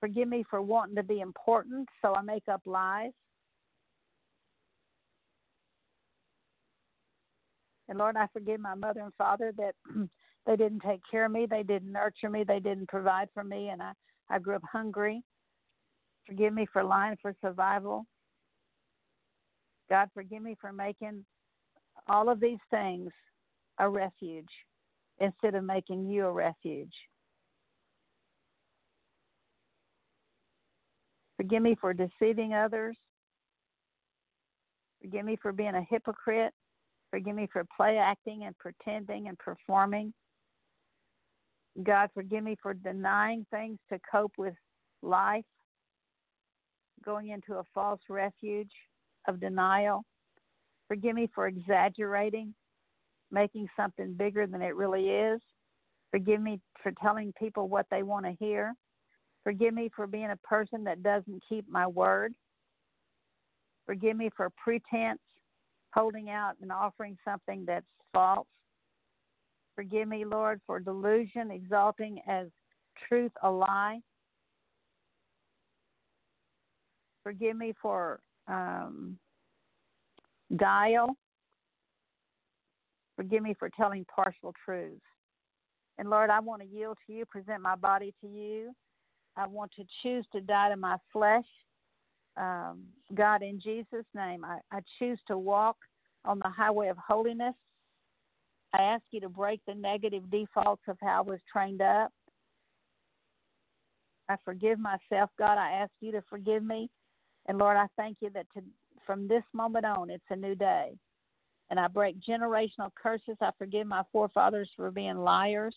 Forgive 0.00 0.26
me 0.26 0.44
for 0.50 0.60
wanting 0.60 0.96
to 0.96 1.04
be 1.04 1.20
important, 1.20 1.88
so 2.02 2.14
I 2.16 2.22
make 2.22 2.42
up 2.50 2.62
lies. 2.66 3.12
And 7.88 7.98
Lord, 7.98 8.16
I 8.16 8.26
forgive 8.32 8.60
my 8.60 8.74
mother 8.74 9.00
and 9.00 9.14
father 9.16 9.52
that 9.56 9.74
they 10.46 10.56
didn't 10.56 10.82
take 10.84 11.00
care 11.08 11.26
of 11.26 11.32
me, 11.32 11.46
they 11.48 11.62
didn't 11.62 11.92
nurture 11.92 12.30
me, 12.30 12.42
they 12.42 12.58
didn't 12.58 12.88
provide 12.88 13.28
for 13.34 13.44
me, 13.44 13.68
and 13.68 13.80
I, 13.80 13.92
I 14.28 14.40
grew 14.40 14.56
up 14.56 14.62
hungry. 14.72 15.22
Forgive 16.26 16.52
me 16.52 16.66
for 16.72 16.82
lying 16.82 17.16
for 17.22 17.34
survival. 17.40 18.04
God, 19.90 20.08
forgive 20.14 20.42
me 20.42 20.56
for 20.60 20.72
making 20.72 21.24
all 22.08 22.28
of 22.28 22.40
these 22.40 22.58
things 22.70 23.10
a 23.78 23.88
refuge 23.88 24.48
instead 25.18 25.54
of 25.54 25.64
making 25.64 26.08
you 26.08 26.26
a 26.26 26.32
refuge. 26.32 26.94
Forgive 31.36 31.62
me 31.62 31.76
for 31.80 31.92
deceiving 31.92 32.54
others. 32.54 32.96
Forgive 35.02 35.24
me 35.24 35.36
for 35.40 35.52
being 35.52 35.74
a 35.74 35.82
hypocrite. 35.90 36.52
Forgive 37.10 37.34
me 37.34 37.48
for 37.52 37.64
play 37.76 37.96
acting 37.96 38.44
and 38.44 38.56
pretending 38.58 39.28
and 39.28 39.38
performing. 39.38 40.12
God, 41.82 42.10
forgive 42.14 42.44
me 42.44 42.56
for 42.62 42.74
denying 42.74 43.46
things 43.50 43.78
to 43.90 43.98
cope 44.10 44.32
with 44.36 44.54
life, 45.02 45.44
going 47.04 47.30
into 47.30 47.54
a 47.54 47.64
false 47.74 48.00
refuge 48.08 48.70
of 49.28 49.40
denial. 49.40 50.04
Forgive 50.88 51.14
me 51.14 51.28
for 51.34 51.46
exaggerating, 51.46 52.54
making 53.30 53.68
something 53.76 54.14
bigger 54.14 54.46
than 54.46 54.62
it 54.62 54.74
really 54.74 55.08
is. 55.08 55.40
Forgive 56.10 56.40
me 56.40 56.60
for 56.82 56.92
telling 57.00 57.32
people 57.38 57.68
what 57.68 57.86
they 57.90 58.02
want 58.02 58.26
to 58.26 58.32
hear. 58.40 58.74
Forgive 59.44 59.72
me 59.72 59.90
for 59.94 60.06
being 60.06 60.30
a 60.30 60.36
person 60.36 60.84
that 60.84 61.02
doesn't 61.02 61.42
keep 61.48 61.68
my 61.68 61.86
word. 61.86 62.34
Forgive 63.86 64.16
me 64.16 64.30
for 64.36 64.50
pretense, 64.62 65.20
holding 65.94 66.30
out 66.30 66.54
and 66.60 66.70
offering 66.70 67.16
something 67.24 67.64
that's 67.66 67.86
false. 68.12 68.46
Forgive 69.76 70.08
me, 70.08 70.24
Lord, 70.24 70.60
for 70.66 70.78
delusion, 70.78 71.50
exalting 71.50 72.20
as 72.28 72.48
truth 73.08 73.32
a 73.42 73.50
lie. 73.50 74.00
Forgive 77.22 77.56
me 77.56 77.72
for 77.80 78.20
um, 78.50 79.16
guile. 80.56 81.16
Forgive 83.16 83.42
me 83.42 83.54
for 83.58 83.70
telling 83.76 84.04
partial 84.14 84.52
truths. 84.64 85.00
And 85.98 86.08
Lord, 86.08 86.30
I 86.30 86.40
want 86.40 86.62
to 86.62 86.68
yield 86.68 86.96
to 87.06 87.12
you, 87.12 87.26
present 87.26 87.60
my 87.60 87.76
body 87.76 88.14
to 88.22 88.26
you. 88.26 88.72
I 89.36 89.46
want 89.46 89.70
to 89.76 89.84
choose 90.02 90.24
to 90.32 90.40
die 90.40 90.70
to 90.70 90.76
my 90.76 90.96
flesh. 91.12 91.44
Um, 92.36 92.84
God, 93.14 93.42
in 93.42 93.60
Jesus' 93.60 94.06
name, 94.14 94.44
I, 94.44 94.58
I 94.72 94.80
choose 94.98 95.18
to 95.28 95.36
walk 95.36 95.76
on 96.24 96.38
the 96.38 96.48
highway 96.48 96.88
of 96.88 96.96
holiness. 96.96 97.54
I 98.72 98.82
ask 98.82 99.02
you 99.10 99.20
to 99.20 99.28
break 99.28 99.60
the 99.66 99.74
negative 99.74 100.30
defaults 100.30 100.82
of 100.88 100.96
how 101.02 101.18
I 101.18 101.30
was 101.30 101.40
trained 101.52 101.82
up. 101.82 102.10
I 104.28 104.36
forgive 104.44 104.78
myself, 104.78 105.30
God. 105.38 105.58
I 105.58 105.72
ask 105.72 105.90
you 106.00 106.12
to 106.12 106.22
forgive 106.30 106.62
me. 106.62 106.88
And 107.50 107.58
Lord, 107.58 107.76
I 107.76 107.86
thank 107.96 108.18
you 108.20 108.30
that 108.34 108.46
to, 108.54 108.62
from 109.04 109.26
this 109.26 109.42
moment 109.52 109.84
on, 109.84 110.08
it's 110.08 110.22
a 110.30 110.36
new 110.36 110.54
day. 110.54 110.92
And 111.68 111.80
I 111.80 111.88
break 111.88 112.14
generational 112.20 112.92
curses. 112.94 113.36
I 113.40 113.50
forgive 113.58 113.88
my 113.88 114.04
forefathers 114.12 114.70
for 114.76 114.92
being 114.92 115.16
liars. 115.18 115.74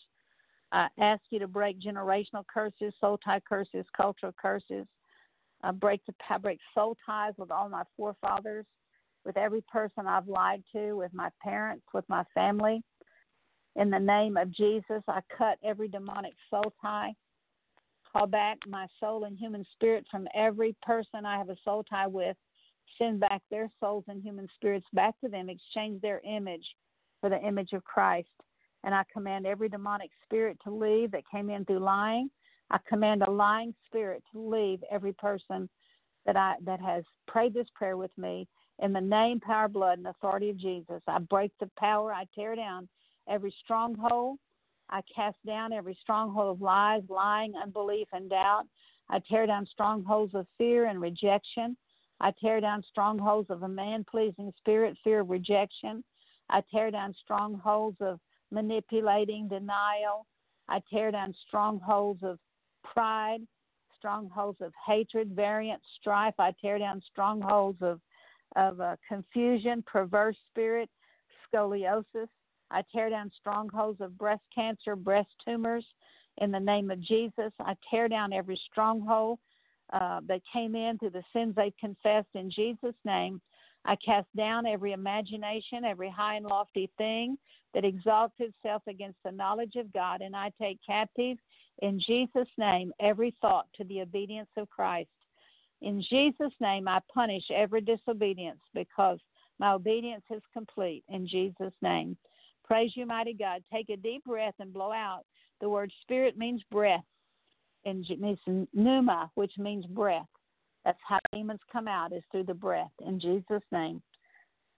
I 0.70 0.86
ask 1.00 1.20
you 1.30 1.40
to 1.40 1.48
break 1.48 1.80
generational 1.80 2.44
curses, 2.46 2.94
soul 3.00 3.18
tie 3.18 3.40
curses, 3.40 3.84
cultural 3.96 4.32
curses. 4.40 4.86
I 5.64 5.72
break 5.72 6.00
the 6.06 6.14
I 6.30 6.38
break 6.38 6.60
soul 6.76 6.96
ties 7.04 7.32
with 7.38 7.50
all 7.50 7.68
my 7.68 7.82
forefathers, 7.96 8.66
with 9.24 9.36
every 9.36 9.62
person 9.62 10.06
I've 10.06 10.28
lied 10.28 10.62
to, 10.76 10.92
with 10.92 11.12
my 11.12 11.30
parents, 11.42 11.86
with 11.92 12.04
my 12.08 12.22
family. 12.34 12.84
In 13.74 13.90
the 13.90 13.98
name 13.98 14.36
of 14.36 14.52
Jesus, 14.52 15.02
I 15.08 15.22
cut 15.36 15.58
every 15.64 15.88
demonic 15.88 16.34
soul 16.50 16.72
tie. 16.80 17.14
Call 18.14 18.26
back 18.26 18.58
my 18.66 18.86
soul 19.00 19.24
and 19.24 19.36
human 19.36 19.66
spirit 19.72 20.06
from 20.10 20.28
every 20.34 20.74
person 20.82 21.26
I 21.26 21.36
have 21.36 21.50
a 21.50 21.56
soul 21.64 21.82
tie 21.82 22.06
with 22.06 22.36
send 22.98 23.20
back 23.20 23.42
their 23.50 23.68
souls 23.80 24.04
and 24.08 24.22
human 24.22 24.48
spirits 24.54 24.86
back 24.92 25.18
to 25.20 25.28
them, 25.28 25.48
exchange 25.48 26.00
their 26.00 26.20
image 26.20 26.64
for 27.20 27.30
the 27.30 27.40
image 27.40 27.72
of 27.72 27.84
Christ. 27.84 28.28
And 28.84 28.94
I 28.94 29.02
command 29.12 29.46
every 29.46 29.68
demonic 29.68 30.10
spirit 30.24 30.58
to 30.64 30.74
leave 30.74 31.10
that 31.12 31.22
came 31.30 31.50
in 31.50 31.64
through 31.64 31.80
lying. 31.80 32.30
I 32.70 32.78
command 32.88 33.22
a 33.22 33.30
lying 33.30 33.74
spirit 33.86 34.22
to 34.32 34.40
leave 34.40 34.80
every 34.90 35.12
person 35.12 35.68
that 36.26 36.36
I 36.36 36.54
that 36.64 36.80
has 36.80 37.04
prayed 37.26 37.54
this 37.54 37.68
prayer 37.74 37.96
with 37.96 38.16
me 38.16 38.46
in 38.80 38.92
the 38.92 39.00
name, 39.00 39.40
power, 39.40 39.68
blood, 39.68 39.98
and 39.98 40.06
authority 40.06 40.50
of 40.50 40.58
Jesus. 40.58 41.00
I 41.06 41.18
break 41.18 41.52
the 41.60 41.70
power. 41.78 42.12
I 42.12 42.26
tear 42.34 42.56
down 42.56 42.88
every 43.28 43.54
stronghold. 43.64 44.38
I 44.90 45.00
cast 45.14 45.36
down 45.46 45.72
every 45.72 45.96
stronghold 46.00 46.56
of 46.56 46.62
lies, 46.62 47.02
lying, 47.08 47.54
unbelief, 47.60 48.08
and 48.12 48.30
doubt. 48.30 48.64
I 49.08 49.20
tear 49.28 49.46
down 49.46 49.66
strongholds 49.66 50.34
of 50.34 50.46
fear 50.56 50.86
and 50.86 51.00
rejection. 51.00 51.76
I 52.20 52.32
tear 52.40 52.60
down 52.60 52.82
strongholds 52.90 53.50
of 53.50 53.62
a 53.62 53.68
man 53.68 54.04
pleasing 54.08 54.52
spirit, 54.58 54.96
fear 55.02 55.20
of 55.20 55.30
rejection. 55.30 56.04
I 56.48 56.62
tear 56.70 56.90
down 56.90 57.14
strongholds 57.22 57.96
of 58.00 58.20
manipulating, 58.50 59.48
denial. 59.48 60.26
I 60.68 60.80
tear 60.90 61.10
down 61.10 61.34
strongholds 61.46 62.22
of 62.22 62.38
pride, 62.82 63.40
strongholds 63.96 64.60
of 64.60 64.72
hatred, 64.86 65.32
variance, 65.34 65.82
strife. 65.98 66.34
I 66.38 66.52
tear 66.60 66.78
down 66.78 67.02
strongholds 67.10 67.82
of, 67.82 68.00
of 68.56 68.80
uh, 68.80 68.96
confusion, 69.08 69.82
perverse 69.86 70.36
spirit, 70.50 70.88
scoliosis. 71.52 72.28
I 72.70 72.82
tear 72.92 73.10
down 73.10 73.30
strongholds 73.38 74.00
of 74.00 74.18
breast 74.18 74.42
cancer, 74.54 74.96
breast 74.96 75.30
tumors. 75.44 75.84
In 76.38 76.50
the 76.50 76.60
name 76.60 76.90
of 76.90 77.00
Jesus, 77.00 77.52
I 77.60 77.74
tear 77.90 78.08
down 78.08 78.32
every 78.32 78.60
stronghold 78.70 79.38
uh, 79.92 80.20
that 80.26 80.40
came 80.52 80.74
in 80.74 80.98
through 80.98 81.10
the 81.10 81.22
sins 81.32 81.54
they've 81.54 81.76
confessed 81.78 82.28
in 82.34 82.50
Jesus' 82.50 82.96
name. 83.04 83.40
I 83.84 83.96
cast 83.96 84.34
down 84.36 84.66
every 84.66 84.92
imagination, 84.92 85.84
every 85.84 86.08
high 86.08 86.36
and 86.36 86.46
lofty 86.46 86.90
thing 86.96 87.36
that 87.74 87.84
exalts 87.84 88.34
itself 88.38 88.82
against 88.88 89.18
the 89.24 89.32
knowledge 89.32 89.76
of 89.76 89.92
God, 89.92 90.22
and 90.22 90.34
I 90.34 90.50
take 90.60 90.78
captive 90.86 91.36
in 91.82 92.00
Jesus' 92.00 92.48
name 92.56 92.92
every 93.00 93.36
thought 93.40 93.66
to 93.76 93.84
the 93.84 94.00
obedience 94.00 94.48
of 94.56 94.70
Christ. 94.70 95.10
In 95.82 96.02
Jesus' 96.02 96.54
name, 96.60 96.88
I 96.88 97.00
punish 97.12 97.44
every 97.54 97.82
disobedience 97.82 98.60
because 98.72 99.18
my 99.58 99.72
obedience 99.72 100.24
is 100.30 100.42
complete. 100.52 101.04
In 101.08 101.26
Jesus' 101.26 101.74
name. 101.82 102.16
Praise 102.64 102.92
you, 102.94 103.06
mighty 103.06 103.34
God. 103.34 103.62
Take 103.72 103.90
a 103.90 103.96
deep 103.96 104.24
breath 104.24 104.54
and 104.58 104.72
blow 104.72 104.92
out. 104.92 105.22
The 105.60 105.68
word 105.68 105.92
spirit 106.02 106.36
means 106.36 106.62
breath 106.70 107.04
and 107.84 108.04
means 108.18 108.38
pneuma, 108.72 109.30
which 109.34 109.52
means 109.58 109.86
breath. 109.86 110.26
That's 110.84 110.98
how 111.06 111.18
demons 111.32 111.60
come 111.72 111.88
out 111.88 112.12
is 112.12 112.22
through 112.30 112.44
the 112.44 112.54
breath. 112.54 112.90
In 113.06 113.20
Jesus' 113.20 113.62
name. 113.70 114.02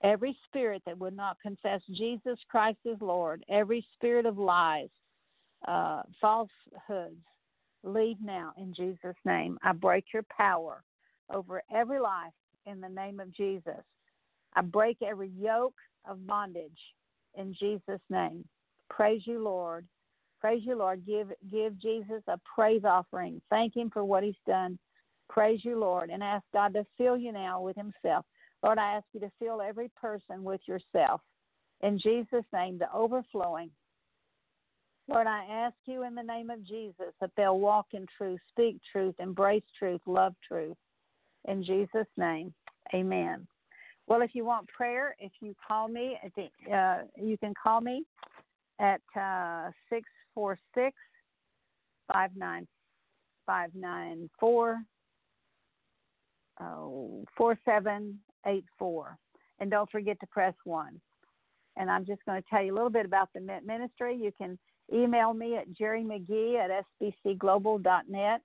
Every 0.02 0.36
spirit 0.46 0.82
that 0.84 0.98
would 0.98 1.16
not 1.16 1.38
confess 1.40 1.80
Jesus 1.90 2.38
Christ 2.50 2.78
is 2.84 2.98
Lord, 3.00 3.44
every 3.48 3.84
spirit 3.94 4.26
of 4.26 4.36
lies, 4.36 4.90
uh, 5.66 6.02
falsehoods, 6.20 7.16
leave 7.82 8.18
now 8.22 8.52
in 8.58 8.74
Jesus' 8.74 9.16
name. 9.24 9.58
I 9.62 9.72
break 9.72 10.04
your 10.12 10.24
power 10.24 10.82
over 11.32 11.62
every 11.74 11.98
life 11.98 12.34
in 12.66 12.80
the 12.80 12.88
name 12.88 13.20
of 13.20 13.32
Jesus. 13.34 13.82
I 14.54 14.62
break 14.62 14.98
every 15.02 15.30
yoke 15.30 15.74
of 16.08 16.26
bondage 16.26 16.78
in 17.36 17.54
Jesus' 17.54 18.00
name. 18.10 18.44
Praise 18.90 19.22
you, 19.24 19.42
Lord. 19.42 19.86
Praise 20.40 20.62
you, 20.64 20.76
Lord. 20.76 21.04
Give 21.06 21.32
give 21.50 21.78
Jesus 21.80 22.22
a 22.28 22.38
praise 22.54 22.82
offering. 22.84 23.40
Thank 23.50 23.76
him 23.76 23.90
for 23.90 24.04
what 24.04 24.22
he's 24.22 24.34
done. 24.46 24.78
Praise 25.28 25.60
you, 25.64 25.78
Lord, 25.78 26.10
and 26.10 26.22
ask 26.22 26.44
God 26.52 26.74
to 26.74 26.86
fill 26.96 27.16
you 27.16 27.32
now 27.32 27.60
with 27.60 27.76
himself. 27.76 28.24
Lord, 28.62 28.78
I 28.78 28.94
ask 28.94 29.06
you 29.12 29.20
to 29.20 29.30
fill 29.38 29.60
every 29.60 29.90
person 30.00 30.44
with 30.44 30.60
yourself. 30.66 31.20
In 31.82 31.98
Jesus' 31.98 32.44
name, 32.52 32.78
the 32.78 32.92
overflowing. 32.92 33.70
Lord, 35.08 35.26
I 35.26 35.44
ask 35.44 35.76
you 35.84 36.04
in 36.04 36.14
the 36.14 36.22
name 36.22 36.50
of 36.50 36.64
Jesus 36.64 37.12
that 37.20 37.30
they'll 37.36 37.60
walk 37.60 37.86
in 37.92 38.06
truth, 38.16 38.40
speak 38.50 38.78
truth, 38.90 39.14
embrace 39.18 39.62
truth, 39.78 40.00
love 40.06 40.34
truth. 40.46 40.76
In 41.46 41.62
Jesus' 41.62 42.08
name, 42.16 42.52
amen. 42.92 43.46
Well, 44.06 44.22
if 44.22 44.30
you 44.34 44.44
want 44.44 44.68
prayer, 44.68 45.16
if 45.18 45.32
you 45.40 45.54
call 45.66 45.88
me, 45.88 46.18
at 46.24 46.32
the, 46.34 46.72
uh, 46.72 47.02
you 47.20 47.36
can 47.38 47.52
call 47.60 47.80
me 47.80 48.04
at 48.78 49.00
uh, 49.16 49.70
646 49.90 50.94
five 52.12 52.30
nine 52.36 52.66
five 53.46 53.70
nine 53.74 54.30
four 54.38 54.80
oh, 56.60 57.24
four 57.36 57.58
seven 57.64 58.18
eight 58.46 58.64
four, 58.78 59.18
and 59.60 59.70
don't 59.70 59.90
forget 59.90 60.18
to 60.20 60.26
press 60.26 60.54
one. 60.64 61.00
And 61.76 61.90
I'm 61.90 62.06
just 62.06 62.24
going 62.24 62.40
to 62.40 62.48
tell 62.48 62.62
you 62.62 62.72
a 62.72 62.76
little 62.76 62.90
bit 62.90 63.04
about 63.04 63.28
the 63.34 63.40
ministry. 63.40 64.16
You 64.16 64.32
can 64.36 64.58
email 64.92 65.34
me 65.34 65.56
at 65.56 65.70
Geri 65.72 66.04
McGhee 66.04 66.58
at 66.58 66.84
sbcglobal.net. 67.02 68.40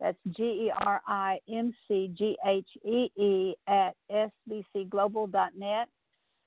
That's 0.00 0.18
G 0.36 0.42
E 0.42 0.72
R 0.78 1.00
I 1.06 1.38
M 1.50 1.74
C 1.88 2.12
G 2.16 2.36
H 2.46 2.68
E 2.84 3.10
E 3.16 3.54
at 3.66 3.94
sbcglobal.net. 4.10 5.88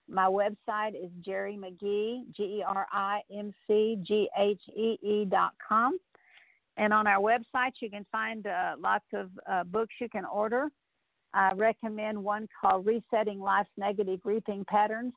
My 0.08 0.26
website 0.26 0.96
is 0.96 1.12
Geri 1.24 1.58
McGhee, 1.58 2.36
G 2.36 2.44
E 2.44 2.64
R 2.66 2.88
I 2.92 3.22
M 3.32 3.54
C 3.68 3.98
G 4.04 4.30
H 4.38 4.62
E 4.76 4.98
E 5.02 5.26
dot 5.26 5.54
com. 5.68 5.98
And 6.78 6.94
on 6.94 7.08
our 7.08 7.20
website, 7.20 7.74
you 7.82 7.90
can 7.90 8.06
find 8.12 8.48
uh, 8.48 8.76
lots 8.80 9.06
of 9.14 9.30
uh, 9.50 9.64
books 9.66 9.94
you 10.00 10.10
can 10.10 10.26
order. 10.26 10.70
I 11.34 11.52
recommend 11.56 12.24
one 12.24 12.48
called 12.60 12.86
Resetting 12.86 13.40
Life's 13.40 13.70
Negative 13.78 14.20
Reaping 14.24 14.66
Patterns. 14.66 15.14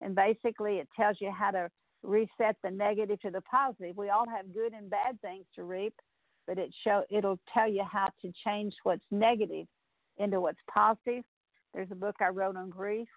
And 0.00 0.14
basically, 0.14 0.76
it 0.76 0.88
tells 0.96 1.16
you 1.20 1.30
how 1.30 1.50
to 1.52 1.70
reset 2.02 2.56
the 2.62 2.70
negative 2.70 3.20
to 3.20 3.30
the 3.30 3.40
positive. 3.42 3.96
We 3.96 4.10
all 4.10 4.28
have 4.28 4.52
good 4.52 4.72
and 4.72 4.90
bad 4.90 5.20
things 5.22 5.44
to 5.54 5.64
reap, 5.64 5.94
but 6.46 6.58
it 6.58 6.74
show 6.84 7.04
it'll 7.10 7.38
tell 7.52 7.68
you 7.70 7.84
how 7.90 8.08
to 8.22 8.32
change 8.44 8.74
what's 8.82 9.04
negative 9.10 9.66
into 10.18 10.40
what's 10.40 10.58
positive. 10.72 11.24
There's 11.74 11.90
a 11.90 11.96
book 11.96 12.16
I 12.20 12.28
wrote 12.28 12.56
on 12.56 12.70
grief. 12.70 13.08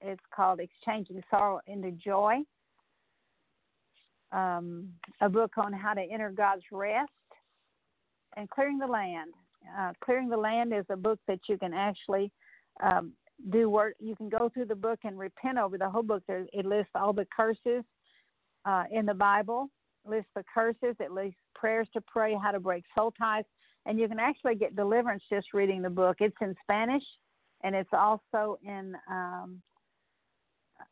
It's 0.00 0.20
called 0.34 0.60
Exchanging 0.60 1.22
Sorrow 1.30 1.60
into 1.66 1.92
Joy. 1.92 2.38
Um, 4.32 4.88
a 5.20 5.28
book 5.28 5.52
on 5.56 5.72
how 5.72 5.94
to 5.94 6.02
enter 6.02 6.30
God's 6.30 6.64
rest 6.70 7.10
and 8.36 8.48
clearing 8.50 8.78
the 8.78 8.86
land. 8.86 9.32
Uh, 9.78 9.92
clearing 10.04 10.28
the 10.28 10.36
land 10.36 10.72
is 10.72 10.84
a 10.90 10.96
book 10.96 11.18
that 11.26 11.40
you 11.48 11.58
can 11.58 11.72
actually 11.72 12.30
um, 12.82 13.12
do 13.50 13.70
work. 13.70 13.94
You 13.98 14.14
can 14.16 14.28
go 14.28 14.50
through 14.52 14.66
the 14.66 14.74
book 14.74 15.00
and 15.04 15.18
repent 15.18 15.58
over 15.58 15.78
the 15.78 15.88
whole 15.88 16.02
book. 16.02 16.22
There, 16.26 16.46
it 16.52 16.66
lists 16.66 16.90
all 16.94 17.12
the 17.12 17.26
curses 17.34 17.84
uh, 18.64 18.84
in 18.90 19.06
the 19.06 19.14
Bible, 19.14 19.70
lists 20.06 20.30
the 20.34 20.44
curses, 20.52 20.96
it 21.00 21.10
lists 21.10 21.38
prayers 21.58 21.88
to 21.92 22.00
pray, 22.00 22.36
how 22.40 22.50
to 22.50 22.60
break 22.60 22.84
soul 22.94 23.12
ties, 23.18 23.44
and 23.86 23.98
you 23.98 24.08
can 24.08 24.18
actually 24.18 24.54
get 24.54 24.76
deliverance 24.76 25.22
just 25.30 25.48
reading 25.52 25.82
the 25.82 25.90
book. 25.90 26.16
It's 26.20 26.36
in 26.40 26.54
Spanish, 26.62 27.04
and 27.62 27.74
it's 27.74 27.92
also 27.92 28.58
in. 28.64 28.94
Um, 29.10 29.62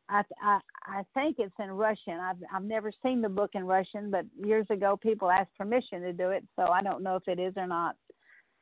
I, 0.09 0.23
I 0.43 0.61
I 0.87 1.03
think 1.15 1.37
it's 1.39 1.55
in 1.61 1.71
Russian. 1.71 2.15
I've 2.15 2.37
I've 2.53 2.65
never 2.65 2.91
seen 3.03 3.23
the 3.23 3.29
book 3.29 3.51
in 3.55 3.65
Russian, 3.65 4.11
but 4.11 4.25
years 4.37 4.67
ago 4.71 4.97
people 4.97 5.31
asked 5.31 5.57
permission 5.57 6.01
to 6.03 6.13
do 6.13 6.31
it, 6.31 6.45
so 6.57 6.67
I 6.67 6.83
don't 6.83 7.03
know 7.03 7.17
if 7.17 7.29
it 7.29 7.39
is 7.39 7.55
or 7.57 7.67
not. 7.67 7.97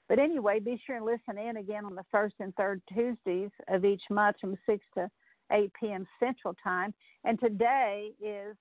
But 0.09 0.19
anyway, 0.19 0.61
be 0.61 0.81
sure 0.87 0.97
and 0.97 1.05
listen 1.05 1.39
in 1.39 1.57
again 1.57 1.87
on 1.87 1.95
the 1.95 2.05
first 2.11 2.35
and 2.41 2.55
third 2.57 2.83
Tuesdays 2.93 3.51
of 3.69 3.85
each 3.85 4.03
month 4.11 4.37
from 4.41 4.57
6 4.67 4.85
to 4.97 5.11
8 5.51 5.73
p.m. 5.81 6.07
Central 6.21 6.55
Time. 6.63 6.93
And 7.25 7.41
today 7.41 8.11
is 8.21 8.57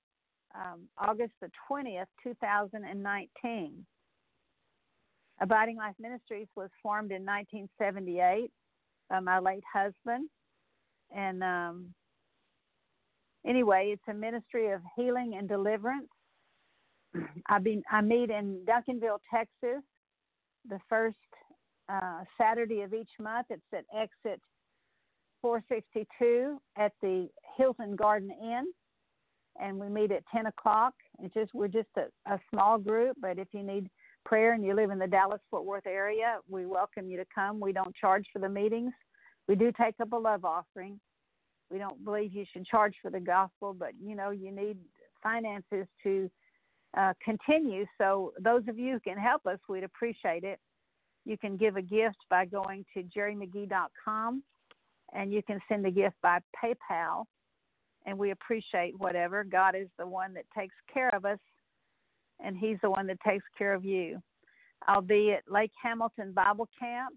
um, 0.56 0.88
August 0.98 1.34
the 1.42 1.50
20th, 1.70 2.06
2019. 2.24 3.86
Abiding 5.42 5.78
Life 5.78 5.96
Ministries 6.00 6.48
was 6.56 6.70
formed 6.82 7.12
in 7.12 7.26
1978 7.26 8.52
by 9.10 9.20
my 9.20 9.40
late 9.40 9.64
husband. 9.72 10.30
And 11.16 11.44
um, 11.44 11.94
anyway, 13.46 13.92
it's 13.94 14.04
a 14.10 14.14
ministry 14.14 14.72
of 14.72 14.82
healing 14.96 15.36
and 15.38 15.48
deliverance. 15.48 16.10
I, 17.48 17.60
be, 17.60 17.82
I 17.92 18.02
meet 18.02 18.30
in 18.30 18.62
Duncanville, 18.66 19.20
Texas, 19.32 19.84
the 20.68 20.80
first 20.90 21.18
uh, 21.90 22.24
Saturday 22.40 22.82
of 22.82 22.94
each 22.94 23.12
month. 23.20 23.48
It's 23.50 23.62
at 23.74 23.86
exit 23.96 24.42
462 25.42 26.58
at 26.78 26.94
the 27.02 27.28
Hilton 27.58 27.96
Garden 27.96 28.32
Inn, 28.42 28.66
and 29.60 29.80
we 29.80 29.88
meet 29.90 30.12
at 30.12 30.24
10 30.34 30.48
o'clock. 30.48 30.94
It's 31.22 31.34
just 31.34 31.54
we're 31.54 31.68
just 31.68 31.90
a, 31.98 32.06
a 32.32 32.40
small 32.52 32.78
group, 32.78 33.18
but 33.22 33.38
if 33.38 33.48
you 33.52 33.64
need 33.64 33.90
prayer 34.26 34.54
and 34.54 34.66
you 34.66 34.76
live 34.76 34.90
in 34.90 35.00
the 35.00 35.08
Dallas 35.08 35.42
Fort 35.50 35.66
Worth 35.66 35.88
area, 35.88 36.38
we 36.50 36.66
welcome 36.66 37.10
you 37.10 37.18
to 37.18 37.26
come. 37.34 37.60
We 37.60 37.74
don't 37.74 37.96
charge 37.96 38.26
for 38.32 38.40
the 38.40 38.50
meetings. 38.50 38.94
We 39.48 39.56
do 39.56 39.72
take 39.80 39.96
up 40.02 40.14
a 40.14 40.18
love 40.18 40.46
offering. 40.46 41.00
We 41.70 41.78
don't 41.78 42.04
believe 42.04 42.34
you 42.34 42.46
should 42.52 42.66
charge 42.66 42.96
for 43.02 43.12
the 43.12 43.20
gospel, 43.20 43.76
but 43.78 43.92
you 44.02 44.16
know 44.16 44.30
you 44.30 44.52
need 44.52 44.78
finances 45.22 45.88
to 46.04 46.30
uh, 46.98 47.14
continue. 47.24 47.86
So 47.98 48.34
those 48.40 48.64
of 48.68 48.78
you 48.78 48.94
who 48.94 49.00
can 49.00 49.18
help 49.18 49.46
us, 49.46 49.60
we'd 49.68 49.84
appreciate 49.84 50.44
it. 50.44 50.60
You 51.26 51.38
can 51.38 51.58
give 51.58 51.78
a 51.78 51.82
gift 51.82 52.18
by 52.30 52.46
going 52.46 52.86
to 52.94 53.04
gerimcghee.com 53.04 54.44
and 55.14 55.32
you 55.32 55.42
can 55.44 55.60
send 55.70 55.86
a 55.86 55.92
gift 55.92 56.16
by 56.22 56.40
PayPal. 56.62 57.26
And 58.06 58.18
we 58.18 58.32
appreciate 58.32 58.98
whatever. 58.98 59.44
God 59.44 59.76
is 59.76 59.88
the 59.98 60.08
one 60.08 60.34
that 60.34 60.46
takes 60.58 60.76
care 60.94 61.14
of 61.16 61.26
us, 61.26 61.40
and 62.44 62.58
He's 62.58 62.78
the 62.82 62.90
one 62.90 63.08
that 63.08 63.20
takes 63.26 63.46
care 63.58 63.74
of 63.74 63.86
you. 63.86 64.22
I'll 64.88 65.02
be 65.02 65.32
at 65.32 65.50
Lake 65.52 65.72
Hamilton 65.82 66.34
Bible 66.34 66.68
Camp 66.78 67.16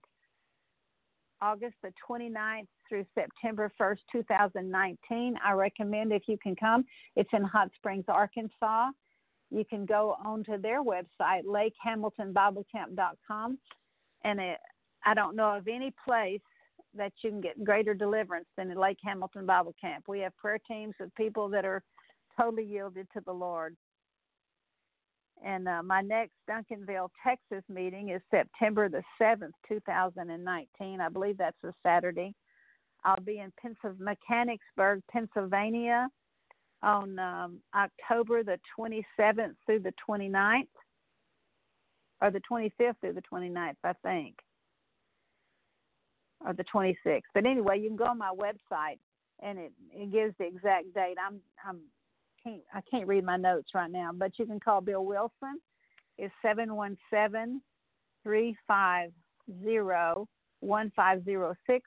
August 1.41 1.75
the 1.83 1.93
29th 2.09 2.69
through 2.89 3.05
September 3.15 3.71
1st, 3.81 3.99
2019. 4.13 5.35
I 5.45 5.53
recommend 5.53 6.13
if 6.13 6.23
you 6.27 6.37
can 6.43 6.57
come. 6.57 6.85
It's 7.15 7.31
in 7.33 7.43
Hot 7.43 7.71
Springs, 7.77 8.07
Arkansas. 8.09 8.89
You 9.51 9.65
can 9.69 9.87
go 9.87 10.17
onto 10.25 10.61
their 10.61 10.83
website, 10.83 11.45
lakehamiltonbiblecamp.com, 11.45 13.59
and 14.25 14.41
it, 14.41 14.59
I 15.05 15.15
don't 15.15 15.37
know 15.37 15.57
of 15.57 15.69
any 15.69 15.95
place 16.05 16.41
that 16.97 17.13
you 17.23 17.31
can 17.31 17.41
get 17.41 17.63
greater 17.65 17.95
deliverance 17.95 18.47
than 18.57 18.71
in 18.71 18.79
Lake 18.79 18.99
Hamilton 19.05 19.47
Bible 19.47 19.75
Camp. 19.81 20.05
We 20.09 20.21
have 20.21 20.37
prayer 20.37 20.59
teams 20.69 20.95
of 21.01 21.15
people 21.15 21.49
that 21.51 21.65
are 21.65 21.83
totally 22.39 22.65
yielded 22.65 23.07
to 23.15 23.23
the 23.25 23.33
Lord. 23.33 23.77
And 25.45 25.69
uh, 25.69 25.83
my 25.83 26.01
next 26.01 26.33
Duncanville, 26.49 27.11
Texas 27.23 27.63
meeting 27.69 28.09
is 28.09 28.23
September 28.31 28.89
the 28.89 29.03
7th, 29.21 29.53
2019. 29.69 31.01
I 31.01 31.09
believe 31.09 31.37
that's 31.39 31.57
a 31.65 31.73
Saturday. 31.83 32.35
I'll 33.05 33.23
be 33.23 33.39
in 33.39 33.53
Pennsylvania, 33.61 34.17
Mechanicsburg, 34.29 35.03
Pennsylvania 35.11 36.09
on 36.83 37.19
um, 37.19 37.59
October 37.75 38.43
the 38.43 38.59
27th 38.79 39.55
through 39.67 39.81
the 39.81 39.93
29th 40.09 40.63
or 42.21 42.31
the 42.31 42.41
25th 42.51 42.95
through 43.01 43.13
the 43.13 43.23
29th, 43.33 43.75
I 43.85 43.93
think, 44.03 44.37
or 46.45 46.53
the 46.53 46.65
26th. 46.65 47.23
But 47.35 47.47
anyway, 47.47 47.81
you 47.81 47.89
can 47.89 47.97
go 47.97 48.05
on 48.05 48.19
my 48.19 48.33
website 48.35 48.99
and 49.43 49.59
it, 49.59 49.73
it 49.93 50.13
gives 50.13 50.35
the 50.39 50.47
exact 50.47 50.95
date. 50.95 51.17
I'm 51.25 51.41
I'm 51.67 51.81
can't 52.43 52.63
I 52.75 52.81
can't 52.91 53.07
read 53.07 53.25
my 53.25 53.37
notes 53.37 53.71
right 53.75 53.91
now, 53.91 54.11
but 54.15 54.33
you 54.39 54.47
can 54.47 54.61
call 54.61 54.81
Bill 54.81 55.05
Wilson. 55.05 55.61
It's 56.19 56.35
seven 56.43 56.75
one 56.75 56.97
seven 57.11 57.61
three 58.23 58.57
five 58.67 59.11
zero 59.63 60.27
one 60.61 60.93
five 60.97 61.25
zero 61.25 61.55
six 61.67 61.85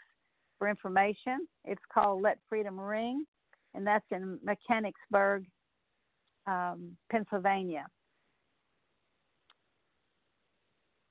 for 0.57 0.69
information. 0.69 1.47
It's 1.65 1.81
called 1.91 2.21
Let 2.21 2.37
Freedom 2.47 2.79
Ring, 2.79 3.25
and 3.73 3.85
that's 3.85 4.05
in 4.11 4.39
Mechanicsburg, 4.43 5.45
um, 6.45 6.95
Pennsylvania. 7.11 7.85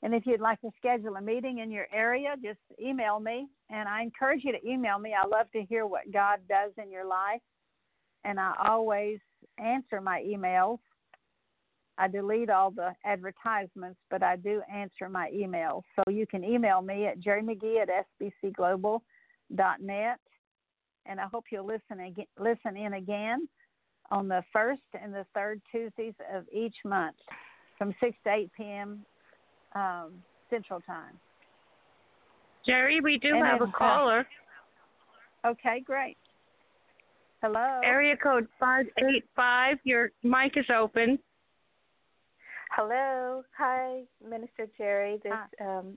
And 0.02 0.14
if 0.14 0.26
you'd 0.26 0.40
like 0.40 0.60
to 0.60 0.70
schedule 0.76 1.16
a 1.16 1.20
meeting 1.20 1.58
in 1.58 1.72
your 1.72 1.88
area, 1.92 2.36
just 2.42 2.60
email 2.80 3.18
me. 3.18 3.48
And 3.68 3.88
I 3.88 4.02
encourage 4.02 4.42
you 4.44 4.52
to 4.52 4.68
email 4.68 4.98
me. 4.98 5.12
I 5.12 5.26
love 5.26 5.50
to 5.52 5.62
hear 5.64 5.86
what 5.86 6.12
God 6.12 6.38
does 6.48 6.72
in 6.82 6.90
your 6.90 7.04
life. 7.04 7.40
And 8.24 8.38
I 8.38 8.54
always 8.68 9.18
answer 9.58 10.00
my 10.00 10.22
emails. 10.26 10.78
I 12.00 12.06
delete 12.06 12.48
all 12.48 12.70
the 12.70 12.92
advertisements, 13.04 13.98
but 14.08 14.22
I 14.22 14.36
do 14.36 14.62
answer 14.72 15.08
my 15.08 15.30
emails. 15.34 15.82
So 15.96 16.04
you 16.12 16.28
can 16.28 16.44
email 16.44 16.80
me 16.80 17.06
at 17.06 17.18
gerimcghee 17.20 17.82
at 17.82 17.88
sbcglobal.net. 18.22 20.20
And 21.06 21.20
I 21.20 21.26
hope 21.32 21.46
you'll 21.50 21.66
listen, 21.66 21.98
again, 22.00 22.26
listen 22.38 22.76
in 22.76 22.92
again 22.92 23.48
on 24.12 24.28
the 24.28 24.44
first 24.52 24.82
and 25.00 25.12
the 25.12 25.26
third 25.34 25.60
Tuesdays 25.72 26.14
of 26.32 26.44
each 26.52 26.76
month 26.84 27.16
from 27.76 27.92
6 28.00 28.16
to 28.24 28.32
8 28.32 28.52
p.m 28.56 29.04
um, 29.74 30.12
Central 30.50 30.80
Time. 30.80 31.18
Geri, 32.66 33.00
we 33.00 33.18
do 33.18 33.34
and 33.34 33.46
have 33.46 33.62
a 33.62 33.72
caller. 33.72 34.26
Okay, 35.46 35.82
great. 35.84 36.16
Hello. 37.42 37.80
Area 37.84 38.16
code 38.16 38.48
585. 38.58 39.78
Your 39.84 40.10
mic 40.22 40.56
is 40.56 40.66
open. 40.76 41.18
Hello. 42.72 43.42
Hi, 43.56 44.02
Minister 44.28 44.66
Geri. 44.76 45.20
This 45.22 45.32
um, 45.60 45.96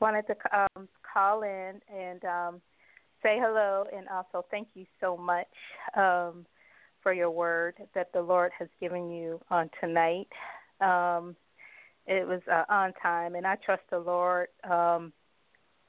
wanted 0.00 0.26
to 0.26 0.34
um, 0.52 0.88
call 1.12 1.42
in 1.42 1.80
and 1.92 2.24
um, 2.24 2.60
say 3.22 3.38
hello 3.40 3.84
and 3.96 4.06
also 4.08 4.44
thank 4.50 4.68
you 4.74 4.84
so 5.00 5.16
much 5.16 5.46
um, 5.96 6.44
for 7.02 7.12
your 7.12 7.30
word 7.30 7.74
that 7.94 8.12
the 8.12 8.20
Lord 8.20 8.52
has 8.58 8.68
given 8.80 9.10
you 9.10 9.40
on 9.50 9.70
tonight. 9.80 10.28
Um, 10.80 11.34
it 12.06 12.26
was 12.26 12.40
uh, 12.50 12.64
on 12.68 12.92
time, 13.02 13.34
and 13.34 13.46
I 13.46 13.56
trust 13.64 13.82
the 13.90 13.98
Lord 13.98 14.48
um, 14.68 15.12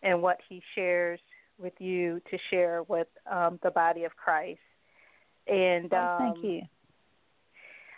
and 0.03 0.21
what 0.21 0.37
He 0.47 0.61
shares 0.75 1.19
with 1.57 1.73
you 1.79 2.21
to 2.31 2.37
share 2.49 2.83
with 2.83 3.07
um, 3.31 3.59
the 3.63 3.71
body 3.71 4.03
of 4.03 4.15
Christ. 4.15 4.59
And 5.47 5.93
oh, 5.93 6.15
thank 6.19 6.43
you. 6.43 6.61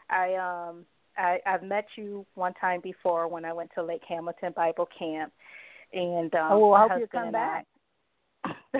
I 0.09 0.35
um 0.35 0.85
I 1.17 1.39
I've 1.45 1.63
met 1.63 1.85
you 1.95 2.25
one 2.35 2.53
time 2.55 2.81
before 2.81 3.27
when 3.27 3.45
I 3.45 3.53
went 3.53 3.71
to 3.75 3.83
Lake 3.83 4.03
Hamilton 4.07 4.53
Bible 4.55 4.87
Camp, 4.97 5.31
and 5.93 6.33
um, 6.35 6.51
oh, 6.51 6.69
well, 6.69 6.73
I 6.73 6.87
hope 6.87 6.99
you 6.99 7.07
come 7.07 7.31
back. 7.31 7.65
I, 8.43 8.51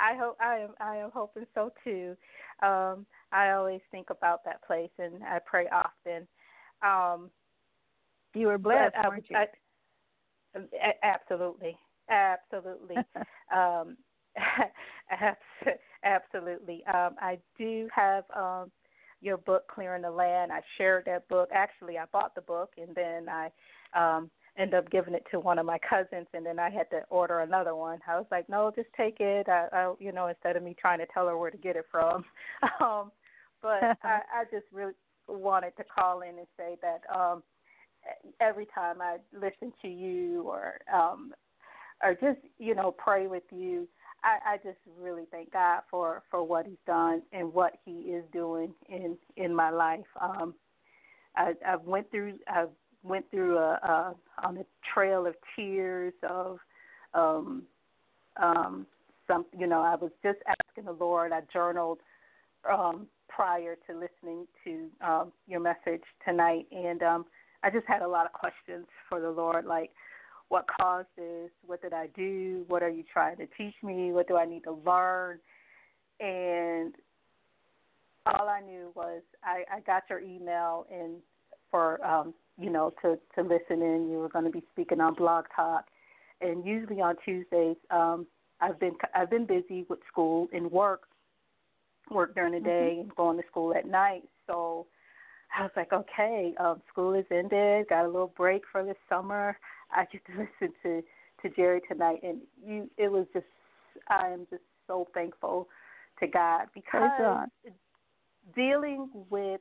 I 0.00 0.16
hope 0.16 0.36
I 0.40 0.56
am 0.58 0.70
I 0.80 0.96
am 0.96 1.10
hoping 1.12 1.46
so 1.54 1.72
too. 1.84 2.16
Um, 2.62 3.06
I 3.32 3.50
always 3.50 3.80
think 3.90 4.10
about 4.10 4.44
that 4.44 4.62
place 4.64 4.90
and 4.98 5.22
I 5.22 5.38
pray 5.44 5.66
often. 5.70 6.26
Um, 6.82 7.30
you 8.34 8.46
were 8.48 8.58
blessed, 8.58 8.94
I, 8.96 9.08
weren't 9.08 9.24
you? 9.28 9.36
I, 9.36 9.46
absolutely, 11.02 11.76
absolutely, 12.10 12.96
um, 13.54 13.96
absolutely. 16.04 16.84
Um, 16.86 17.16
I 17.20 17.38
do 17.56 17.88
have 17.94 18.24
um, 18.34 18.70
your 19.20 19.36
book, 19.36 19.68
Clearing 19.68 20.02
the 20.02 20.10
Land. 20.10 20.52
I 20.52 20.60
shared 20.76 21.04
that 21.06 21.28
book. 21.28 21.48
Actually, 21.52 21.98
I 21.98 22.04
bought 22.12 22.34
the 22.34 22.40
book 22.42 22.72
and 22.78 22.94
then 22.94 23.28
I 23.28 23.50
um, 23.94 24.30
ended 24.58 24.78
up 24.78 24.90
giving 24.90 25.14
it 25.14 25.24
to 25.30 25.40
one 25.40 25.58
of 25.58 25.66
my 25.66 25.78
cousins, 25.78 26.26
and 26.34 26.44
then 26.44 26.58
I 26.58 26.70
had 26.70 26.90
to 26.90 27.02
order 27.10 27.40
another 27.40 27.74
one. 27.74 28.00
I 28.06 28.16
was 28.16 28.26
like, 28.30 28.48
no, 28.48 28.72
just 28.74 28.88
take 28.96 29.20
it. 29.20 29.48
I, 29.48 29.68
I 29.72 29.94
you 29.98 30.12
know, 30.12 30.26
instead 30.26 30.56
of 30.56 30.62
me 30.62 30.74
trying 30.78 30.98
to 30.98 31.06
tell 31.06 31.28
her 31.28 31.38
where 31.38 31.50
to 31.50 31.56
get 31.56 31.76
it 31.76 31.86
from. 31.90 32.24
um, 32.80 33.12
but 33.62 33.82
I, 34.02 34.20
I 34.34 34.44
just 34.50 34.66
really 34.72 34.94
wanted 35.28 35.76
to 35.76 35.84
call 35.84 36.22
in 36.22 36.38
and 36.38 36.46
say 36.56 36.76
that 36.82 37.00
um, 37.14 37.42
every 38.40 38.66
time 38.74 39.00
I 39.00 39.16
listen 39.32 39.72
to 39.82 39.88
you 39.88 40.42
or 40.42 40.78
um, 40.92 41.32
or 42.02 42.14
just 42.14 42.38
you 42.58 42.74
know 42.74 42.92
pray 42.92 43.26
with 43.26 43.44
you, 43.50 43.88
I, 44.22 44.54
I 44.54 44.56
just 44.58 44.78
really 45.00 45.24
thank 45.30 45.52
God 45.52 45.82
for 45.90 46.22
for 46.30 46.42
what 46.42 46.66
He's 46.66 46.76
done 46.86 47.22
and 47.32 47.52
what 47.52 47.74
He 47.84 47.92
is 47.92 48.24
doing 48.32 48.74
in 48.88 49.16
in 49.36 49.54
my 49.54 49.70
life. 49.70 50.06
Um, 50.20 50.54
I, 51.36 51.54
I've 51.66 51.82
went 51.82 52.10
through 52.10 52.34
I've 52.48 52.70
went 53.02 53.30
through 53.30 53.58
a, 53.58 53.72
a 53.82 54.14
on 54.44 54.58
a 54.58 54.64
trail 54.92 55.26
of 55.26 55.34
tears 55.54 56.14
of 56.28 56.58
um 57.14 57.62
um 58.42 58.86
some 59.26 59.46
you 59.56 59.66
know 59.66 59.80
I 59.80 59.94
was 59.94 60.10
just 60.22 60.38
asking 60.46 60.84
the 60.84 60.92
Lord 60.92 61.32
I 61.32 61.40
journaled 61.52 61.98
um 62.68 63.06
prior 63.28 63.76
to 63.86 63.94
listening 63.94 64.46
to 64.64 65.06
um 65.06 65.32
your 65.46 65.60
message 65.60 66.02
tonight 66.24 66.66
and 66.72 67.02
um 67.02 67.26
I 67.62 67.70
just 67.70 67.86
had 67.86 68.02
a 68.02 68.08
lot 68.08 68.26
of 68.26 68.32
questions 68.32 68.86
for 69.08 69.20
the 69.20 69.30
Lord 69.30 69.66
like 69.66 69.90
what 70.48 70.66
caused 70.80 71.08
this 71.16 71.50
what 71.66 71.82
did 71.82 71.92
I 71.92 72.08
do 72.08 72.64
what 72.68 72.82
are 72.82 72.88
you 72.88 73.04
trying 73.12 73.36
to 73.36 73.46
teach 73.56 73.74
me 73.82 74.12
what 74.12 74.28
do 74.28 74.36
I 74.36 74.44
need 74.44 74.64
to 74.64 74.78
learn 74.84 75.38
and 76.20 76.94
all 78.26 78.48
I 78.48 78.60
knew 78.60 78.90
was 78.94 79.22
I, 79.42 79.64
I 79.72 79.80
got 79.80 80.04
your 80.10 80.20
email 80.20 80.86
and 80.90 81.16
for 81.70 82.04
um 82.04 82.34
you 82.58 82.70
know, 82.70 82.92
to 83.02 83.18
to 83.36 83.42
listen 83.42 83.82
in. 83.82 84.08
You 84.10 84.18
were 84.18 84.28
going 84.28 84.44
to 84.44 84.50
be 84.50 84.64
speaking 84.72 85.00
on 85.00 85.14
Blog 85.14 85.44
Talk, 85.54 85.86
and 86.40 86.64
usually 86.66 87.00
on 87.00 87.14
Tuesdays, 87.24 87.76
um, 87.90 88.26
I've 88.60 88.80
been 88.80 88.96
I've 89.14 89.30
been 89.30 89.46
busy 89.46 89.86
with 89.88 90.00
school 90.10 90.48
and 90.52 90.70
work, 90.70 91.02
work 92.10 92.34
during 92.34 92.52
the 92.52 92.60
day 92.60 92.90
mm-hmm. 92.94 93.00
and 93.02 93.16
going 93.16 93.36
to 93.38 93.46
school 93.48 93.74
at 93.74 93.86
night. 93.86 94.24
So 94.46 94.86
I 95.56 95.62
was 95.62 95.70
like, 95.76 95.92
okay, 95.92 96.54
um, 96.60 96.82
school 96.90 97.14
is 97.14 97.24
ended. 97.30 97.88
Got 97.88 98.04
a 98.04 98.08
little 98.08 98.32
break 98.36 98.62
for 98.70 98.84
the 98.84 98.94
summer. 99.08 99.58
I 99.90 100.04
get 100.10 100.24
to 100.26 100.32
listen 100.32 100.74
to 100.82 101.02
to 101.42 101.54
Geri 101.54 101.80
tonight, 101.90 102.20
and 102.22 102.40
you. 102.64 102.90
It 102.96 103.10
was 103.10 103.26
just 103.32 103.46
I 104.08 104.28
am 104.28 104.46
just 104.50 104.62
so 104.86 105.08
thankful 105.14 105.68
to 106.20 106.26
God 106.26 106.66
because 106.74 107.10
God. 107.18 107.48
dealing 108.54 109.08
with 109.30 109.60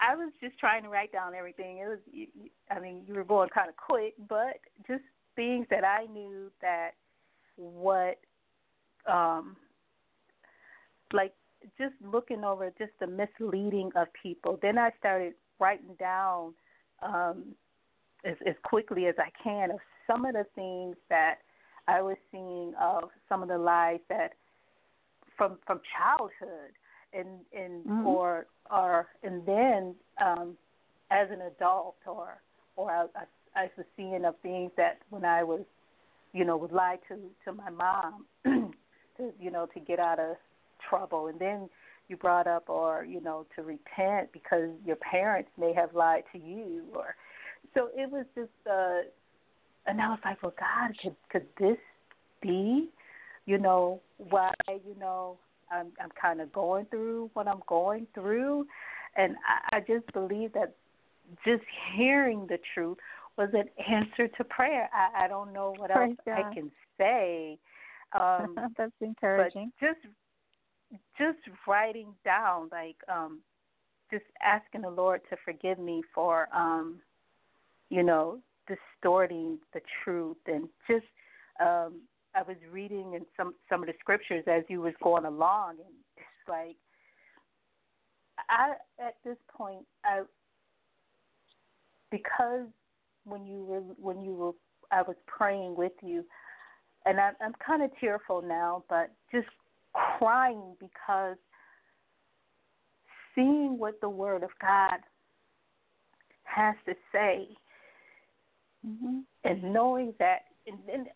I 0.00 0.14
was 0.14 0.32
just 0.40 0.58
trying 0.58 0.84
to 0.84 0.88
write 0.88 1.12
down 1.12 1.34
everything. 1.34 1.78
It 1.78 1.88
was, 1.88 1.98
I 2.70 2.78
mean, 2.78 3.02
you 3.06 3.14
were 3.14 3.24
going 3.24 3.48
kind 3.48 3.68
of 3.68 3.76
quick, 3.76 4.14
but 4.28 4.60
just 4.86 5.02
things 5.34 5.66
that 5.70 5.84
I 5.84 6.06
knew 6.06 6.50
that 6.62 6.90
what, 7.56 8.18
um, 9.10 9.56
like 11.12 11.32
just 11.76 11.94
looking 12.04 12.44
over 12.44 12.72
just 12.78 12.92
the 13.00 13.06
misleading 13.06 13.90
of 13.96 14.08
people. 14.20 14.58
Then 14.62 14.78
I 14.78 14.90
started 14.98 15.34
writing 15.58 15.94
down 15.98 16.54
um, 17.02 17.44
as, 18.24 18.36
as 18.46 18.54
quickly 18.64 19.06
as 19.06 19.14
I 19.18 19.30
can 19.42 19.70
of 19.70 19.78
some 20.06 20.24
of 20.24 20.34
the 20.34 20.46
things 20.54 20.96
that 21.08 21.36
I 21.86 22.02
was 22.02 22.16
seeing 22.30 22.74
of 22.80 23.04
some 23.28 23.42
of 23.42 23.48
the 23.48 23.58
lies 23.58 24.00
that 24.08 24.32
from 25.36 25.58
from 25.66 25.80
childhood 25.96 26.72
and 27.12 27.28
and 27.56 27.84
mm-hmm. 27.84 28.06
or 28.06 28.46
or 28.70 29.06
and 29.22 29.46
then 29.46 29.94
um 30.22 30.56
as 31.10 31.28
an 31.30 31.40
adult 31.42 31.96
or 32.06 32.40
or 32.76 32.90
I, 32.90 33.06
I, 33.16 33.62
I 33.62 33.70
was 33.76 33.86
seeing 33.96 34.24
of 34.24 34.34
things 34.42 34.70
that 34.76 34.98
when 35.10 35.24
I 35.24 35.42
was 35.44 35.62
you 36.32 36.44
know 36.44 36.56
would 36.56 36.72
lie 36.72 36.98
to 37.08 37.16
to 37.44 37.52
my 37.52 37.70
mom 37.70 38.26
to 38.44 39.32
you 39.40 39.50
know 39.50 39.66
to 39.72 39.80
get 39.80 39.98
out 39.98 40.18
of 40.18 40.36
trouble 40.88 41.28
and 41.28 41.38
then 41.38 41.68
you 42.08 42.16
brought 42.16 42.46
up 42.46 42.68
or 42.68 43.04
you 43.04 43.20
know 43.20 43.46
to 43.54 43.62
repent 43.62 44.32
because 44.32 44.70
your 44.84 44.96
parents 44.96 45.50
may 45.58 45.72
have 45.74 45.94
lied 45.94 46.24
to 46.32 46.38
you 46.38 46.84
or 46.94 47.14
so 47.74 47.88
it 47.96 48.10
was 48.10 48.24
just 48.34 48.50
uh 48.70 49.00
and 49.86 50.00
I 50.00 50.08
was 50.10 50.18
like 50.24 50.42
well 50.42 50.54
God 50.58 50.96
could 51.02 51.16
could 51.30 51.46
this 51.58 51.78
be 52.40 52.88
you 53.46 53.58
know 53.58 54.00
why 54.16 54.52
you 54.68 54.96
know 54.98 55.38
I'm 55.70 55.88
I'm 56.00 56.10
kind 56.20 56.40
of 56.40 56.52
going 56.52 56.86
through 56.86 57.30
what 57.34 57.48
I'm 57.48 57.62
going 57.66 58.06
through, 58.14 58.66
and 59.16 59.36
I, 59.72 59.76
I 59.76 59.80
just 59.80 60.10
believe 60.12 60.52
that 60.54 60.74
just 61.44 61.64
hearing 61.94 62.46
the 62.48 62.58
truth 62.74 62.98
was 63.36 63.50
an 63.52 63.68
answer 63.90 64.28
to 64.28 64.44
prayer. 64.44 64.88
I, 64.92 65.24
I 65.24 65.28
don't 65.28 65.52
know 65.52 65.74
what 65.76 65.90
Praise 65.90 66.16
else 66.26 66.36
God. 66.36 66.50
I 66.50 66.54
can 66.54 66.70
say. 66.98 67.58
Um, 68.18 68.54
That's 68.78 68.92
encouraging. 69.00 69.72
But 69.80 69.86
just 69.86 70.00
just 71.16 71.38
writing 71.66 72.14
down 72.24 72.68
like 72.72 72.96
um 73.08 73.40
just 74.10 74.24
asking 74.42 74.82
the 74.82 74.90
Lord 74.90 75.20
to 75.30 75.36
forgive 75.44 75.78
me 75.78 76.02
for 76.14 76.48
um 76.54 77.00
you 77.90 78.02
know 78.02 78.38
distorting 78.66 79.58
the 79.74 79.80
truth 80.04 80.36
and 80.46 80.68
just 80.86 81.06
um 81.60 82.00
I 82.34 82.42
was 82.42 82.56
reading 82.70 83.14
in 83.14 83.22
some 83.36 83.54
some 83.68 83.82
of 83.82 83.86
the 83.88 83.94
scriptures 83.98 84.44
as 84.46 84.62
you 84.68 84.80
was 84.80 84.94
going 85.02 85.24
along, 85.24 85.76
and 85.78 85.94
it's 86.16 86.48
like 86.48 86.76
I 88.48 88.74
at 89.00 89.16
this 89.24 89.36
point 89.54 89.84
I 90.04 90.22
because 92.10 92.66
when 93.24 93.46
you 93.46 93.64
were 93.64 93.80
when 93.98 94.20
you 94.20 94.34
were 94.34 94.52
I 94.90 95.02
was 95.02 95.16
praying 95.26 95.74
with 95.76 95.92
you, 96.02 96.24
and 97.06 97.18
I'm 97.18 97.34
I'm 97.40 97.54
kind 97.64 97.82
of 97.82 97.90
tearful 97.98 98.42
now, 98.42 98.84
but 98.88 99.10
just 99.32 99.48
crying 100.18 100.76
because 100.80 101.36
seeing 103.34 103.78
what 103.78 104.00
the 104.00 104.08
Word 104.08 104.42
of 104.42 104.50
God 104.60 104.98
has 106.44 106.74
to 106.86 106.94
say, 107.12 107.48
mm-hmm. 108.86 109.20
and 109.44 109.72
knowing 109.72 110.14
that, 110.18 110.40
and, 110.66 110.78
and 110.92 111.06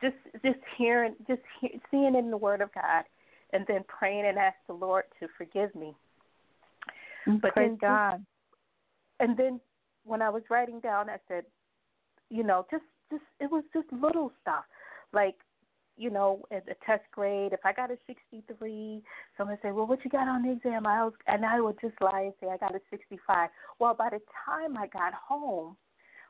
just 0.00 0.16
just 0.44 0.58
hearing, 0.76 1.14
just 1.26 1.42
he, 1.60 1.80
seeing 1.90 2.14
in 2.14 2.30
the 2.30 2.36
Word 2.36 2.60
of 2.60 2.72
God, 2.74 3.04
and 3.52 3.64
then 3.66 3.84
praying 3.88 4.26
and 4.26 4.38
ask 4.38 4.56
the 4.66 4.74
Lord 4.74 5.04
to 5.20 5.28
forgive 5.36 5.74
me. 5.74 5.94
Mm, 7.26 7.40
but 7.40 7.54
Praise 7.54 7.68
then, 7.68 7.78
God. 7.80 8.24
And 9.20 9.36
then 9.36 9.60
when 10.04 10.22
I 10.22 10.30
was 10.30 10.42
writing 10.50 10.80
down, 10.80 11.08
I 11.08 11.16
said, 11.28 11.44
you 12.30 12.42
know, 12.42 12.66
just 12.70 12.84
just 13.10 13.22
it 13.40 13.50
was 13.50 13.64
just 13.72 13.86
little 13.92 14.32
stuff, 14.40 14.64
like 15.12 15.36
you 15.96 16.10
know, 16.10 16.42
at 16.50 16.66
the 16.66 16.74
test 16.86 17.02
grade, 17.12 17.52
if 17.52 17.60
I 17.64 17.72
got 17.72 17.90
a 17.90 17.98
63, 18.06 19.02
someone 19.36 19.58
say, 19.62 19.72
well, 19.72 19.86
what 19.86 20.04
you 20.04 20.10
got 20.10 20.28
on 20.28 20.42
the 20.42 20.52
exam? 20.52 20.86
I 20.86 21.04
was, 21.04 21.12
and 21.26 21.44
I 21.44 21.60
would 21.60 21.80
just 21.80 22.00
lie 22.00 22.22
and 22.22 22.32
say 22.40 22.48
I 22.48 22.56
got 22.56 22.74
a 22.74 22.80
65. 22.90 23.48
Well, 23.78 23.94
by 23.94 24.10
the 24.10 24.20
time 24.44 24.76
I 24.76 24.86
got 24.86 25.12
home, 25.14 25.76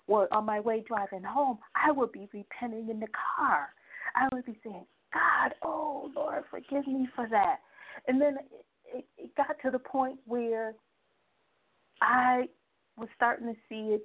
or 0.06 0.32
on 0.32 0.44
my 0.44 0.60
way 0.60 0.84
driving 0.86 1.22
home, 1.22 1.58
I 1.76 1.92
would 1.92 2.12
be 2.12 2.28
repenting 2.32 2.88
in 2.90 3.00
the 3.00 3.06
car. 3.36 3.68
I 4.16 4.28
would 4.32 4.44
be 4.44 4.58
saying, 4.64 4.84
God, 5.12 5.54
oh 5.62 6.10
Lord, 6.14 6.42
forgive 6.50 6.86
me 6.86 7.08
for 7.14 7.28
that. 7.30 7.58
And 8.08 8.20
then 8.20 8.36
it, 8.50 8.98
it, 8.98 9.04
it 9.16 9.34
got 9.36 9.56
to 9.62 9.70
the 9.70 9.78
point 9.78 10.18
where 10.26 10.74
I 12.00 12.48
was 12.96 13.08
starting 13.16 13.46
to 13.46 13.54
see 13.68 13.94
it 13.94 14.02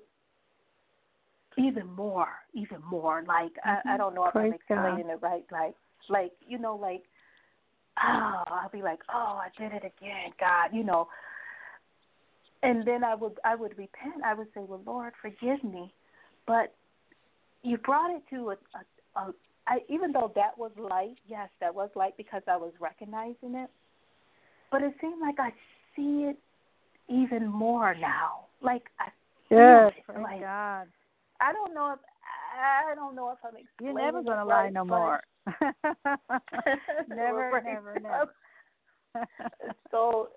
even 1.58 1.88
more, 1.96 2.30
even 2.54 2.78
more. 2.90 3.24
Like 3.28 3.54
mm-hmm. 3.66 3.88
I, 3.90 3.96
I 3.96 3.98
don't 3.98 4.16
know 4.16 4.26
if 4.26 4.34
Praise 4.34 4.48
I'm 4.48 4.54
explaining 4.54 5.08
God. 5.08 5.14
it 5.14 5.20
right. 5.22 5.46
Like, 5.52 5.76
like 6.10 6.32
you 6.48 6.58
know, 6.58 6.76
like 6.76 7.04
oh, 8.04 8.44
I'll 8.48 8.70
be 8.72 8.82
like, 8.82 9.00
oh, 9.14 9.40
I 9.42 9.50
did 9.62 9.74
it 9.74 9.84
again, 9.84 10.32
God, 10.40 10.70
you 10.74 10.84
know. 10.84 11.08
and 12.64 12.86
then 12.88 13.04
I 13.04 13.16
would 13.16 13.34
I 13.44 13.56
would 13.56 13.78
repent. 13.78 14.24
I 14.26 14.34
would 14.34 14.48
say, 14.54 14.62
"Well, 14.68 14.82
Lord, 14.86 15.14
forgive 15.22 15.64
me," 15.64 15.94
but 16.46 16.74
you 17.64 17.78
brought 17.78 18.16
it 18.16 18.22
to 18.32 18.50
a, 18.52 18.56
a, 18.76 19.20
a 19.20 19.34
I, 19.68 19.80
even 19.90 20.12
though 20.12 20.32
that 20.36 20.58
was 20.58 20.72
light, 20.78 21.18
yes, 21.28 21.50
that 21.60 21.74
was 21.74 21.90
light 21.96 22.16
because 22.18 22.42
I 22.48 22.56
was 22.58 22.72
recognizing 22.80 23.56
it. 23.56 23.70
But 24.72 24.82
it 24.82 24.94
seemed 25.02 25.22
like 25.22 25.40
I 25.40 25.52
see 25.96 26.30
it 26.30 26.38
even 27.10 27.48
more 27.48 27.96
now. 27.96 28.46
Like 28.62 28.84
I 29.00 29.10
feel 29.50 29.58
Yes, 29.58 29.94
it. 30.10 30.22
Like 30.22 30.42
God. 30.42 30.88
I 31.42 31.54
don't 31.54 31.74
know 31.74 31.94
if 31.94 32.00
I 32.58 32.96
don't 32.96 33.16
know 33.16 33.32
if 33.32 33.38
I'm 33.44 33.56
explaining 33.56 33.96
You're 33.98 34.06
never 34.06 34.24
going 34.24 34.40
to 34.40 34.46
right, 34.46 34.66
lie 34.66 34.70
no 34.70 34.86
more. 34.86 35.22
never, 37.08 37.52
Right. 37.52 37.64
never, 37.64 38.00
never. 38.02 38.34
so, 39.92 40.30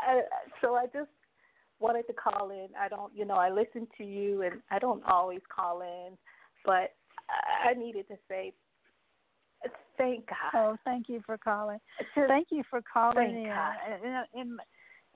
I, 0.00 0.22
so 0.60 0.74
I 0.74 0.86
just 0.86 1.10
wanted 1.80 2.06
to 2.08 2.12
call 2.12 2.50
in. 2.50 2.68
I 2.78 2.88
don't, 2.88 3.14
you 3.14 3.24
know, 3.24 3.34
I 3.34 3.50
listen 3.50 3.86
to 3.98 4.04
you, 4.04 4.42
and 4.42 4.60
I 4.70 4.78
don't 4.78 5.02
always 5.04 5.40
call 5.54 5.82
in, 5.82 6.16
but 6.64 6.94
I 7.30 7.70
I 7.70 7.74
needed 7.74 8.08
to 8.08 8.16
say, 8.28 8.52
thank 9.96 10.26
God. 10.26 10.36
oh, 10.54 10.76
thank 10.84 11.08
you 11.08 11.22
for 11.24 11.38
calling. 11.38 11.78
Just- 12.14 12.28
Thank 12.28 12.48
you 12.50 12.62
for 12.68 12.80
calling 12.92 13.16
Thank 13.16 13.46
in. 13.46 14.40
And 14.40 14.58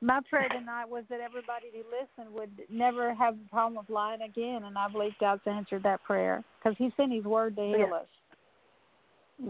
my 0.02 0.20
prayer 0.28 0.48
tonight 0.48 0.88
was 0.88 1.04
that 1.10 1.20
everybody 1.20 1.66
who 1.72 1.78
listened 1.90 2.34
would 2.34 2.50
never 2.70 3.14
have 3.14 3.38
the 3.38 3.48
problem 3.50 3.78
of 3.78 3.88
lying 3.88 4.22
again, 4.22 4.64
and 4.64 4.76
I 4.76 4.88
believe 4.88 5.12
God's 5.18 5.42
answered 5.46 5.82
that 5.84 6.02
prayer 6.04 6.44
because 6.58 6.76
He 6.78 6.92
sent 6.96 7.12
His 7.12 7.24
word 7.24 7.56
to 7.56 7.62
heal 7.62 7.78
Yeah. 7.78 7.94
us. 7.94 8.06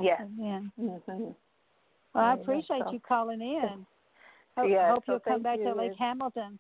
yes. 0.00 0.20
Amen. 0.22 0.72
hmm 0.76 0.90
Well, 2.14 2.24
I 2.24 2.34
appreciate 2.34 2.82
So- 2.84 2.92
you 2.92 3.00
calling 3.00 3.40
in. 3.40 3.86
Hope, 4.56 4.70
Yeah, 4.70 4.90
hope 4.90 5.04
so 5.04 5.12
you'll 5.12 5.20
come 5.20 5.42
back 5.42 5.58
to 5.58 5.74
Lake 5.74 5.90
and- 5.90 5.98
Hamilton. 5.98 6.58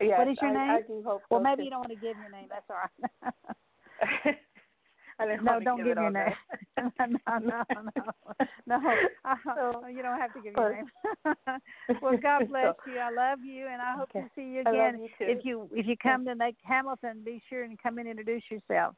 Yes, 0.00 0.18
What 0.18 0.26
is 0.28 0.36
your 0.42 0.50
I, 0.50 0.54
name? 0.54 0.70
I 0.70 0.80
do 0.82 1.02
hope 1.04 1.22
Well, 1.30 1.40
maybe 1.40 1.62
you 1.64 1.70
don't 1.70 1.78
want 1.80 1.90
to 1.90 1.94
give 1.96 2.16
your 2.18 2.28
name. 2.30 2.48
That's 2.48 2.68
all 2.70 2.76
right. 4.24 4.38
No, 5.42 5.60
don't 5.60 5.76
give, 5.78 5.86
give 5.86 5.96
your 5.96 6.10
name. 6.10 6.32
no, 6.78 6.90
no, 7.38 7.62
no, 7.74 7.82
no. 8.66 8.98
Uh, 9.24 9.34
So- 9.56 9.86
you 9.86 10.02
don't 10.02 10.18
have 10.18 10.32
to 10.34 10.40
give 10.40 10.54
your 10.56 10.74
name. 10.74 10.90
well, 12.02 12.16
God 12.22 12.48
bless 12.48 12.74
So- 12.84 12.90
you. 12.92 12.98
I 12.98 13.10
love 13.10 13.40
you, 13.44 13.66
and 13.66 13.80
I 13.82 13.94
hope 13.96 14.10
Okay. 14.14 14.20
to 14.22 14.30
see 14.34 14.42
you 14.42 14.62
I 14.66 14.70
love 14.70 14.94
again. 14.94 15.00
you 15.02 15.08
too. 15.18 15.24
If 15.38 15.44
you 15.44 15.68
if 15.72 15.86
you 15.86 15.96
come 15.96 16.24
to 16.26 16.32
Lake 16.34 16.56
Hamilton, 16.62 17.22
be 17.24 17.42
sure 17.48 17.62
and 17.64 17.78
come 17.82 17.98
and 17.98 18.08
introduce 18.08 18.42
yourself. 18.50 18.94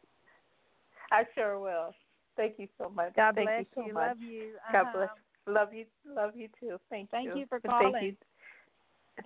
I 1.12 1.25
sure 1.35 1.59
will. 1.61 1.95
Thank 2.37 2.55
you 2.59 2.68
so 2.79 2.89
much. 2.89 3.14
God 3.14 3.35
Thank 3.37 3.49
bless 3.49 3.61
you 3.61 3.66
so 3.75 3.87
you. 3.87 3.93
much. 3.95 4.09
Love 4.09 4.18
you. 4.20 4.53
God 4.72 4.81
Uh-huh. 4.83 4.93
bless. 4.97 5.09
Love 5.47 5.75
you. 5.75 5.85
Love 6.07 6.37
you 6.37 6.49
too. 6.59 6.79
Thank, 6.91 7.11
Thank 7.11 7.29
you. 7.29 7.41
you 7.41 7.47
for 7.47 7.61
calling. 7.61 7.93
Thank 7.93 8.05
you. 8.05 8.16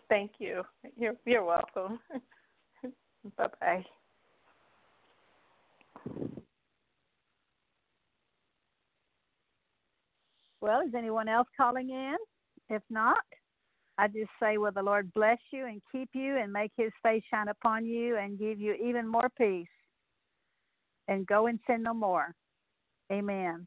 Thank 0.09 0.32
you. 0.38 0.62
You're 0.96 1.16
you're 1.24 1.44
welcome. 1.44 2.01
bye 3.36 3.49
bye. 3.61 3.84
Well, 10.61 10.80
is 10.80 10.94
anyone 10.96 11.28
else 11.28 11.48
calling 11.56 11.90
in? 11.90 12.16
If 12.68 12.82
not, 12.90 13.18
I 13.96 14.09
just 14.09 14.30
say, 14.40 14.59
will 14.59 14.72
the 14.72 14.82
Lord 14.82 15.12
bless 15.14 15.38
you 15.52 15.66
and 15.66 15.80
keep 15.90 16.11
you 16.14 16.36
and 16.36 16.52
make 16.52 16.72
his 16.76 16.92
face 17.02 17.22
shine 17.30 17.48
upon 17.48 17.84
you 17.84 18.16
and 18.16 18.38
give 18.38 18.61
you 18.61 18.74
even 18.74 19.06
more 19.06 19.30
peace. 19.36 19.66
And 21.09 21.26
go 21.26 21.46
and 21.46 21.59
sin 21.66 21.82
no 21.82 21.94
more. 21.94 22.34
Amen. 23.11 23.66